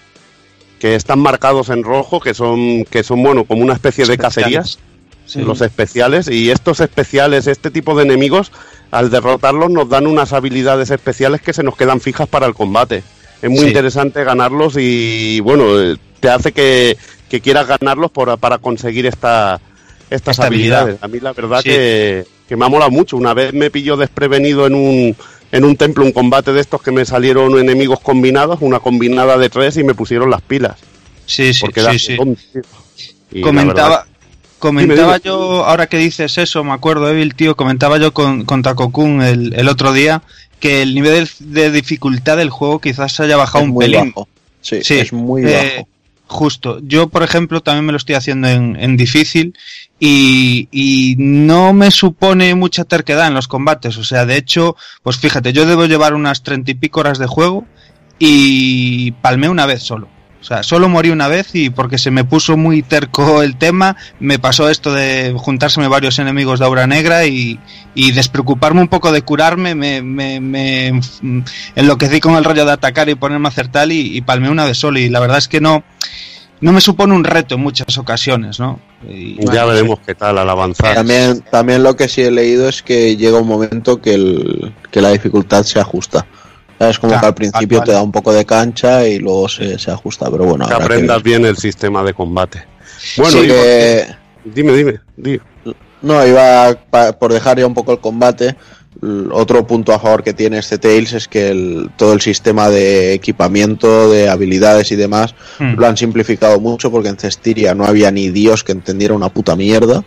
[0.81, 4.79] que están marcados en rojo, que son, que son bueno, como una especie de cacerías
[5.27, 5.41] Sí.
[5.41, 8.53] los especiales y estos especiales, este tipo de enemigos,
[8.91, 13.03] al derrotarlos nos dan unas habilidades especiales que se nos quedan fijas para el combate.
[13.41, 13.67] Es muy Sí.
[13.69, 16.97] interesante ganarlos y bueno, eh, te hace que,
[17.31, 19.61] que quieras ganarlos por, para conseguir esta,
[20.11, 20.81] estas Esta habilidad.
[20.83, 21.03] habilidades.
[21.05, 21.71] A mí la verdad Sí.
[21.71, 23.17] que, que me ha molado mucho.
[23.17, 25.17] Una vez me pilló desprevenido en un,
[25.51, 29.49] en un templo, un combate de estos que me salieron enemigos combinados, una combinada de
[29.49, 30.77] tres y me pusieron las pilas.
[31.25, 33.41] Sí, sí, Porque sí, sí.
[33.41, 34.07] comentaba
[34.63, 35.25] comentaba Dime, dime.
[35.25, 39.53] yo ahora que dices eso me acuerdo Evil tío comentaba yo con, con Takokun el,
[39.55, 40.23] el otro día
[40.61, 44.29] que el nivel de dificultad del juego quizás haya bajado es un muy pelín bajo.
[44.61, 45.89] Sí, Sí, es muy eh, bajo.
[46.29, 46.79] Justo.
[46.83, 49.55] Yo, por ejemplo, también me lo estoy haciendo en, en difícil
[49.99, 53.97] y, y no me supone mucha terquedad en los combates.
[53.99, 57.27] O sea, de hecho, pues fíjate, yo debo llevar unas treinta y pico horas de
[57.27, 57.67] juego
[58.19, 60.09] y palmé una vez solo.
[60.43, 63.97] O sea, solo morí una vez y porque se me puso muy terco el tema,
[64.19, 67.61] me pasó esto de juntárseme varios enemigos de aura negra y,
[67.95, 71.01] y despreocuparme un poco de curarme, me, me, me
[71.77, 74.65] enloquecí con el rollo de atacar y ponerme a hacer tal y, y palmé una
[74.65, 75.85] vez solo y la verdad es que no,
[76.63, 78.81] no me supone un reto en muchas ocasiones, ¿no?
[79.09, 80.95] Y, ya bueno, veremos qué tal al avanzar.
[80.95, 85.01] También, también lo que sí he leído es que llega un momento que, el, que
[85.01, 86.25] la dificultad se ajusta.
[86.79, 89.49] Es como Claro, que al principio vale, te da un poco de cancha y luego
[89.49, 91.23] se, se ajusta, pero bueno, que que aprendas ver.
[91.25, 92.65] bien el sistema de combate.
[93.17, 94.07] Bueno, Sí y que-
[94.45, 95.41] dime, dime, di.
[96.03, 98.57] No, iba pa- por dejar ya un poco el combate.
[99.33, 103.15] Otro punto a favor que tiene este Tales es que el- todo el sistema de
[103.15, 105.75] equipamiento, de habilidades y demás Hmm.
[105.77, 109.57] lo han simplificado mucho porque en Cestiria no había ni Dios que entendiera una puta
[109.57, 110.05] mierda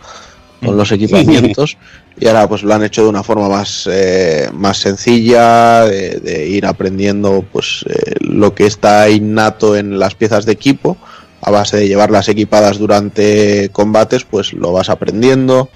[0.64, 1.76] con los equipamientos
[2.18, 6.48] y ahora pues lo han hecho de una forma más, eh, más sencilla, de, de
[6.48, 10.96] ir aprendiendo pues eh, lo que está innato en las piezas de equipo
[11.42, 15.68] a base de llevarlas equipadas durante combates, pues lo vas aprendiendo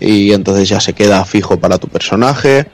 [0.00, 2.66] y entonces ya se queda fijo para tu personaje.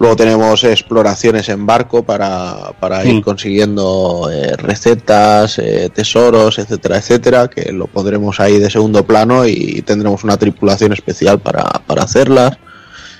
[0.00, 3.20] Luego tenemos exploraciones en barco para, para ir Mm.
[3.20, 9.82] consiguiendo eh, recetas, eh, tesoros, etcétera, etcétera, que lo pondremos ahí de segundo plano y
[9.82, 12.56] tendremos una tripulación especial para, para hacerlas.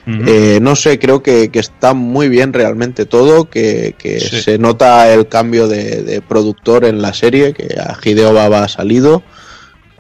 [0.07, 4.40] Eh, no sé, creo que, que está muy bien realmente todo, que, que Sí.
[4.40, 8.69] se nota el cambio de, de productor en la serie, que a Hideo Baba ha
[8.69, 9.23] salido.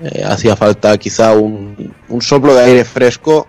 [0.02, 3.46] Eh, hacía falta quizá un, un soplo de aire fresco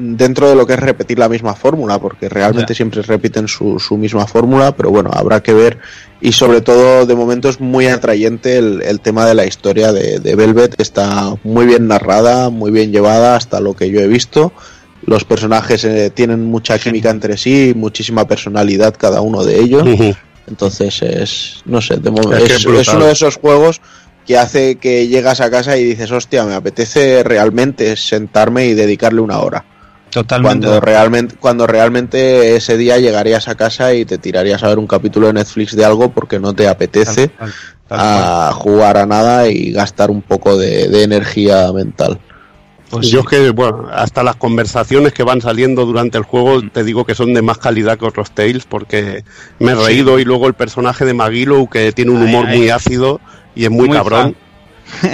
[0.00, 3.96] dentro de lo que es repetir la misma fórmula, porque realmente siempre repiten su, su
[3.96, 5.78] misma fórmula, pero bueno, habrá que ver.
[6.20, 10.20] Y sobre todo, de momento es muy atrayente el, el tema de la historia de,
[10.20, 14.52] de Velvet, está muy bien narrada, muy bien llevada hasta lo que yo he visto.
[15.04, 19.84] Los personajes eh, tienen mucha química entre sí, muchísima personalidad cada uno de ellos.
[20.46, 22.80] Entonces es, no sé, de mo- Es que es, es brutal.
[22.82, 23.80] es uno de esos juegos
[24.26, 29.20] que hace que llegas a casa y dices, hostia, me apetece realmente sentarme y dedicarle
[29.20, 29.64] una hora.
[30.22, 30.66] Totalmente.
[30.66, 34.86] Cuando realmente, cuando realmente ese día llegarías a casa y te tirarías a ver un
[34.86, 37.52] capítulo de Netflix de algo porque no te apetece Tal cual,
[37.88, 42.18] tal a jugar a nada y gastar un poco de, de energía mental.
[42.90, 43.26] Pues Yo sí.
[43.26, 47.14] es que, bueno, hasta las conversaciones que van saliendo durante el juego, te digo que
[47.14, 49.24] son de más calidad que otros Tales, porque
[49.58, 52.58] me he reído y luego el personaje de Magilo, que tiene un Ay, humor ay.
[52.58, 53.20] muy ácido
[53.54, 54.36] y es muy, Muy cabrón.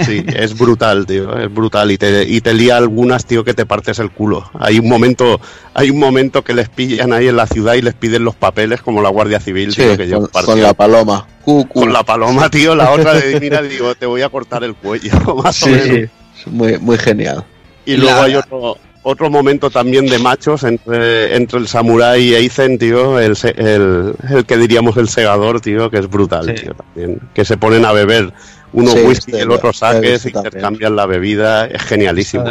[0.05, 3.65] Sí, es brutal, tío, es brutal y te, y te lía algunas, tío, que te
[3.65, 4.49] partes el culo.
[4.59, 5.39] Hay un momento,
[5.73, 8.81] hay un momento que les pillan ahí en la ciudad y les piden los papeles
[8.81, 11.27] como la Guardia Civil, Sí, tío, que yo con, con la paloma.
[11.43, 11.81] Cu, cu.
[11.81, 15.11] Con la paloma, tío, la otra de mira, digo, te voy a cortar el cuello,
[15.43, 16.09] más o Sí, menos.
[16.43, 16.49] sí.
[16.49, 17.43] Muy, muy genial.
[17.85, 22.35] Y La- luego hay otro, otro momento también de machos entre, entre el samurái y
[22.35, 26.63] Aizen, tío, el, se- el, el que diríamos el segador, tío, que es brutal, Sí.
[26.63, 27.19] tío, también.
[27.33, 28.33] Que se ponen a beber
[28.75, 32.43] uno Sí, whisky este y el otro saque, este se intercambian la bebida, es genialísimo.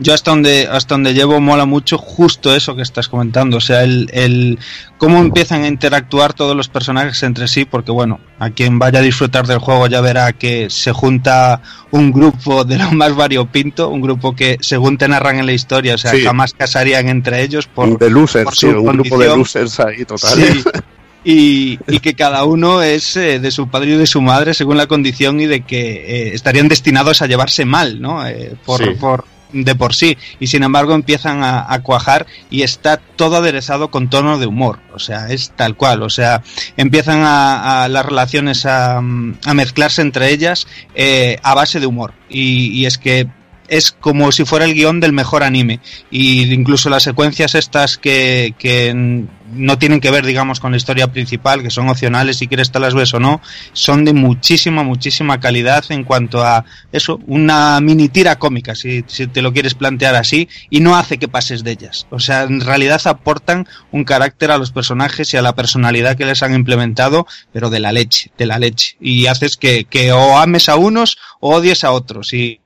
[0.00, 3.84] Yo hasta donde hasta donde llevo mola mucho justo eso que estás comentando, o sea,
[3.84, 4.58] el, el
[4.96, 9.02] cómo empiezan a interactuar todos los personajes entre sí, porque bueno, a quien vaya a
[9.02, 11.62] disfrutar del juego ya verá que se junta
[11.92, 15.94] un grupo de lo más variopinto, un grupo que según te narran en la historia,
[15.94, 16.22] o sea, Sí.
[16.24, 19.38] jamás casarían entre ellos por, de losers, por su tío, un grupo de condición.
[19.38, 20.38] losers ahí, total.
[21.24, 24.76] Y, y que cada uno es eh, de su padre y de su madre según
[24.76, 28.26] la condición y de que eh, estarían destinados a llevarse mal, ¿no?
[28.26, 28.90] Eh, por, Sí.
[28.98, 30.16] por- de por sí.
[30.40, 34.78] Y sin embargo empiezan a, a cuajar y está todo aderezado con tono de humor.
[34.92, 36.02] O sea, es tal cual.
[36.02, 36.42] O sea,
[36.76, 41.86] empiezan a, a las relaciones a, mm, a mezclarse entre ellas eh, a base de
[41.86, 42.12] humor.
[42.28, 43.26] Y, y es que
[43.68, 45.80] es como si fuera el guion del mejor anime.
[46.10, 51.12] Y incluso las secuencias estas que, que no tienen que ver, digamos, con la historia
[51.12, 53.40] principal, que son opcionales si quieres te las ves o no,
[53.72, 59.26] son de muchísima, muchísima calidad en cuanto a eso, una mini tira cómica, si, si
[59.26, 62.06] te lo quieres plantear así, y no hace que pases de ellas.
[62.10, 66.26] O sea, en realidad aportan un carácter a los personajes y a la personalidad que
[66.26, 68.96] les han implementado, pero de la leche, de la leche.
[69.00, 72.32] Y haces que, que o ames a unos o odies a otros.
[72.32, 72.60] Y,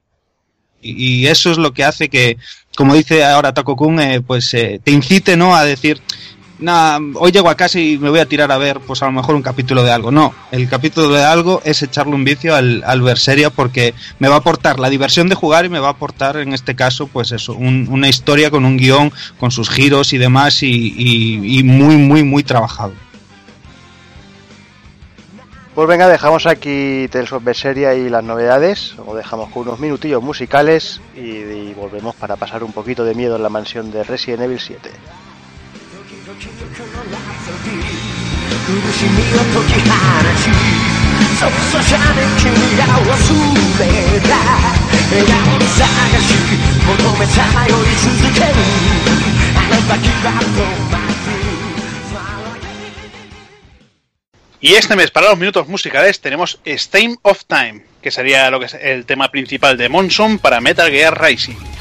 [0.83, 2.37] y eso es lo que hace que,
[2.77, 5.55] como dice ahora Taco Kun, eh, pues eh, te incite ¿no?
[5.55, 6.01] a decir,
[6.59, 9.13] nah, hoy llego a casa y me voy a tirar a ver, pues a lo
[9.13, 10.11] mejor un capítulo de algo.
[10.11, 13.03] No, el capítulo de algo es echarle un vicio al, al
[13.55, 16.53] porque me va a aportar la diversión de jugar y me va a aportar, en
[16.53, 20.63] este caso, pues eso, un- una historia con un guion, con sus giros y demás,
[20.63, 22.93] y muy, muy, muy trabajado.
[25.76, 30.24] Pues venga, dejamos aquí Tales of Berseria y las novedades, o dejamos con unos minutillos
[30.24, 34.42] musicales y, y volvemos para pasar un poquito de miedo en la mansión de Resident
[34.42, 34.90] Evil 7.
[38.68, 39.96] 苦しみを解き放
[40.36, 40.52] ち
[41.40, 43.08] そうそうじゃね君ら忘
[43.80, 44.36] れた
[45.08, 45.88] 笑顔の探
[46.20, 46.36] し
[46.86, 48.46] 求めさまよい続ける
[49.56, 50.60] あの時は止
[50.92, 51.11] まる
[54.65, 58.67] Y este mes, para los minutos musicales, tenemos Stain of Time, que sería lo que
[58.67, 61.72] es el tema principal de Monson para Metal Gear Rising.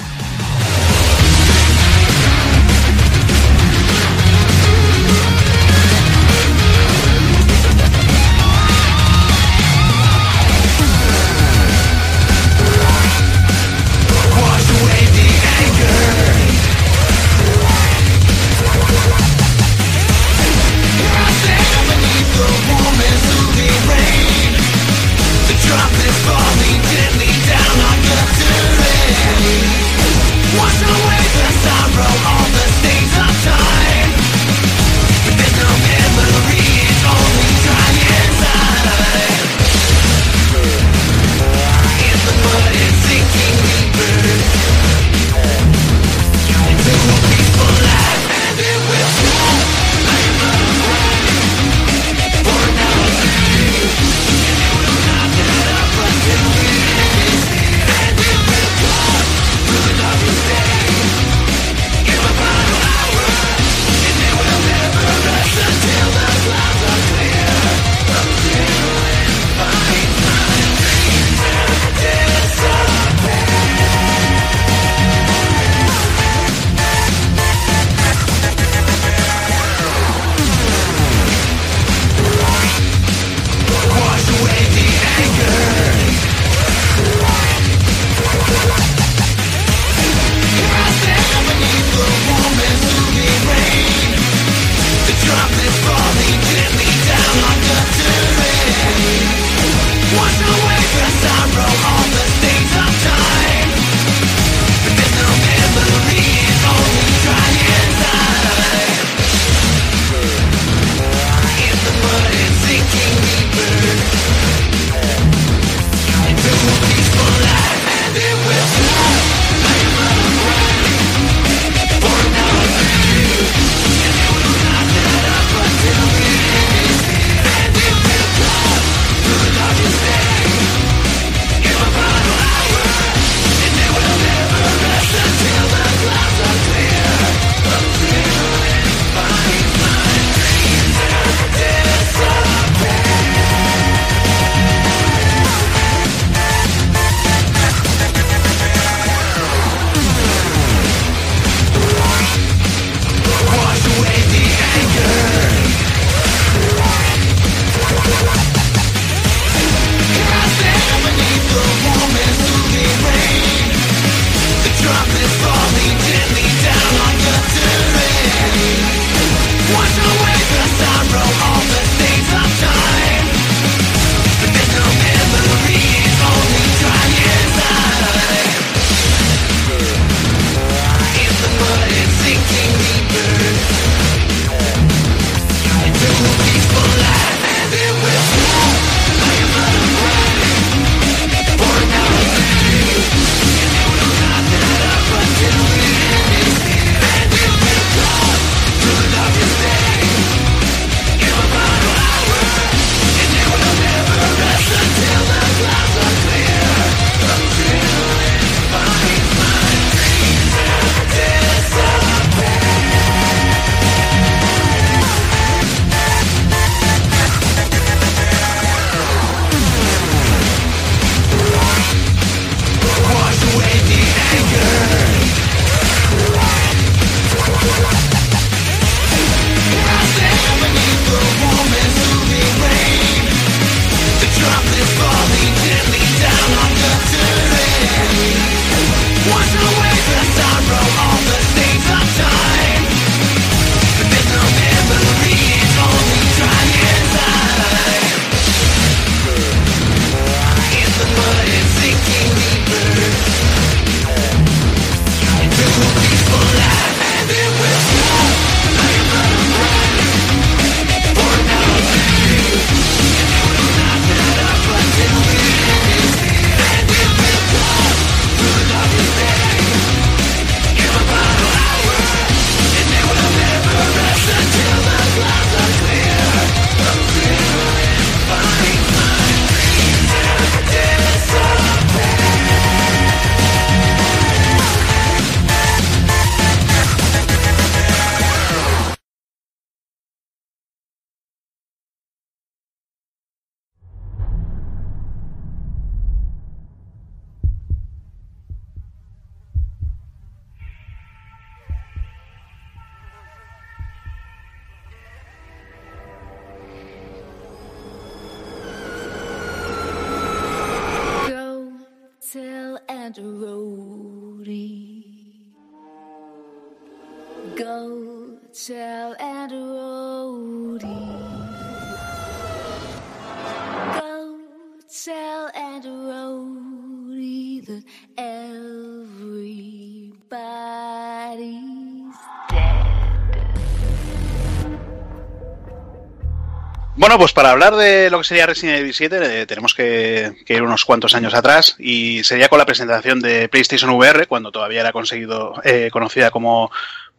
[337.02, 340.62] Bueno, pues para hablar de lo que sería Resident Evil 7 eh, tenemos que, ir
[340.62, 344.92] unos cuantos años atrás y sería con la presentación de PlayStation VR, cuando todavía era
[344.92, 346.72] conseguido, eh, conocida como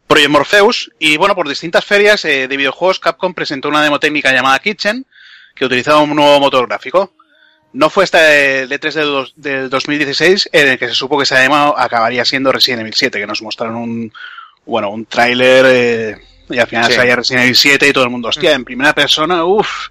[0.07, 0.89] Project Morpheus.
[0.99, 5.05] Y bueno, por distintas ferias eh, de videojuegos, Capcom presentó una demo técnica llamada Kitchen,
[5.53, 7.11] que utilizaba un nuevo motor gráfico.
[7.73, 11.23] No fue hasta el E3 del, dos- del 2016 en el que se supo que
[11.23, 14.13] esa demo acabaría siendo Resident Evil 7, que nos mostraron un,
[14.65, 16.17] bueno, un tráiler eh,
[16.49, 16.93] y al final Sí.
[16.93, 19.87] salía Resident Evil 7 y todo el mundo, hostia, en primera persona, uff,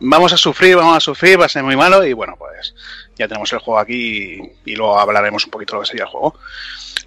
[0.00, 2.74] vamos a sufrir, vamos a sufrir, va a ser muy malo y bueno, pues
[3.16, 6.04] ya tenemos el juego aquí y, y luego hablaremos un poquito de lo que sería
[6.04, 6.38] el juego.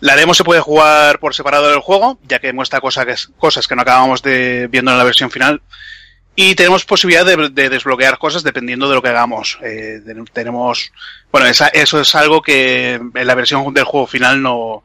[0.01, 3.67] La demo se puede jugar por separado del juego, ya que muestra cosas que, cosas
[3.67, 5.61] que no acabamos de viendo en la versión final.
[6.37, 9.57] Y tenemos posibilidad de, de desbloquear cosas dependiendo de lo que hagamos.
[9.63, 10.91] Eh, ten- tenemos,
[11.31, 14.83] bueno, esa- eso es algo que en la versión del juego final no,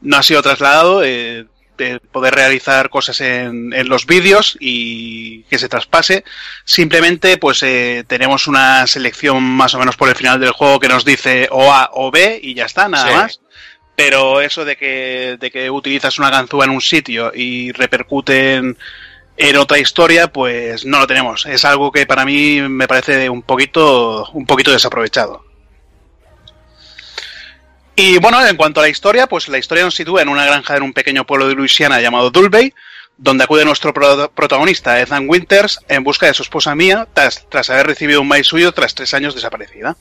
[0.00, 1.02] no ha sido trasladado.
[1.04, 1.46] eh,
[1.82, 6.24] de poder realizar cosas en, en los vídeos y que se traspase.
[6.64, 10.88] Simplemente, pues eh, tenemos una selección más o menos por el final del juego que
[10.88, 13.14] nos dice o A o B y ya está, nada Sí.
[13.14, 13.40] más.
[13.94, 18.78] Pero eso de que, de que utilizas una ganzúa en un sitio y repercute en,
[19.36, 21.44] en otra historia, pues no lo tenemos.
[21.46, 25.44] Es algo que para mí me parece un poquito, un poquito desaprovechado.
[27.94, 30.76] Y bueno, en cuanto a la historia, pues la historia nos sitúa en una granja
[30.76, 32.72] en un pequeño pueblo de Luisiana llamado Dulvey,
[33.18, 37.68] donde acude nuestro pro- protagonista, Ethan Winters, en busca de su esposa Mia, tras, tras
[37.70, 39.96] haber recibido un maíz suyo tras tres años desaparecida.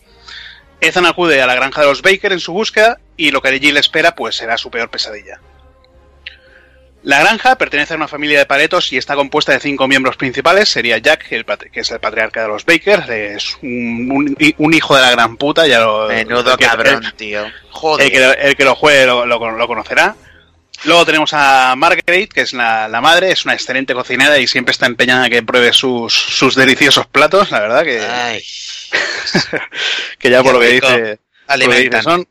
[0.79, 3.71] Ethan acude a la granja de los Baker en su búsqueda y lo que allí
[3.71, 5.39] le espera pues será su peor pesadilla.
[7.03, 10.69] La granja pertenece a una familia de paletos y está compuesta de cinco miembros principales.
[10.69, 14.95] Sería Jack, el que es el patriarca de los Baker, es un, un- un hijo
[14.95, 16.07] de la gran puta, ya lo...
[16.09, 17.43] Menudo el que- cabrón, el- tío.
[17.45, 18.11] el Joder.
[18.11, 20.15] que, lo- el que lo juegue lo, conocerá.
[20.83, 24.71] Luego tenemos a Margaret, que es la, la madre, es una excelente cocinera y siempre
[24.71, 28.43] está empeñada en que pruebe sus, sus deliciosos platos, la verdad que, Ay,
[30.19, 32.03] que ya por lo que dice, por lo que dice alimentan.
[32.03, 32.27] son.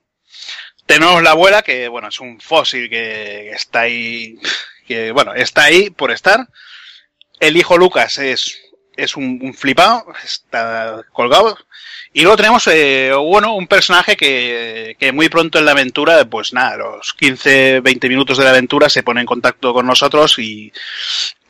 [0.90, 4.36] Tenemos la abuela, que bueno, es un fósil que, está ahí,
[4.88, 6.48] que bueno, está ahí por estar.
[7.38, 8.58] El hijo Lucas es,
[8.96, 11.56] es un, un flipado, está colgado.
[12.12, 16.52] Y luego tenemos, eh, bueno, un personaje que, que muy pronto en la aventura, pues
[16.52, 20.72] nada, los 15, 20 minutos de la aventura se pone en contacto con nosotros y,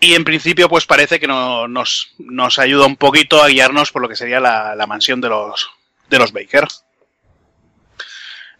[0.00, 4.02] y en principio pues parece que no- nos, nos ayuda un poquito a guiarnos por
[4.02, 5.70] lo que sería la, la mansión de los,
[6.10, 6.68] de los Baker.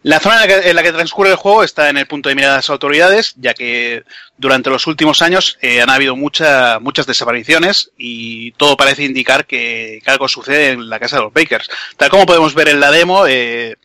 [0.03, 2.27] La zona en la, que, en la que transcurre el juego está en el punto
[2.29, 4.03] de mira de las autoridades, ya que
[4.35, 9.99] durante los últimos años eh, han habido mucha- muchas desapariciones y todo parece indicar que,
[10.03, 11.69] que algo sucede en la casa de los Bakers.
[11.97, 13.75] Tal como podemos ver en la demo, eh,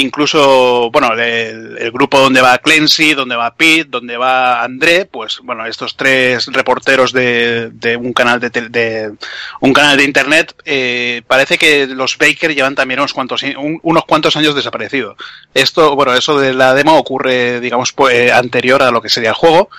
[0.00, 5.40] incluso, bueno, el, el grupo donde va Clancy, donde va Pete, donde va André, pues
[5.42, 9.12] bueno, estos tres reporteros de, de un canal de, tel- de
[9.60, 14.04] un canal de internet, eh, parece que los Baker llevan también unos cuantos un- unos
[14.04, 15.16] cuantos años desaparecidos.
[15.54, 19.30] Esto, bueno, eso de la demo ocurre, digamos, pues, eh, anterior a lo que sería
[19.30, 19.70] el juego,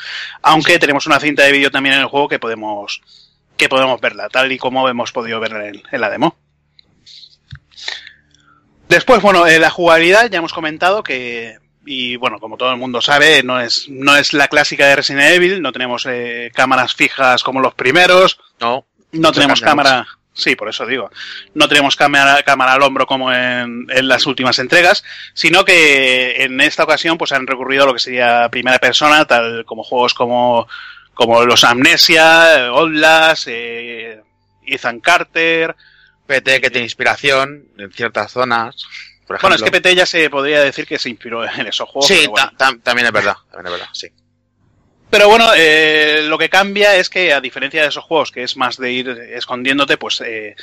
[0.42, 3.02] aunque tenemos una cinta de vídeo también en el juego que podemos
[3.56, 6.36] que podemos verla, tal y como hemos podido verla en, en la demo.
[8.90, 13.02] Después, bueno, eh, la jugabilidad ya hemos comentado que, y bueno, como todo el mundo
[13.02, 17.44] sabe, no es, no es la clásica de Resident Evil, no tenemos eh, cámaras fijas
[17.44, 18.86] como los primeros, No.
[19.12, 21.10] no tenemos cámara, sí, por eso digo,
[21.54, 25.04] no tenemos cámara, cámara al hombro como en, en las últimas entregas,
[25.34, 29.66] sino que en esta ocasión pues han recurrido a lo que sería primera persona, tal
[29.66, 30.68] como juegos como,
[31.14, 34.22] como los Amnesia, Outlast, eh,
[34.66, 35.76] Ethan Carter,
[36.28, 38.76] PT que tiene inspiración en ciertas zonas.
[39.26, 39.72] Por Bueno, es que.
[39.72, 42.08] PT ya se podría decir que se inspiró en esos juegos.
[42.08, 42.50] Sí, pero bueno.
[42.58, 43.36] ta- ta- también es verdad.
[43.52, 44.08] También es verdad, sí.
[45.10, 48.58] Pero bueno, eh, lo que cambia es que a diferencia de esos juegos que es
[48.58, 50.56] más de ir escondiéndote, pues eh,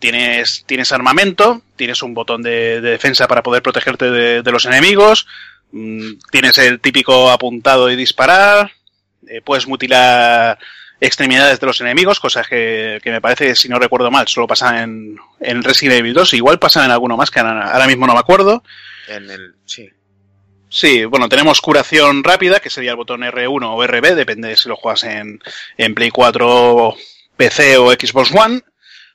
[0.00, 4.64] tienes, tienes armamento, tienes un botón de, de defensa para poder protegerte de, de los
[4.66, 5.26] enemigos,
[5.70, 8.72] mm, tienes el típico apuntado y disparar,
[9.28, 10.58] eh, puedes mutilar
[11.06, 14.76] extremidades de los enemigos, cosas que, que me parece, si no recuerdo mal, solo pasan
[14.76, 18.14] en, en Resident Evil 2, igual pasan en alguno más que ahora, ahora mismo no
[18.14, 18.62] me acuerdo.
[19.08, 19.88] En el, sí.
[20.68, 24.68] Sí, bueno, tenemos curación rápida, que sería el botón R1 o RB, depende de si
[24.68, 25.40] lo juegas en,
[25.78, 26.96] en Play 4,
[27.36, 28.60] PC o Xbox One.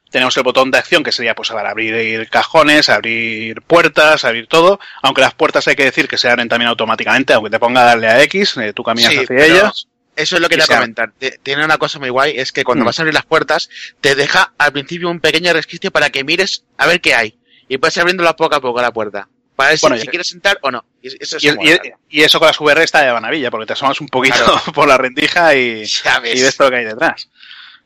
[0.09, 4.79] Tenemos el botón de acción que sería pues para abrir cajones, abrir puertas, abrir todo.
[5.01, 7.85] Aunque las puertas hay que decir que se abren también automáticamente, aunque te ponga a
[7.85, 9.88] darle a X, eh, tú caminas Sí, hacia ellas.
[10.19, 11.11] Eso es lo que te voy a comentar.
[11.43, 12.87] Tiene una cosa muy guay, es que cuando Mm.
[12.87, 13.69] vas a abrir las puertas,
[14.01, 17.35] te deja al principio un pequeño resquicio para que mires a ver qué hay.
[17.67, 19.27] Y puedes abriéndola poco a poco la puerta.
[19.55, 20.83] Para ver si- Bueno, si, ya- quieres sentar o no.
[21.01, 21.79] Y Eso es Y, y-
[22.09, 24.61] y eso con las VR está de maravilla, porque te asomas un poquito Claro.
[24.73, 26.39] por la rendija y, Ya ves.
[26.39, 27.29] y ves todo lo que hay detrás.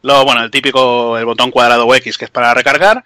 [0.03, 3.03] Luego, bueno, el típico, el botón cuadrado o X, que es para recargar,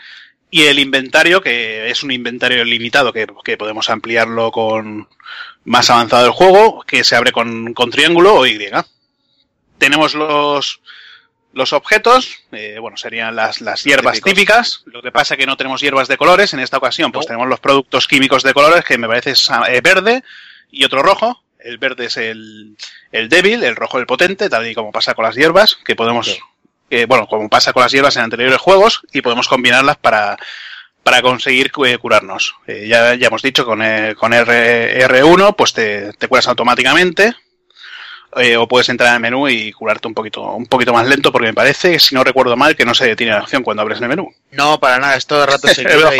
[0.49, 5.08] y el inventario, que es un inventario limitado, que, que podemos ampliarlo con
[5.66, 8.58] más avanzado el juego, que se abre con, con triángulo o Y.
[9.78, 10.82] Tenemos los,
[11.54, 14.84] los objetos, eh, bueno, serían las, las hierbas típicas.
[14.86, 16.54] Lo que pasa que no tenemos hierbas de colores.
[16.54, 19.82] En esta ocasión, pues tenemos los productos químicos de colores, que me parece es, eh,
[19.82, 20.24] verde
[20.72, 21.44] y otro rojo.
[21.60, 22.78] El verde es el,
[23.12, 26.28] el débil, el rojo el potente, tal y como pasa con las hierbas, que podemos,
[26.28, 26.40] Sí.
[26.90, 30.38] que, bueno, como pasa con las hierbas en anteriores juegos, y podemos combinarlas para,
[31.04, 32.56] para conseguir eh, curarnos.
[32.68, 37.34] Eh, ya, ya hemos dicho, con, eh, con R, R1, pues te, te curas automáticamente,
[38.36, 41.48] eh, o puedes entrar al menú y curarte un poquito, un poquito más lento, porque
[41.48, 44.10] me parece, si no recuerdo mal, que no se detiene la acción cuando abres el
[44.10, 44.30] menú.
[44.52, 46.12] No, para nada, es todo el rato seguido.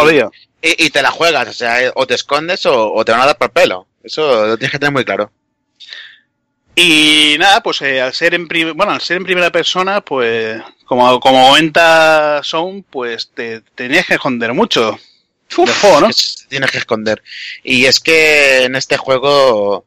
[0.62, 3.12] y, y- y te la juegas, o sea, eh, o te escondes o, o te
[3.12, 3.88] van a dar por pelo.
[4.04, 5.32] Eso lo tienes que tener muy claro.
[6.76, 11.20] Y nada, pues eh, al ser en bueno, al ser en primera persona, pues como,
[11.20, 14.98] como comenta Sound, pues te tenías que esconder mucho
[15.58, 16.10] del juego, ¿no?
[16.10, 17.24] Es- tienes que esconder.
[17.64, 19.86] Y es que en este juego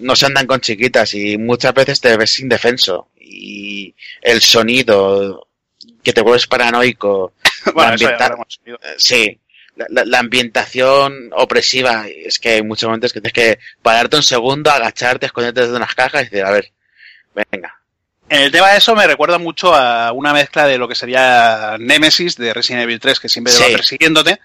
[0.00, 3.08] no se andan con chiquitas y muchas veces te ves indefenso.
[3.18, 5.46] Y el sonido,
[6.02, 7.32] que te vuelves paranoico.
[7.74, 9.38] Bueno, la eh, Sí,
[9.76, 12.06] la, la- la ambientación opresiva.
[12.08, 15.94] Es que hay muchos momentos que tienes que pararte un segundo, agacharte, esconderte desde unas
[15.94, 16.72] cajas y decir, a ver,
[17.34, 17.76] venga.
[18.30, 21.76] En el tema de eso me recuerda mucho a una mezcla de lo que sería
[21.78, 23.62] Nemesis de Resident Evil 3, que siempre Sí.
[23.62, 24.38] va persiguiéndote.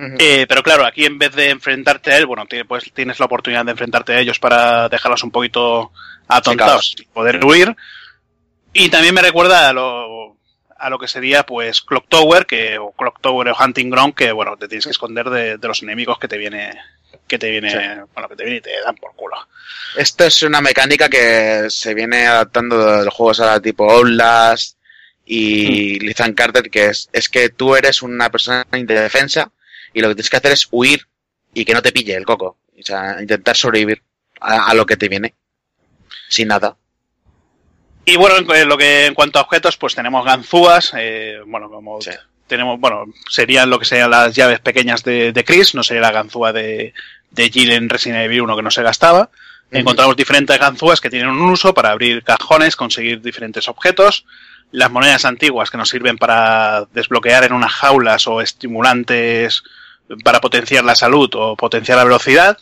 [0.00, 3.64] Eh, pero claro, aquí en vez de enfrentarte a él, bueno, pues tienes la oportunidad
[3.64, 5.90] de enfrentarte a ellos para dejarlos un poquito
[6.28, 7.74] atontados y poder huir.
[8.72, 10.36] Y también me recuerda a lo,
[10.76, 14.30] a lo que sería pues Clock Tower, que, o Clock Tower o Hunting Ground, que
[14.30, 16.70] bueno, te tienes que esconder de, de los enemigos que te viene,
[17.26, 19.36] que te viene, bueno, que te viene y te dan por culo.
[19.96, 24.78] Esto es una mecánica que se viene adaptando de los juegos a tipo Outlast
[25.26, 29.50] y Lizan Carter, que es, es que tú eres una persona indefensa
[29.92, 31.06] y lo que tienes que hacer es huir
[31.54, 32.58] y que no te pille el coco.
[32.78, 34.02] O sea, intentar sobrevivir
[34.40, 35.34] a, a lo que te viene.
[36.28, 36.76] Sin nada.
[38.04, 41.68] Y bueno, en, en lo que en cuanto a objetos, pues tenemos ganzúas, eh, bueno,
[41.68, 42.10] como Sí.
[42.46, 46.10] tenemos, bueno, serían lo que serían las llaves pequeñas de, de Chris, no sería la
[46.12, 46.94] ganzúa de,
[47.30, 49.30] de Jill en Resident Evil 1 que no se gastaba.
[49.70, 54.24] Encontramos diferentes ganzúas que tienen un uso para abrir cajones, conseguir diferentes objetos.
[54.70, 59.62] Las monedas antiguas que nos sirven para desbloquear en unas jaulas o estimulantes
[60.24, 62.58] para potenciar la salud o potenciar la velocidad.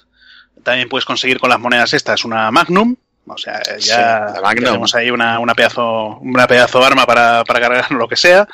[0.62, 2.96] También puedes conseguir con las monedas estas una Magnum.
[3.28, 7.60] O sea, ya Sí, tenemos ahí una, una pedazo, una pedazo de arma para, para
[7.60, 8.46] cargar lo que sea.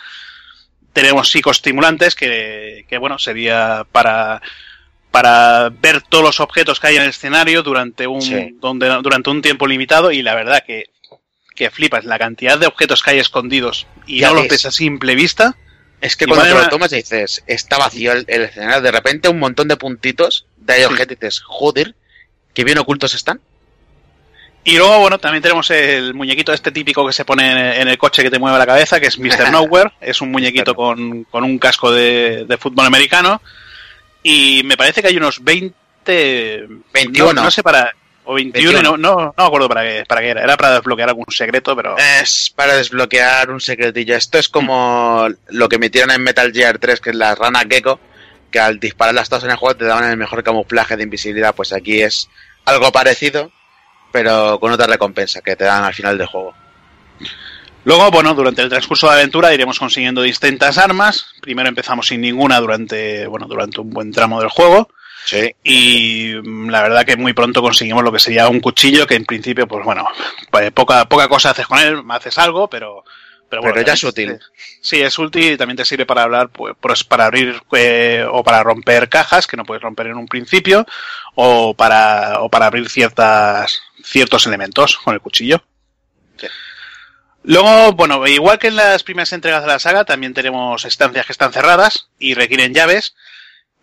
[0.94, 4.40] Tenemos psicoestimulantes que, que bueno, sería para,
[5.10, 8.56] para ver todos los objetos que hay en el escenario durante un, Sí.
[8.60, 10.86] donde, durante un tiempo limitado y la verdad que,
[11.54, 14.66] que flipas la cantidad de objetos que hay escondidos y Ya no los ves.
[14.66, 15.56] a simple vista.
[16.00, 19.28] Es que cuando te lo tomas y dices, está vacío el, el escenario, de repente
[19.28, 21.94] un montón de puntitos de ahí objetos y dices, joder,
[22.54, 23.40] qué bien ocultos están.
[24.64, 27.98] Y luego, bueno, también tenemos el muñequito este típico que se pone en en el
[27.98, 29.50] coche que te mueve la cabeza, que es Mr.
[29.52, 29.92] Nowhere.
[30.00, 33.42] Es un muñequito con, con un casco de, de fútbol americano.
[34.22, 36.68] Y me parece que hay unos 20...
[36.94, 37.32] 21.
[37.32, 37.92] No, no sé para...
[38.24, 38.82] O 21, 21.
[38.82, 40.42] No, no, no me acuerdo para qué, para qué era.
[40.42, 41.96] Era para desbloquear algún secreto, pero...
[41.98, 44.16] Es para desbloquear un secretillo.
[44.16, 47.98] Esto es como lo que metieron en Metal Gear 3, que es la rana gecko,
[48.50, 51.54] que al dispararlas todas en el juego te daban el mejor camuflaje de invisibilidad.
[51.54, 52.28] Pues aquí es
[52.64, 53.50] algo parecido,
[54.12, 56.54] pero con otra recompensa que te dan al final del juego.
[57.84, 61.26] Luego, bueno, durante el transcurso de la aventura iremos consiguiendo distintas armas.
[61.40, 64.88] Primero empezamos sin ninguna durante, bueno, durante un buen tramo del juego.
[65.24, 65.54] Sí.
[65.62, 69.24] Y mm, la verdad que muy pronto conseguimos lo que sería un cuchillo que en
[69.24, 70.06] principio, pues bueno,
[70.50, 73.04] pues poca, poca cosa haces con él, haces algo, pero...
[73.48, 74.38] Pero, bueno, Pero ya es útil.
[74.38, 74.44] te-
[74.80, 78.42] Sí, es útil y también te sirve para hablar, pues, pues, para abrir eh, o
[78.42, 80.86] para romper cajas que no puedes romper en un principio
[81.34, 85.62] o para, o para abrir ciertas, ciertos elementos con el cuchillo.
[86.38, 86.46] Sí.
[87.44, 91.32] Luego, bueno, igual que en las primeras entregas de la saga, también tenemos estancias que
[91.32, 93.14] están cerradas y requieren llaves.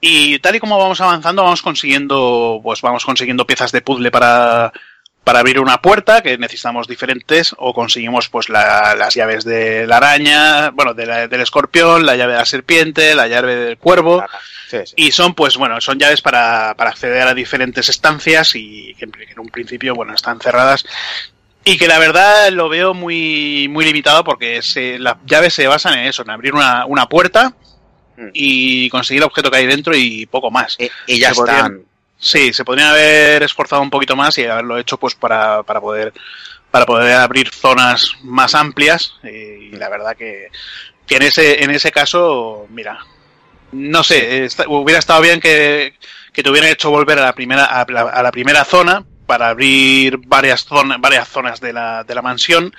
[0.01, 4.71] Y tal y como vamos avanzando, vamos consiguiendo, pues vamos consiguiendo piezas de puzzle para,
[5.25, 9.97] para abrir una puerta, que necesitamos diferentes, o conseguimos pues la- las llaves de la
[9.97, 14.23] araña, bueno, de la- del escorpión, la llave de la serpiente, la llave del cuervo,
[14.69, 14.93] Sí, sí.
[14.95, 19.11] y son pues bueno, son llaves para, para acceder a diferentes estancias y que en,
[19.11, 20.85] que en un principio, bueno, están cerradas.
[21.65, 25.99] Y que la verdad lo veo muy, muy limitado porque se, las llaves se basan
[25.99, 27.53] en eso, en abrir una, una puerta
[28.19, 28.29] Mm.
[28.33, 30.75] y conseguir el objeto que hay dentro y poco más.
[30.79, 31.81] Y, y ya Se podrían- están.
[32.21, 36.11] Sí, se podrían haber esforzado un poquito más y haberlo hecho pues para, para poder
[36.69, 40.49] para poder abrir zonas más amplias eh, y la verdad que,
[41.07, 42.99] que en ese en ese caso, mira,
[43.71, 45.93] no sé, está- hubiera estado bien que,
[46.33, 49.47] que te hubieran hecho volver a la primera a la, a la primera zona para
[49.49, 52.75] abrir varias zonas varias zonas de la, de la mansión,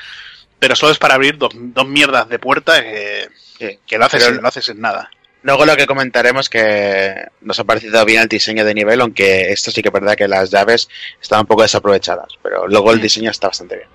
[0.58, 3.26] pero solo es para abrir dos, dos mierdas de puerta que,
[3.58, 3.78] Sí.
[3.86, 5.10] que lo haces Pero- lo haces en nada.
[5.42, 9.70] Luego lo que comentaremos que nos ha parecido bien el diseño de nivel, aunque esto
[9.70, 10.88] sí que es verdad que las llaves
[11.20, 13.02] estaban un poco desaprovechadas, pero luego el Mm.
[13.02, 13.88] diseño está bastante bien.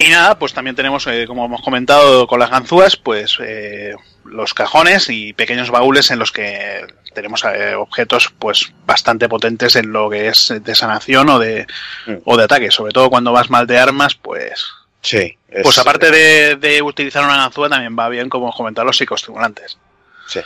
[0.00, 4.54] Y nada, pues también tenemos, eh, como hemos comentado con las ganzúas, pues eh, los
[4.54, 10.08] cajones y pequeños baúles en los que tenemos eh, objetos pues bastante potentes en lo
[10.08, 11.66] que es de sanación o de,
[12.06, 12.12] Mm.
[12.24, 12.70] o de ataque.
[12.70, 14.64] Sobre todo cuando vas mal de armas, pues...
[15.02, 15.36] Sí.
[15.48, 18.96] es- Pues aparte de, de utilizar una ganzúa también va bien, como hemos comentado, los
[18.96, 19.78] psicoestimulantes.
[20.28, 20.40] Sí,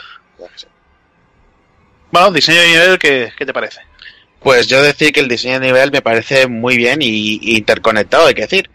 [0.55, 0.67] sí.
[2.11, 3.81] Bueno, diseño de nivel, ¿qué, qué te parece?
[4.39, 8.27] Pues yo decir que el diseño de nivel me parece muy bien y, y interconectado,
[8.27, 8.69] hay que decir.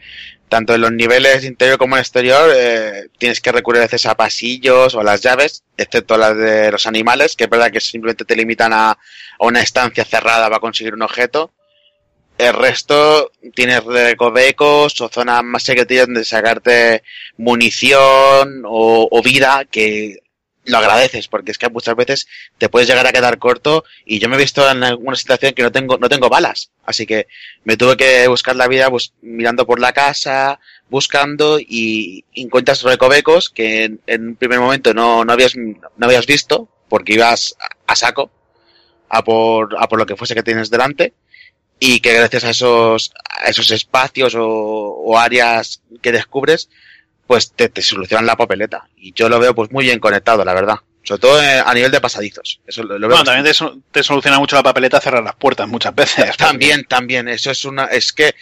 [0.49, 4.17] Tanto en los niveles interior como en exterior eh, tienes que recurrir a veces a
[4.17, 8.25] pasillos o a las llaves, excepto las de los animales, que es verdad que simplemente
[8.25, 8.99] te limitan a, a
[9.41, 11.53] una estancia cerrada para conseguir un objeto.
[12.39, 17.03] El resto tienes recovecos o zonas más secretillas donde sacarte
[17.37, 20.17] munición o, o vida que
[20.69, 22.29] lo agradeces, porque es que muchas veces
[22.59, 25.63] te puedes llegar a quedar corto y yo me he visto en alguna situación que
[25.63, 26.71] no tengo, no tengo balas.
[26.85, 27.27] Así que
[27.65, 33.51] me tuve que buscar la vida bus- mirando por la casa, buscando y encuentras recovecos
[33.51, 37.97] que en, en un primer momento no, no habías, no habías visto porque ibas a,
[37.97, 38.31] saco
[39.09, 41.13] a por, a por lo que fuese que tienes delante
[41.81, 46.69] y que gracias a esos, a esos espacios o áreas que descubres
[47.29, 48.89] pues te, te solucionan la papeleta.
[48.97, 50.79] Y yo lo veo pues muy bien conectado, la verdad.
[51.05, 52.61] Sobre todo eh, a nivel de pasadizos.
[52.67, 55.37] Eso lo, lo veo Bueno, también te, so- te soluciona mucho la papeleta cerrar las
[55.37, 56.37] puertas muchas veces.
[56.39, 57.29] También, también.
[57.29, 57.85] Eso es una.
[57.85, 58.35] Es que.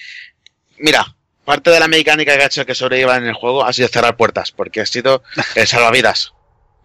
[0.78, 1.14] Mira,
[1.44, 4.16] parte de la mecánica que ha hecho que sobreviva en el juego ha sido cerrar
[4.16, 5.22] puertas, porque ha sido
[5.54, 6.32] el salvavidas.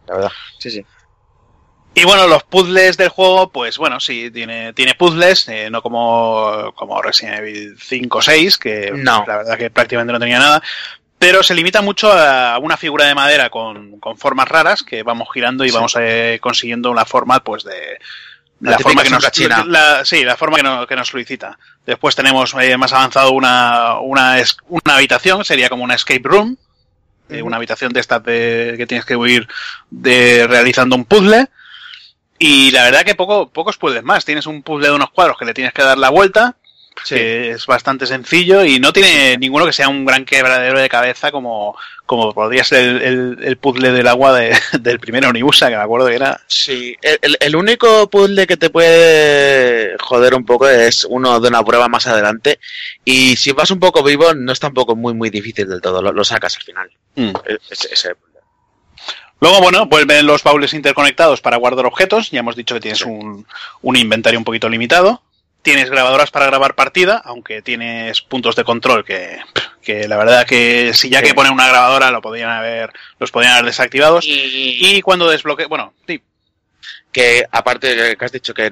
[0.07, 0.32] La verdad.
[0.60, 0.86] Sí, sí.
[1.94, 6.72] Y bueno, los puzzles del juego, pues bueno, sí, tiene, tiene puzzles, eh, no como,
[6.73, 9.26] como Resident Evil 5 o 6, que No.
[9.28, 10.64] la verdad que prácticamente no tenía nada.
[11.22, 15.27] Pero se limita mucho a una figura de madera con, con formas raras que vamos
[15.31, 15.76] girando y Sí.
[15.76, 17.99] vamos eh, consiguiendo una forma, pues de.
[18.60, 19.64] La forma que nos, china.
[19.68, 21.60] la- sí, la forma que, no- que nos solicita.
[21.85, 26.57] Después tenemos eh, más avanzado una, una, es- una habitación, sería como una escape room,
[27.30, 29.48] eh, una habitación de estas de, que tienes que huir
[29.91, 31.49] de realizando un puzzle.
[32.39, 34.26] Y la verdad que poco, pocos puzzles más.
[34.26, 36.56] Tienes un puzzle de unos cuadros que le tienes que dar la vuelta,
[37.07, 41.32] que es bastante sencillo y no tiene ninguno que sea un gran quebradero de cabeza
[41.32, 41.76] como,
[42.06, 45.82] como podría ser el, el- el puzzle del agua de- del primer Onibusa, que me
[45.84, 46.40] acuerdo que era...
[46.48, 51.48] Sí, el, el- el único puzzle que te puede joder un poco es uno de
[51.48, 52.60] una prueba más adelante.
[53.06, 56.02] Y si vas un poco vivo, no es tampoco muy, muy difícil del todo.
[56.02, 56.91] Lo, lo sacas al final.
[57.15, 57.32] Mm.
[57.69, 58.15] Ese- ese-
[59.40, 62.30] Luego, bueno, vuelven los baúles interconectados para guardar objetos.
[62.30, 63.06] Ya hemos dicho que tienes Sí.
[63.06, 63.48] un,
[63.82, 65.23] un inventario un poquito limitado.
[65.61, 69.39] Tienes grabadoras para grabar partida, aunque tienes puntos de control que,
[69.81, 71.25] que la verdad que si ya Sí.
[71.27, 74.25] que ponen una grabadora lo podrían haber, los podrían haber desactivados.
[74.25, 76.21] Y, Y cuando desbloque, bueno, sí,
[77.11, 78.71] que aparte de que has dicho que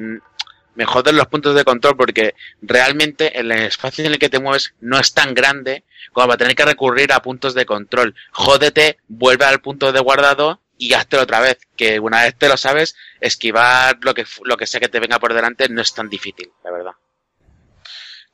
[0.75, 4.73] me joden los puntos de control porque realmente el espacio en el que te mueves
[4.79, 5.83] no es tan grande
[6.13, 8.15] como para tener que recurrir a puntos de control.
[8.31, 11.59] Jódete, vuelve al punto de guardado y háztelo otra vez.
[11.75, 15.19] Que una vez te lo sabes, esquivar lo que, lo que sea que te venga
[15.19, 16.93] por delante no es tan difícil, la verdad.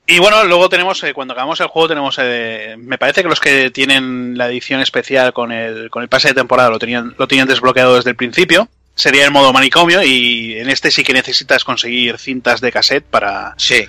[0.07, 3.39] Y bueno, luego tenemos, eh, cuando acabamos el juego, tenemos, eh, me parece que los
[3.39, 7.27] que tienen la edición especial con el, con el pase de temporada lo tenían, lo
[7.27, 8.69] tenían desbloqueado desde el principio.
[8.93, 13.55] Sería el modo manicomio y en este sí que necesitas conseguir cintas de cassette para,
[13.57, 13.87] Sí,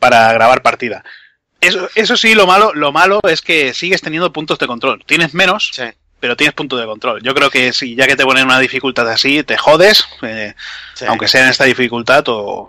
[0.00, 1.04] para grabar partida.
[1.60, 5.04] Eso, eso sí, lo malo, lo malo es que sigues teniendo puntos de control.
[5.06, 5.84] Tienes menos, sí.
[6.20, 7.22] Pero tienes puntos de control.
[7.22, 10.54] Yo creo que si ya que te ponen una dificultad así, te jodes, eh,
[10.94, 11.04] sí.
[11.06, 12.68] aunque sea en esta dificultad, o,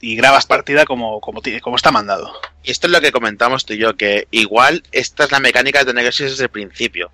[0.00, 1.40] y grabas partida como, como,
[1.76, 2.32] está mandado.
[2.62, 5.80] Y esto es lo que comentamos tú y yo, que igual esta es la mecánica
[5.80, 7.12] de tener ser desde el principio.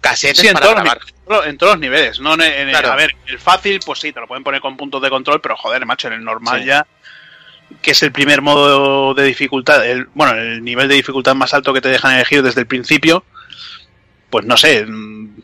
[0.00, 1.00] Casetes Sí, en para todos, grabar.
[1.46, 2.20] en todos los niveles.
[2.20, 2.92] No en- en- Claro.
[2.92, 5.56] A ver, el fácil, pues sí, te lo pueden poner con puntos de control, pero
[5.56, 6.66] joder, macho, en el normal Sí.
[6.66, 6.86] ya.
[7.82, 11.72] que es el primer modo de dificultad, el, bueno, el nivel de dificultad más alto
[11.72, 13.24] que te dejan elegir desde el principio,
[14.30, 15.36] pues no sé, mm,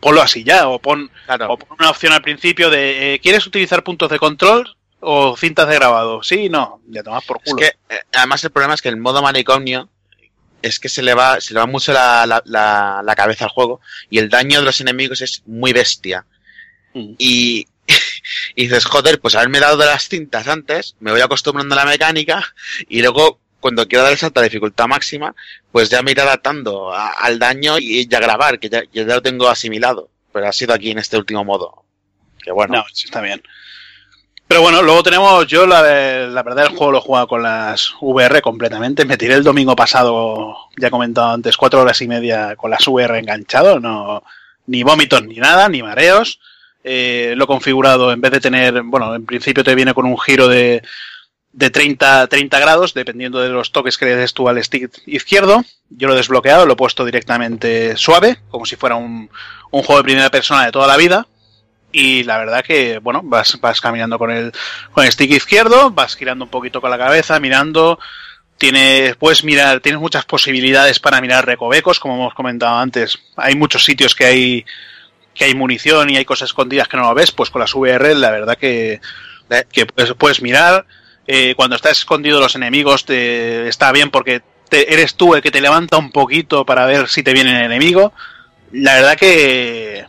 [0.00, 1.52] ponlo así ya, o pon, Claro.
[1.52, 5.68] o pon una opción al principio de eh, ¿quieres utilizar puntos de control o cintas
[5.68, 6.22] de grabado?
[6.22, 7.56] Sí, no, ya tomas por Es culo.
[7.56, 9.88] que, eh, además, el problema es que el modo manicomio
[10.62, 13.50] es que se le va, se le va mucho la, la, la, la cabeza al
[13.50, 13.80] juego
[14.10, 16.24] y el daño de los enemigos es muy bestia.
[16.94, 17.12] Mm.
[17.18, 17.66] Y,
[18.56, 21.84] y dices, joder, pues haberme dado de las cintas antes, me voy acostumbrando a la
[21.84, 22.42] mecánica
[22.88, 25.34] y luego cuando quiero dar el salto a dificultad máxima,
[25.72, 29.48] pues ya me iré adaptando al daño y ya grabar, que ya, ya lo tengo
[29.48, 30.08] asimilado.
[30.32, 31.82] Pero ha sido aquí en este último modo.
[32.38, 32.76] Que bueno.
[32.76, 33.42] No, sí, está bien.
[34.46, 35.82] Pero bueno, luego tenemos, yo la,
[36.28, 39.04] la verdad el juego lo he jugado con las VR completamente.
[39.04, 42.86] Me tiré el domingo pasado, ya he comentado antes, cuatro horas y media con las
[42.86, 43.80] VR enganchado.
[43.80, 44.22] No,
[44.68, 46.38] ni vómitos ni nada, ni mareos.
[46.84, 50.16] Eh, lo he configurado en vez de tener, bueno, en principio te viene con un
[50.20, 50.84] giro de,
[51.56, 55.64] de 30, 30 grados, dependiendo de los toques que le des tú al stick izquierdo.
[55.88, 59.30] Yo lo he desbloqueado, lo he puesto directamente suave, como si fuera un,
[59.70, 61.26] un juego de primera persona de toda la vida.
[61.92, 64.52] Y la verdad que, bueno, vas, vas caminando con el,
[64.92, 67.98] con el stick izquierdo, vas girando un poquito con la cabeza, mirando.
[68.58, 73.18] Tienes, puedes mirar, tienes muchas posibilidades para mirar recovecos, como hemos comentado antes.
[73.36, 74.66] Hay muchos sitios que hay,
[75.32, 78.14] que hay munición y hay cosas escondidas que no lo ves, pues con las VR
[78.14, 79.00] la verdad que,
[79.72, 80.84] que puedes, puedes mirar.
[81.26, 85.50] Eh, cuando estás escondido los enemigos te, está bien porque te- eres tú el que
[85.50, 88.12] te levanta un poquito para ver si te viene el enemigo.
[88.72, 90.04] La verdad que,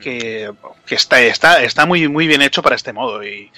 [0.00, 0.50] que,
[0.90, 3.50] está, está, está muy, muy bien hecho para este modo y,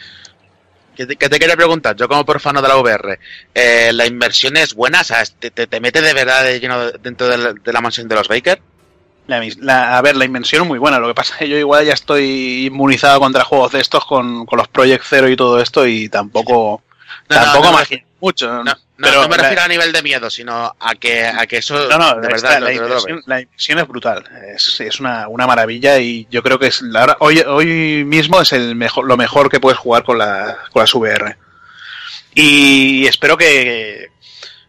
[0.97, 3.19] Que te, que te quería preguntar, yo como profano de la VR,
[3.55, 5.03] eh, ¿la inversión es buena?
[5.39, 8.27] ¿te, te, te mete de verdad lleno dentro de la, de la mansión de los
[8.27, 8.61] Baker?
[9.28, 10.98] La, la- a ver, la invención es muy buena.
[10.98, 14.44] Lo que pasa es que yo igual ya estoy inmunizado contra juegos de estos con,
[14.46, 16.82] con los Project Zero y todo esto y tampoco,
[17.28, 18.48] No, tampoco no, no, imagino mucho.
[18.48, 21.46] No, no, pero no me la- refiero a nivel de miedo, sino a que, a
[21.46, 23.05] que eso No, no, de verdad la, lo- ves.
[23.26, 24.24] la inversión es brutal.
[24.56, 28.40] Es, es una, una maravilla y yo creo que es la hora- hoy, hoy mismo
[28.40, 31.36] es el mejor, lo mejor que puedes jugar con, la, con las VR.
[32.34, 34.09] Y espero que,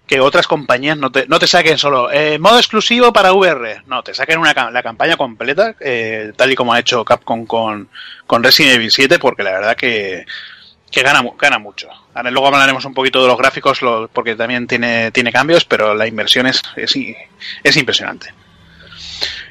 [0.09, 3.83] que otras compañías no te, no te saquen solo eh, modo exclusivo para VR.
[3.85, 7.89] No, te saquen una, la campaña completa, eh, tal y como ha hecho Capcom con,
[8.25, 10.25] con Resident Evil 7, porque la verdad que,
[10.89, 11.89] que gana, gana mucho.
[12.15, 15.93] Ahora luego hablaremos un poquito de los gráficos, lo- porque también tiene, tiene cambios, pero
[15.93, 18.33] la inversión es, es, impresionante.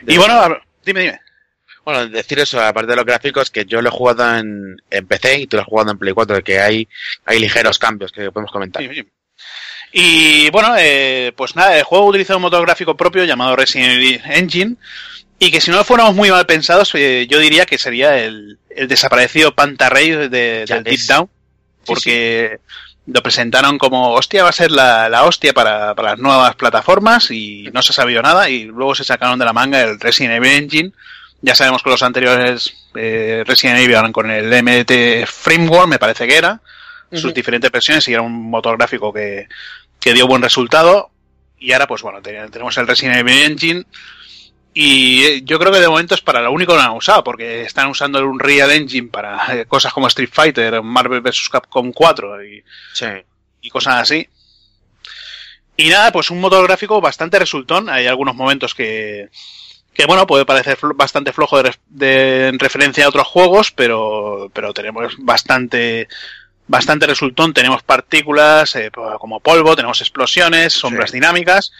[0.08, 1.20] Y bueno, a- dime, dime.
[1.84, 5.38] Bueno, decir eso, aparte de los gráficos, que yo lo he jugado en, en PC
[5.38, 6.88] y tú lo has jugado en Play 4, que hay,
[7.24, 8.82] hay ligeros cambios que podemos comentar.
[8.82, 9.08] Sí, sí.
[9.92, 14.20] Y bueno, eh, pues nada, el juego utiliza un motor gráfico propio llamado Resident Evil
[14.26, 14.76] Engine.
[15.38, 18.88] Y que si no fuéramos muy mal pensados, eh, yo diría que sería el, el
[18.88, 20.28] desaparecido Pantarrey de,
[20.66, 21.00] del Deep.
[21.08, 21.30] Down.
[21.84, 22.58] Porque
[23.06, 27.30] lo presentaron como, hostia, va a ser la, la hostia para, para las nuevas plataformas
[27.30, 28.50] y no se ha sabido nada.
[28.50, 30.92] Y luego se sacaron de la manga el Resident Evil Engine.
[31.40, 36.26] Ya sabemos que los anteriores eh, Resident Evil eran con el MT Framework, me parece
[36.26, 36.60] que era
[37.12, 39.48] sus diferentes versiones y era un motor gráfico que,
[40.00, 41.10] que dio buen resultado.
[41.58, 43.84] Y ahora, pues bueno, te- tenemos el Resident Evil Engine.
[44.74, 47.24] Y eh, yo creo que de momento es para lo único que lo han usado,
[47.24, 51.48] porque están usando el Unreal Engine para eh, cosas como Street Fighter, Marvel vs.
[51.50, 52.62] Capcom 4 y,
[52.92, 53.06] Sí.
[53.62, 54.28] y cosas así.
[55.76, 57.88] Y nada, pues un motor gráfico bastante resultón.
[57.88, 59.28] Hay algunos momentos que,
[59.94, 64.72] que bueno, puede parecer bastante flojo de, de- en referencia a otros juegos, pero, pero
[64.74, 66.08] tenemos bastante,
[66.68, 67.52] bastante resultón.
[67.52, 71.16] Tenemos partículas eh, como polvo, tenemos explosiones, sombras Sí.
[71.16, 71.72] dinámicas.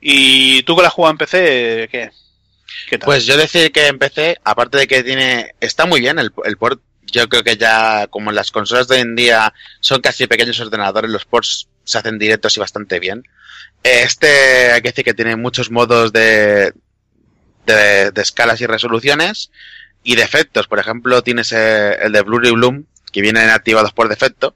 [0.00, 2.10] Y tú que la has jugado en PC, ¿qué?
[2.88, 3.06] ¿Qué tal?
[3.06, 6.56] Pues yo decir que en PC, aparte de que tiene, está muy bien el, el
[6.56, 10.60] port, yo creo que ya como las consolas de hoy en día son casi pequeños
[10.60, 13.24] ordenadores, los ports se hacen directos y bastante bien.
[13.82, 16.72] Este, hay que decir que tiene muchos modos de,
[17.66, 19.50] de, de escalas y resoluciones
[20.02, 20.66] y de efectos.
[20.68, 24.54] Por ejemplo, tienes eh, el de Blur y Bloom, que vienen activados por defecto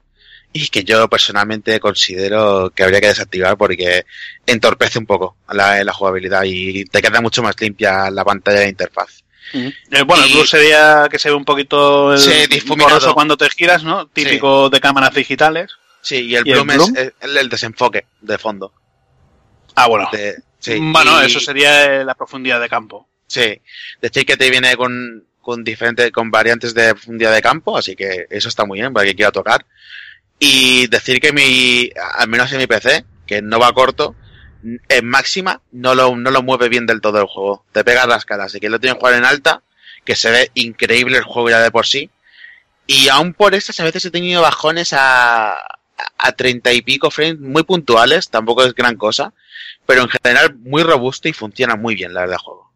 [0.51, 4.05] y que yo personalmente considero que habría que desactivar porque
[4.45, 8.69] entorpece un poco la, la jugabilidad y te queda mucho más limpia la pantalla de
[8.69, 9.23] interfaz.
[9.53, 12.91] Eh, bueno, el blur sería que se ve un poquito el Sí, difuminado.
[12.95, 14.07] borroso cuando te giras, ¿no?
[14.07, 15.71] Típico de cámaras digitales.
[16.01, 18.73] Sí, y el ¿Y el bloom, es el, el desenfoque de fondo.
[19.75, 20.09] Ah, bueno.
[20.11, 23.07] De- sí, bueno, y- eso sería la profundidad de campo.
[23.27, 23.59] Sí,
[24.01, 28.25] decir que te viene con, con diferentes, con variantes de profundidad de campo, así que
[28.29, 29.65] eso está muy bien para que quiera tocar.
[30.39, 34.15] Y decir que mi, al menos en mi PC, que no va corto,
[34.89, 37.65] en máxima no lo, no lo mueve bien del todo el juego.
[37.71, 39.61] Te pega las caras, así que lo tienen que jugar en alta,
[40.05, 42.09] que se ve increíble el juego ya de por sí.
[42.87, 45.53] Y aún por estas a veces he tenido bajones a,
[46.17, 49.33] a 30 y pico frames muy puntuales, tampoco es gran cosa,
[49.85, 52.72] pero en general muy robusto y funciona muy bien la verdad el juego.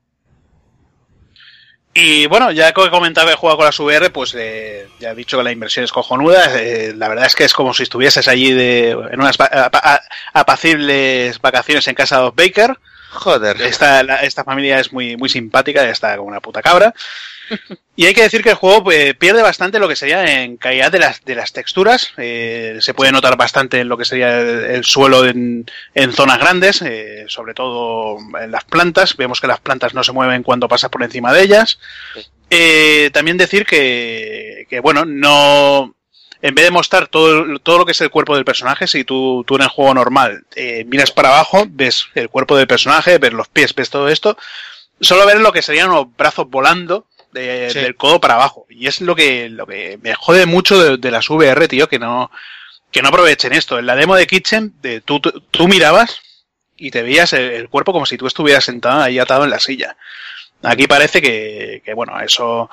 [1.99, 5.35] Y bueno, ya que comentaba el juego con las VR, pues eh, ya he dicho
[5.35, 6.45] que la inversión es cojonuda.
[6.61, 9.35] eh, la verdad es que es como si estuvieses allí de, en unas
[10.33, 12.77] apacibles vacaciones en casa de Baker.
[13.09, 13.61] Joder.
[13.61, 16.93] Esta, la- esta familia es muy, muy simpática, está como una puta cabra.
[17.95, 20.91] Y hay que decir que el juego pues, pierde bastante lo que sería en calidad
[20.91, 22.13] de las, de las texturas.
[22.17, 25.65] Eh, se puede notar bastante en lo que sería el, el suelo en,
[25.95, 29.17] en zonas grandes, eh, sobre todo en las plantas.
[29.17, 31.79] Vemos que las plantas no se mueven cuando pasas por encima de ellas.
[32.49, 35.93] Eh, también decir que, que, bueno, no.
[36.39, 39.43] En vez de mostrar todo, todo lo que es el cuerpo del personaje, si tú,
[39.47, 43.33] tú en el juego normal eh, miras para abajo, ves el cuerpo del personaje, ves
[43.33, 44.37] los pies, ves todo esto,
[45.01, 47.79] solo ver lo que serían los brazos volando de- Sí.
[47.79, 48.65] del codo para abajo.
[48.69, 51.99] Y es lo que, lo que me jode mucho de, de las VR, tío, que
[51.99, 52.31] no,
[52.91, 53.77] que no aprovechen esto.
[53.79, 56.19] En la demo de Kitchen, de, tú, tú, tú mirabas
[56.77, 59.59] y te veías el, el cuerpo como si tú estuvieras sentado ahí atado en la
[59.59, 59.97] silla.
[60.63, 62.69] Aquí parece que, que bueno, eso,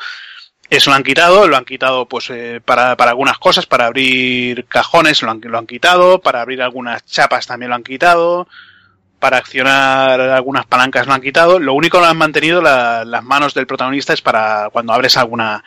[0.70, 4.64] eso lo han quitado, lo han quitado pues eh, para, para algunas cosas, para abrir
[4.66, 8.48] cajones lo han, lo han quitado, para abrir algunas chapas también lo han quitado,
[9.24, 11.58] para accionar algunas palancas lo han quitado.
[11.58, 15.16] Lo único que lo han mantenido la- las manos del protagonista es para cuando abres
[15.16, 15.64] alguna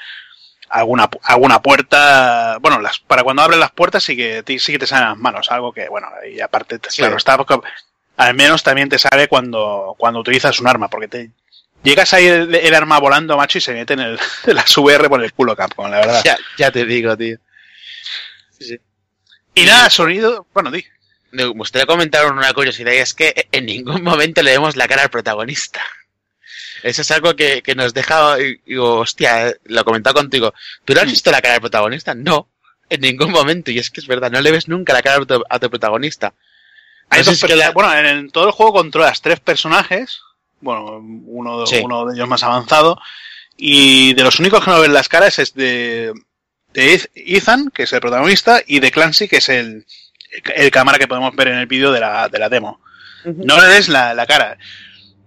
[0.69, 4.77] alguna alguna puerta, bueno, las, para cuando abres las puertas sí que te- sí que
[4.77, 7.01] te salen las manos, algo que bueno, y aparte Sí.
[7.01, 7.35] claro, está
[8.17, 11.31] al menos también te sale cuando cuando utilizas un arma, porque te
[11.81, 15.23] llegas ahí el, el arma volando, macho, y se mete en el las VR por
[15.23, 16.21] el culo Capcom, la verdad.
[16.23, 17.37] Ya, ya te digo, tío.
[18.59, 18.77] Sí, sí.
[19.55, 20.85] Y nada, sonido, bueno, di.
[21.31, 25.03] Me gustaría comentar una curiosidad y es que en ningún momento le vemos la cara
[25.03, 25.81] al protagonista.
[26.83, 30.53] Eso es algo que, que nos deja, y digo, hostia, eh, lo he comentado contigo.
[30.85, 32.13] ¿Tú no has visto la cara del protagonista?
[32.13, 32.49] No,
[32.89, 33.71] en ningún momento.
[33.71, 35.69] Y es que es verdad, no le ves nunca la cara a tu, a tu
[35.69, 36.33] protagonista.
[37.11, 40.19] No dos si la- Bueno, en, el- todo el juego controlas tres personajes.
[40.61, 41.81] Bueno, uno, Sí.
[41.83, 42.99] uno de ellos más avanzado.
[43.57, 46.13] Y de los únicos que no ven las caras es de,
[46.73, 49.85] de Eth- Ethan, que es el protagonista, y de Clancy, que es el,
[50.55, 52.81] el cámara que podemos ver en el vídeo de la, de la demo.
[53.25, 54.57] No le ves la, la cara.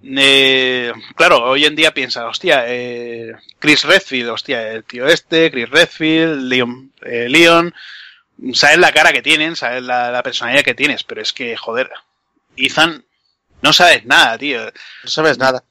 [0.03, 5.69] Eh, claro, hoy en día piensas, hostia, eh, Chris Redfield, hostia, el tío este, Chris
[5.69, 7.75] Redfield, Leon, eh, Leon,
[8.55, 11.91] sabes la cara que tienen, sabes la, la personalidad que tienes, pero es que, joder,
[12.57, 13.05] Ethan,
[13.61, 14.65] no sabes nada, tío.
[14.65, 15.63] No sabes nada.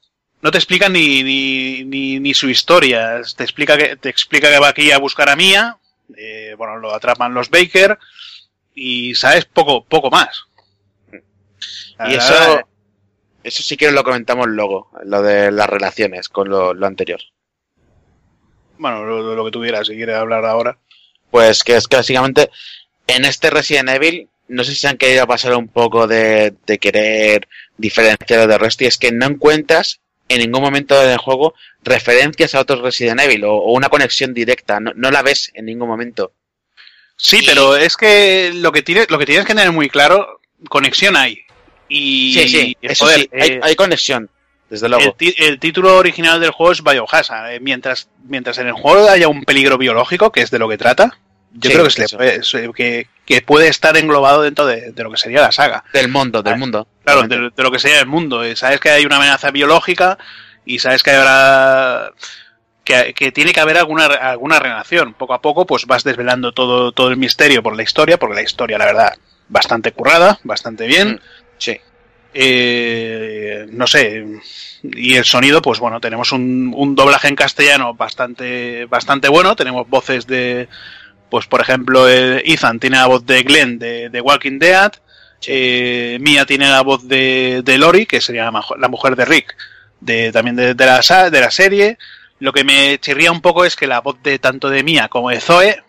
[0.42, 3.20] No te explica ni, ni, ni, ni su historia.
[3.36, 5.76] Te explica que, te explica que va aquí a buscar a Mia.
[6.16, 7.98] eh, bueno, lo atrapan los Baker.
[8.82, 10.46] Y sabes poco, poco más.
[11.12, 12.66] Y eso,
[13.44, 17.20] eso sí que lo comentamos luego, lo de las relaciones con lo, lo anterior.
[18.78, 20.78] Bueno, lo, lo que tuviera, si quieres hablar ahora.
[21.30, 22.48] Pues que es que básicamente
[23.06, 26.78] en este Resident Evil, no sé si se han querido pasar un poco de, de
[26.78, 30.00] querer diferenciar del resto, y es que no encuentras
[30.30, 31.52] en ningún momento del juego
[31.84, 35.66] referencias a otros Resident Evil o, o una conexión directa, no, no la ves en
[35.66, 36.32] ningún momento.
[37.22, 41.16] Sí, pero es que lo que tienes, lo que tienes que tener muy claro, conexión
[41.16, 41.40] hay.
[41.88, 44.30] Y, Sí, sí, eso joder, sí, hay, eh, hay conexión,
[44.68, 45.16] desde luego.
[45.18, 47.52] El, el título original del juego es Biohazard.
[47.52, 50.78] eh, mientras, mientras en el juego haya un peligro biológico, que es de lo que
[50.78, 51.18] trata,
[51.52, 52.40] yo Sí, creo que, se puede,
[52.74, 55.82] que, que puede estar englobado dentro de, de lo que sería la saga.
[55.92, 56.86] Del mundo, del Ah, mundo.
[57.04, 58.42] Claro, de, de lo que sería el mundo.
[58.54, 60.16] Sabes que hay una amenaza biológica
[60.64, 62.12] y sabes que habrá.
[62.84, 65.14] Que, que tiene que haber alguna, alguna relación.
[65.14, 68.42] Poco a poco, pues vas desvelando todo, todo el misterio por la historia, porque la
[68.42, 69.16] historia, la verdad,
[69.48, 71.20] bastante currada, bastante bien.
[71.58, 71.78] Sí.
[72.32, 74.24] Eh, no sé.
[74.82, 79.56] Y el sonido, pues bueno, tenemos un, un doblaje en castellano bastante, bastante bueno.
[79.56, 80.68] Tenemos voces de,
[81.28, 84.92] pues por ejemplo, eh, Ethan tiene la voz de Glenn de, de Walking Dead.
[85.46, 89.56] Eh, Mia tiene la voz de, de Lori, que sería la, la mujer de Rick,
[90.00, 91.98] de, también de, de la, de la serie.
[92.40, 95.30] Lo que me chirría un poco es que la voz de tanto de Mia como
[95.30, 95.82] de Zoe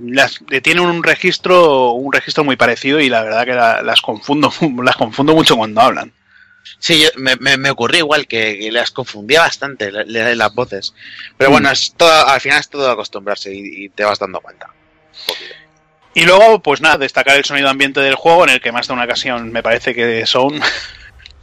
[0.00, 4.50] las, tienen un registro un registro muy parecido y la verdad que la- las confundo
[4.82, 6.12] las confundo mucho cuando hablan.
[6.78, 10.94] Sí, yo- me, me, me ocurrió igual que, que las confundía bastante las voces.
[11.36, 11.52] Pero Mm.
[11.52, 14.70] bueno, es todo, al final es todo acostumbrarse y, y te vas dando cuenta.
[16.14, 18.92] Y luego, pues nada, destacar el sonido ambiente del juego, en el que más de
[18.94, 20.60] una ocasión me parece que son.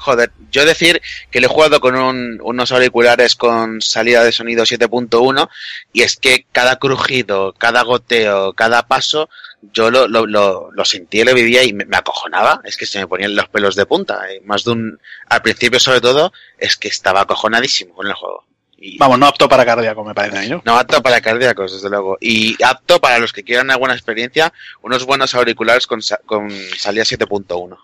[0.02, 1.00] Joder, yo decir
[1.30, 5.48] que le he jugado con un- unos auriculares con salida de sonido 7.1
[5.94, 9.30] y es que cada crujido, cada goteo, cada paso,
[9.74, 12.62] yo lo, lo, lo, lo sentía lo vivía y me, me acojonaba.
[12.64, 14.28] Es que se me ponían los pelos de punta.
[14.32, 15.00] eh, Más de un,
[15.30, 18.46] al principio sobre todo, es que estaba acojonadísimo con el juego.
[18.84, 20.64] Y, Vamos, no apto para cardíaco, me parece a mí, ¿no?
[20.66, 22.18] No, apto para cardíacos, desde luego.
[22.20, 24.52] Y apto para los que quieran una buena experiencia,
[24.82, 26.50] unos buenos auriculares con, con
[26.80, 27.78] salida 7.1.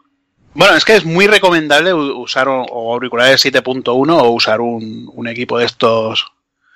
[0.57, 5.27] Bueno, es que es muy recomendable usar o, o auriculares 7.1 o usar un, un
[5.27, 6.25] equipo de estos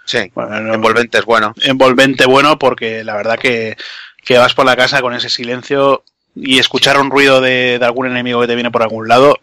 [0.05, 1.53] Sí, bueno, no- envolvente es bueno.
[1.61, 3.75] envolvente bueno porque la verdad que,
[4.23, 6.03] que vas por la casa con ese silencio
[6.35, 9.39] y escuchar un ruido de, de algún enemigo que te viene por algún lado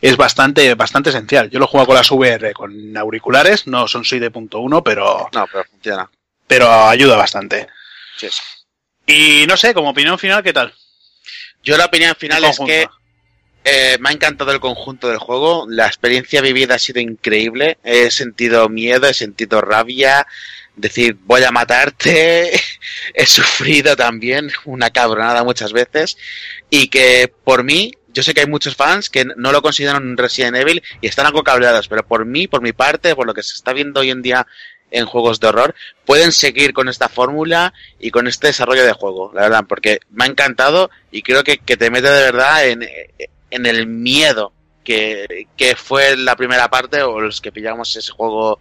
[0.00, 1.50] es bastante bastante esencial.
[1.50, 6.10] Yo lo juego con las VR con auriculares, no son 7.1, pero, No, pero funciona.
[6.46, 7.68] pero ayuda bastante.
[8.16, 8.28] Sí.
[9.06, 10.72] Y no sé, como opinión final, ¿qué tal?
[11.62, 12.88] Yo la opinión final es que
[13.64, 15.66] eh, me ha encantado el conjunto del juego.
[15.68, 17.78] La experiencia vivida ha sido increíble.
[17.84, 20.26] He sentido miedo, he sentido rabia.
[20.74, 22.52] Decir, voy a matarte.
[23.14, 26.16] he sufrido también una cabronada muchas veces.
[26.70, 30.16] Y que por mí, yo sé que hay muchos fans que no lo consideran un
[30.16, 31.44] Resident Evil y están algo.
[31.44, 34.46] Pero por mí, por mi parte, por lo que se está viendo hoy en día
[34.90, 35.74] en juegos de horror,
[36.04, 40.24] pueden seguir con esta fórmula y con este desarrollo de juego, la verdad, porque me
[40.24, 44.52] ha encantado y creo que, que te mete de verdad en, en el miedo
[44.84, 48.60] que, que fue la primera parte o los que pillamos ese juego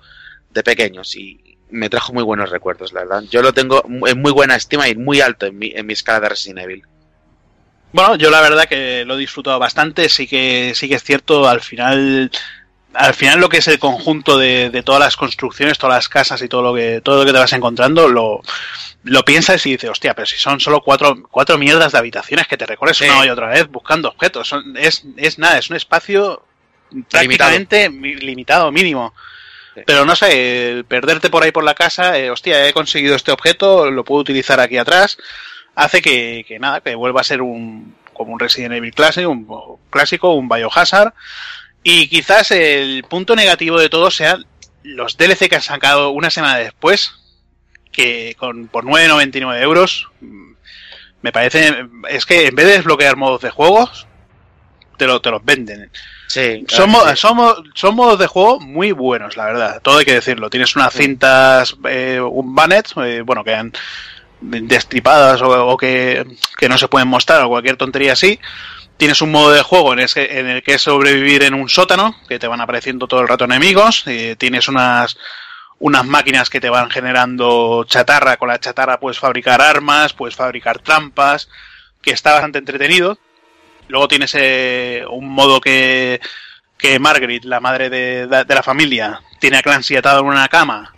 [0.50, 3.24] de pequeños y me trajo muy buenos recuerdos, la verdad.
[3.30, 6.20] Yo lo tengo en muy buena estima y muy alto en mi, en mi escala
[6.20, 6.84] de Resident Evil.
[7.94, 11.48] Bueno, yo la verdad que lo he disfrutado bastante, sí que, sí que es cierto,
[11.48, 12.32] al final,
[12.94, 16.42] al final lo que es el conjunto de, de todas las construcciones, todas las casas
[16.42, 18.42] y todo lo que, todo lo que te vas encontrando, lo,
[19.04, 22.58] lo piensas y dices, hostia, pero si son solo cuatro, cuatro mierdas de habitaciones que
[22.58, 23.06] te recorres Sí.
[23.06, 26.46] una y otra vez buscando objetos, son- es, es nada, es un espacio
[27.10, 29.14] prácticamente mi- limitado, mínimo.
[29.76, 29.82] Sí.
[29.86, 33.32] Pero no sé, el perderte por ahí por la casa, eh, hostia, he conseguido este
[33.32, 35.18] objeto, lo puedo utilizar aquí atrás,
[35.76, 39.48] hace que, que nada, que vuelva a ser un como un Resident Evil clásico, un
[39.90, 41.14] clásico, un Biohazard.
[41.82, 44.38] Y quizás el punto negativo de todo sea
[44.84, 47.14] los DLC que han sacado una semana después,
[47.92, 50.52] que con por 9,99 euros, mm,
[51.22, 54.08] me parece, es que en vez de desbloquear modos de juegos,
[54.98, 55.92] te, lo, te los venden.
[56.28, 57.18] Sí, Son, claro sí.
[57.18, 59.82] son, mo- son modos de juego muy buenos, la verdad.
[59.82, 60.50] Todo hay que decirlo.
[60.50, 63.74] Tienes unas cintas, eh, un banet, eh, bueno, que han
[64.42, 66.26] destripadas o, o que,
[66.58, 68.40] que no se pueden mostrar o cualquier tontería así.
[68.98, 72.16] Tienes un modo de juego en, ese- en el que es sobrevivir en un sótano,
[72.28, 74.04] que te van apareciendo todo el rato enemigos.
[74.08, 75.18] eh, tienes unas,
[75.82, 78.38] unas máquinas que te van generando chatarra.
[78.38, 81.50] Con la chatarra puedes fabricar armas, puedes fabricar trampas,
[82.02, 83.18] que está bastante entretenido.
[83.88, 86.22] Luego tienes eh, un modo que,
[86.78, 90.94] que Margaret, la madre de, de- la familia, tiene a Clancy atado en una cama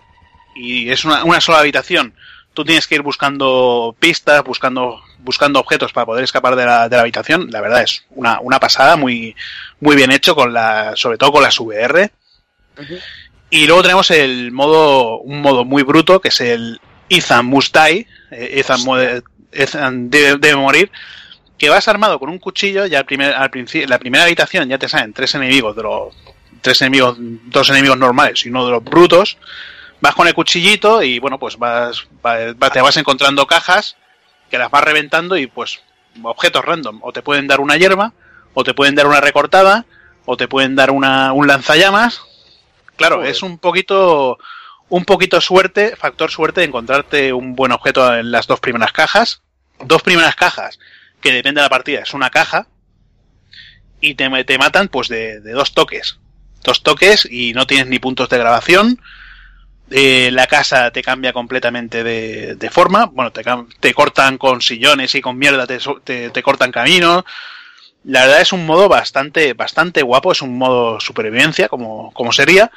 [0.56, 2.14] y es una, una sola habitación.
[2.54, 6.96] Tú tienes que ir buscando pistas, buscando, buscando objetos para poder escapar de la, de
[6.98, 7.48] la habitación.
[7.50, 9.36] La verdad es una, una pasada, muy,
[9.80, 12.12] muy bien hecho, con la, sobre todo con las VR.
[13.56, 18.08] Y luego tenemos el modo, un modo muy bruto, que es el Ethan Must Die,
[18.32, 18.80] eh, Ethan,
[19.52, 20.92] Ethan debe, debe morir,
[21.60, 23.52] que vas armado con un cuchillo, ya al primer, al
[23.88, 26.16] la primera habitación ya te salen tres enemigos de los,
[26.62, 29.38] tres enemigos, dos enemigos normales y uno de los brutos,
[30.02, 33.98] vas con el cuchillito y bueno, pues vas, va- va- te vas encontrando cajas
[34.50, 35.80] que las vas reventando y pues
[36.24, 38.14] objetos random, o te pueden dar una hierba,
[38.56, 39.86] o te pueden dar una recortada,
[40.26, 42.24] o te pueden dar una, un lanzallamas.
[42.95, 43.32] Claro, Joder.
[43.32, 44.38] es un poquito,
[44.90, 49.41] un poquito suerte, factor suerte de encontrarte un buen objeto en las dos primeras cajas.
[49.80, 50.80] Dos primeras cajas,
[51.20, 52.68] que depende de la partida, es una caja,
[53.99, 56.20] y te, te matan pues de, de dos toques.
[56.64, 59.02] Dos toques y no tienes ni puntos de grabación.
[59.90, 63.06] Eh, la casa te cambia completamente de, de forma.
[63.06, 63.44] Bueno, te,
[63.80, 67.24] te cortan con sillones y con mierda, te, te, te cortan caminos.
[68.06, 72.70] La verdad es un modo bastante, bastante guapo, es un modo supervivencia, como, como sería.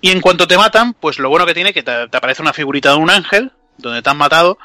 [0.00, 2.42] Y en cuanto te matan, pues lo bueno que tiene es que te, te aparece
[2.42, 4.58] una figurita de un ángel, donde te han matado,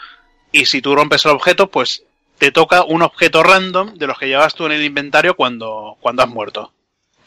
[0.51, 2.03] y si tú rompes el objeto, pues
[2.37, 6.21] te toca un objeto random de los que llevas tú en el inventario cuando, cuando
[6.23, 6.71] has muerto.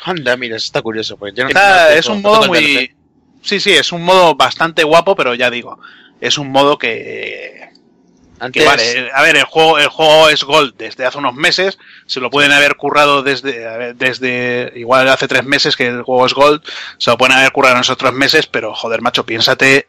[0.05, 1.17] Anda, mira, eso está curioso.
[1.17, 2.95] Porque yo no- Está- es un modo muy...
[3.43, 5.79] Sí, sí, es un modo bastante guapo, pero ya digo,
[6.21, 7.71] es un modo que...
[8.40, 11.78] Antes, Que vale, a ver, el juego, el juego es Gold desde hace unos meses,
[12.06, 16.35] se lo pueden haber currado desde, desde igual hace tres meses que el juego es
[16.35, 16.62] Gold,
[16.98, 19.86] se lo pueden haber currado en esos tres meses, pero joder, macho, piénsate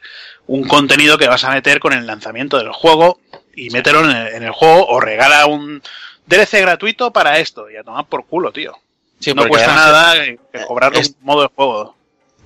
[0.47, 3.19] un contenido que vas a meter con el lanzamiento del juego
[3.55, 5.81] y mételo en el, en el juego o regala un
[6.25, 8.73] DLC gratuito para esto y a tomar por culo, tío.
[9.19, 11.95] Sí, no cuesta nada que, que cobrarle es- un modo de juego.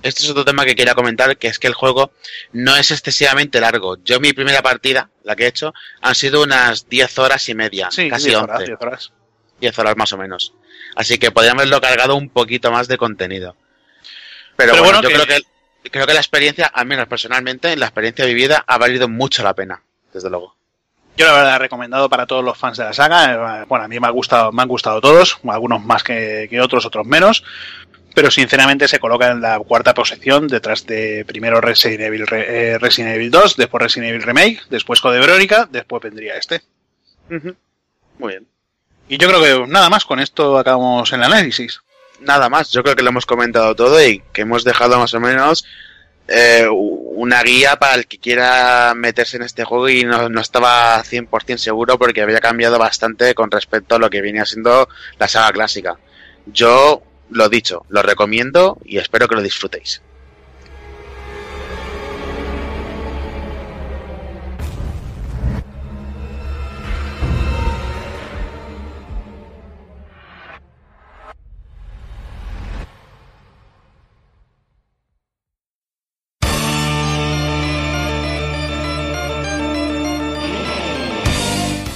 [0.02, 2.10] Este es otro tema que quería comentar, que es que el juego
[2.52, 3.96] no es excesivamente largo.
[4.04, 7.88] Yo mi primera partida, la que he hecho, han sido unas 10 horas y media,
[7.90, 8.52] Sí, casi 10 11.
[8.52, 9.12] horas, 10 horas.
[9.60, 10.54] 10 horas más o menos.
[10.94, 13.56] Así que podrían haberlo cargado un poquito más de contenido.
[14.56, 15.40] Pero, Pero bueno, bueno, yo que- creo
[15.82, 19.54] que creo que la experiencia, al menos personalmente, la experiencia vivida ha valido mucho la
[19.54, 19.82] pena,
[20.12, 20.54] desde luego.
[21.16, 23.60] Yo la verdad he recomendado para todos los fans de la saga.
[23.62, 26.60] eh, Bueno, a mí me ha gustado, me han gustado todos, algunos más que, que
[26.60, 27.44] otros, otros menos.
[28.14, 32.78] Pero sinceramente se coloca en la cuarta posición, detrás de primero Resident Evil, Re- eh,
[32.78, 36.62] Resident Evil 2, después Resident Evil Remake, después Code Verónica, después vendría este.
[38.18, 38.46] Muy bien.
[39.08, 41.80] Y yo creo que nada más, con esto acabamos el análisis.
[42.20, 45.20] Nada más, yo creo que lo hemos comentado todo y que hemos dejado más o
[45.20, 45.64] menos
[46.28, 51.02] eh, una guía para el que quiera meterse en este juego y no, no estaba
[51.02, 54.88] 100% seguro porque había cambiado bastante con respecto a lo que venía siendo
[55.18, 55.96] la saga clásica.
[56.46, 60.02] Yo, lo dicho, lo recomiendo y espero que lo disfrutéis.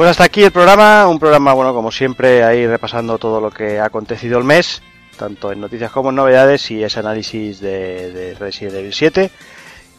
[0.00, 3.78] Pues hasta aquí el programa, un programa, bueno, como siempre, ahí repasando todo lo que
[3.80, 4.80] ha acontecido el mes,
[5.18, 9.30] tanto en noticias como en novedades y ese análisis de, de Resident Evil 7.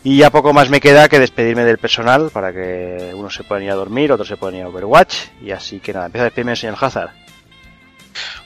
[0.04, 3.64] Y ya poco más me queda que despedirme del personal para que unos se puedan
[3.64, 5.18] ir a dormir, otros se pueden ir a Overwatch.
[5.40, 7.12] Y así que nada, empieza a despedirme el señor Hazard.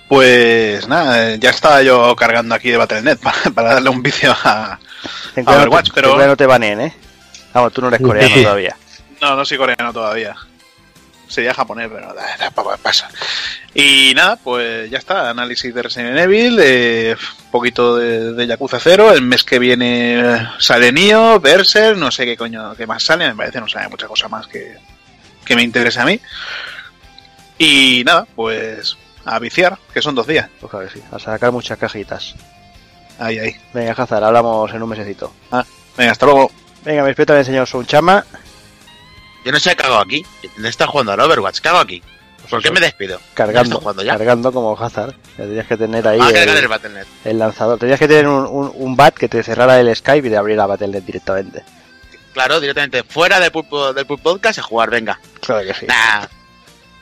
[0.09, 4.35] Pues nada, eh, ya estaba yo cargando aquí de Battle.net para, para darle un vicio
[4.43, 4.77] a,
[5.37, 6.93] Overwatch, ten pero no te baneen, ¿eh?
[7.53, 8.75] Vamos, tú no eres coreano todavía.
[9.21, 10.35] no, no soy coreano todavía.
[11.27, 13.09] Sería japonés, pero da- tampoco pasa.
[13.73, 17.15] Y nada, pues ya está, análisis de Resident Evil, eh,
[17.51, 22.25] poquito de, de Yakuza 0, el mes que viene eh, sale Nioh, Berser, no sé
[22.25, 24.77] qué coño qué más sale, me parece no sale mucha cosa más que,
[25.43, 26.19] que me interesa a mí.
[27.57, 30.49] Y nada, pues a viciar, que son dos días.
[30.59, 32.35] Pues claro que sí, a sacar muchas cajitas.
[33.17, 33.55] Ahí, ahí.
[33.73, 35.33] Venga, Hazard, hablamos en un mesecito.
[35.97, 36.51] Venga, hasta luego.
[36.83, 38.25] Venga, me despido también, señor Sunchama.
[39.45, 40.25] Yo no sé qué hago aquí.
[40.55, 41.59] ¿Dónde está jugando al Overwatch?
[41.59, 42.01] ¿Qué hago aquí?
[42.49, 43.19] ¿Por qué me despido?
[43.33, 45.15] Cargando, ¿Ya cargando como Hazard.
[45.37, 46.29] Tenías que tener ahí Va a
[47.23, 47.79] el, lanzador.
[47.79, 50.65] Tenías que tener un, un, un bat que te cerrara el Skype y te abriera
[50.65, 51.63] Battle.net directamente.
[52.33, 55.19] Claro, directamente fuera del Pulpo, del Pulp Podcast a jugar, venga.
[55.41, 55.85] Claro que sí.
[55.87, 56.25] Nah.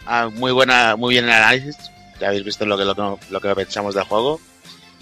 [0.06, 1.76] Ah, muy buena, muy bien el análisis.
[2.20, 4.40] Ya habéis visto lo que, lo, que- lo que pensamos del juego.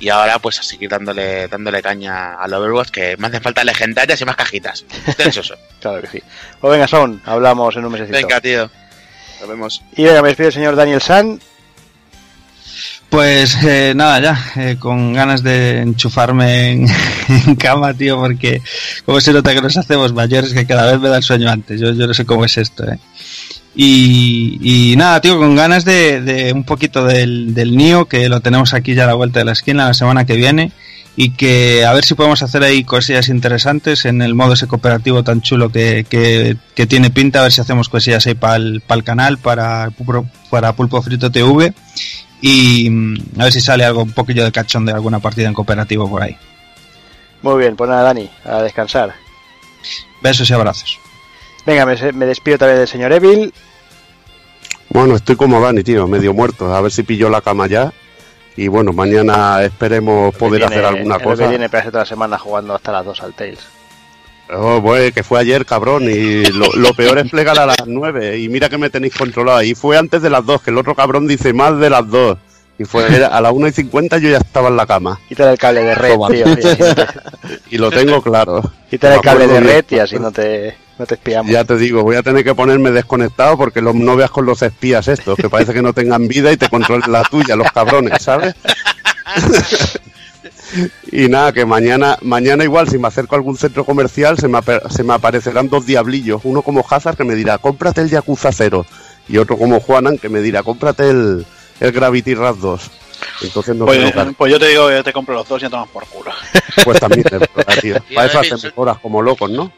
[0.01, 4.19] Y ahora pues a seguir dándole, dándole caña al Overwatch, que me hacen falta legendarias
[4.19, 4.83] y más cajitas.
[5.07, 5.55] Estoy ansioso.
[5.79, 6.23] Claro que sí.
[6.59, 8.17] Pues venga, Son, hablamos en un mesecito.
[8.17, 8.69] venga, tío.
[9.39, 9.81] Nos vemos.
[9.95, 11.39] Y venga, me despido el señor Daniel San.
[13.09, 16.87] Pues eh, nada, ya, eh, con ganas de enchufarme en,
[17.47, 18.61] en cama, tío, porque
[19.05, 21.79] como se nota que nos hacemos mayores que cada vez me da el sueño antes.
[21.79, 22.97] Yo, yo no sé cómo es esto, eh.
[23.73, 28.41] Y, y nada, tío, con ganas de, de un poquito del, del NIO, que lo
[28.41, 30.71] tenemos aquí ya a la vuelta de la esquina la semana que viene,
[31.15, 35.23] y que a ver si podemos hacer ahí cosillas interesantes en el modo ese cooperativo
[35.23, 38.81] tan chulo que, que, que tiene pinta, a ver si hacemos cosillas ahí para el,
[39.03, 39.89] canal, para,
[40.49, 41.73] para Pulpo Frito TV
[42.41, 45.53] y mm, a ver si sale algo un poquillo de cachón de alguna partida en
[45.53, 46.37] cooperativo por ahí.
[47.41, 49.13] Muy bien, pues nada, Dani, a descansar.
[50.21, 50.99] Besos y abrazos.
[51.65, 53.53] Venga, me, me despido también del señor Evil.
[54.89, 56.73] Bueno, estoy como Dani, tío, medio muerto.
[56.73, 57.93] A ver si pillo la cama ya.
[58.57, 61.43] Y bueno, mañana esperemos poder hacer alguna el cosa.
[61.43, 63.59] que viene parece toda la semana jugando hasta las 2 al Tales.
[64.53, 68.39] Oh, pues, que fue ayer, cabrón, y lo, lo peor es plegar a las 9.
[68.39, 69.63] Y mira que me tenéis controlado.
[69.63, 72.37] Y fue antes de las 2, que el otro cabrón dice más de las 2.
[72.77, 75.19] Y fue a las 1 y 50 yo ya estaba en la cama.
[75.29, 76.45] Quítale el cable de red, tío.
[77.69, 78.61] y lo tengo claro.
[78.89, 81.51] Quítale el cable de red y así no te, no te espiamos.
[81.51, 84.61] Ya te digo, voy a tener que ponerme desconectado porque los, no veas con los
[84.61, 88.21] espías estos, que parece que no tengan vida y te controlen la tuya, los cabrones,
[88.21, 88.55] ¿sabes?
[91.11, 94.59] y nada, que mañana, mañana igual, si me acerco a algún centro comercial, se me,
[94.89, 96.41] se me aparecerán dos diablillos.
[96.43, 98.85] Uno como Hazard que me dirá, cómprate el Yakuza 0.
[99.27, 101.45] Y otro como Juanan que me dirá, cómprate el,
[101.79, 102.91] el Gravity Rush 2.
[103.43, 105.69] Entonces no Pues, pues yo te digo que yo te compro los dos y ya
[105.69, 106.31] tomas por culo.
[106.83, 107.95] Pues también es verdad, tío.
[108.15, 109.71] Para eso hacemos horas como locos, ¿no?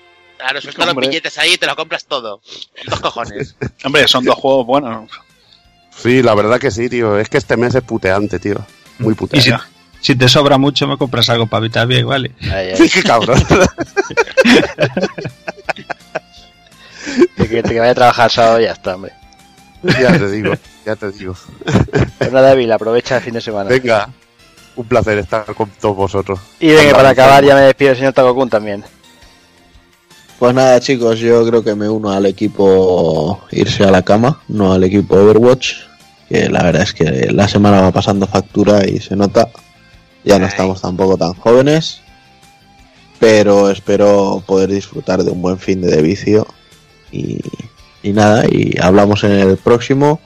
[0.44, 2.42] Claro, suelta los billetes ahí y te lo compras todo.
[2.90, 3.56] Dos cojones.
[3.86, 5.10] Hombre, son dos juegos buenos.
[5.96, 7.18] Sí, la verdad que sí, tío.
[7.18, 8.58] Es que este mes es puteante, tío.
[9.00, 9.56] Muy Y si, puteante.
[10.02, 12.34] si te sobra mucho, me compras algo para evitar bien, ¿vale?
[12.42, 12.90] Ahí, ahí.
[12.94, 13.42] Qué cabrón.
[17.38, 19.14] De que, que vaya a trabajar sábado y ya está, hombre.
[19.84, 20.54] ya te digo,
[20.86, 21.36] ya te digo.
[22.20, 23.70] Nada, David, aprovecha el fin de semana.
[23.70, 24.10] Venga,
[24.76, 26.40] un placer estar con todos vosotros.
[26.60, 28.84] Y venga, para acabar ya me despido el señor Takokun también.
[30.40, 34.74] Pues nada, chicos, yo creo que me uno al equipo irse a la cama, no
[34.74, 35.74] al equipo Overwatch,
[36.28, 39.50] que la verdad es que la semana va pasando factura y se nota.
[40.26, 42.02] Ya no estamos tampoco tan jóvenes,
[43.20, 46.48] pero espero poder disfrutar de un buen fin de vicio.
[47.12, 47.40] Y,
[48.02, 50.20] y nada, y hablamos en el próximo,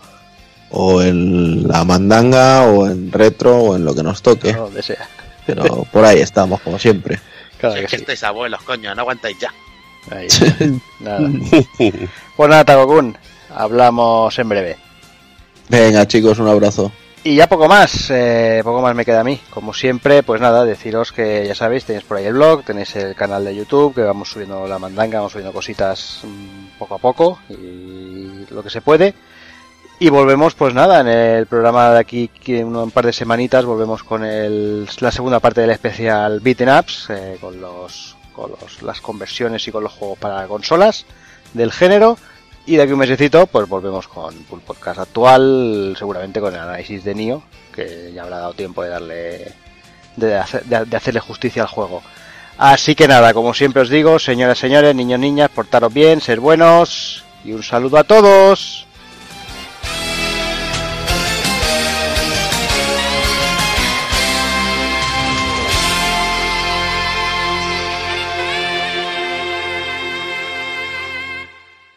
[0.72, 4.54] o en la mandanga, o en retro, o en lo que nos toque.
[4.54, 5.08] Donde sea.
[5.46, 7.20] Pero por ahí estamos, como siempre.
[7.60, 9.54] Claro Si que es que estáis abuelos, coño, no aguantáis ya.
[10.12, 10.28] Ahí.
[11.00, 11.30] Nada.
[12.36, 13.18] Pues nada, Takokun,
[13.54, 14.78] hablamos en breve.
[15.70, 16.92] Venga, chicos, un abrazo.
[17.24, 19.40] Y ya poco más, eh, poco más me queda a mí.
[19.50, 23.16] Como siempre, pues nada, deciros que ya sabéis, tenéis por ahí el blog, tenéis el
[23.16, 27.40] canal de YouTube, que vamos subiendo la mandanga, vamos subiendo cositas mm, poco a poco
[27.50, 29.14] y lo que se puede.
[30.00, 34.04] Y volvemos, pues nada, en el programa de aquí, en un par de semanitas, volvemos
[34.04, 38.54] con el, la segunda parte del especial Beaten Ups, eh, con los, con
[38.88, 41.06] las conversiones y con los juegos para consolas
[41.54, 42.18] del género.
[42.66, 47.04] Y de aquí un mesecito, pues volvemos con Pool Podcast actual, seguramente con el análisis
[47.04, 47.44] de Nio,
[47.74, 49.54] que ya habrá dado tiempo de darle,
[50.18, 52.02] de, hacer- de- de hacerle justicia al juego.
[52.58, 57.24] Así que nada, como siempre os digo, señoras, señores, niños, niñas, portaros bien, ser buenos
[57.46, 58.87] y un saludo a todos.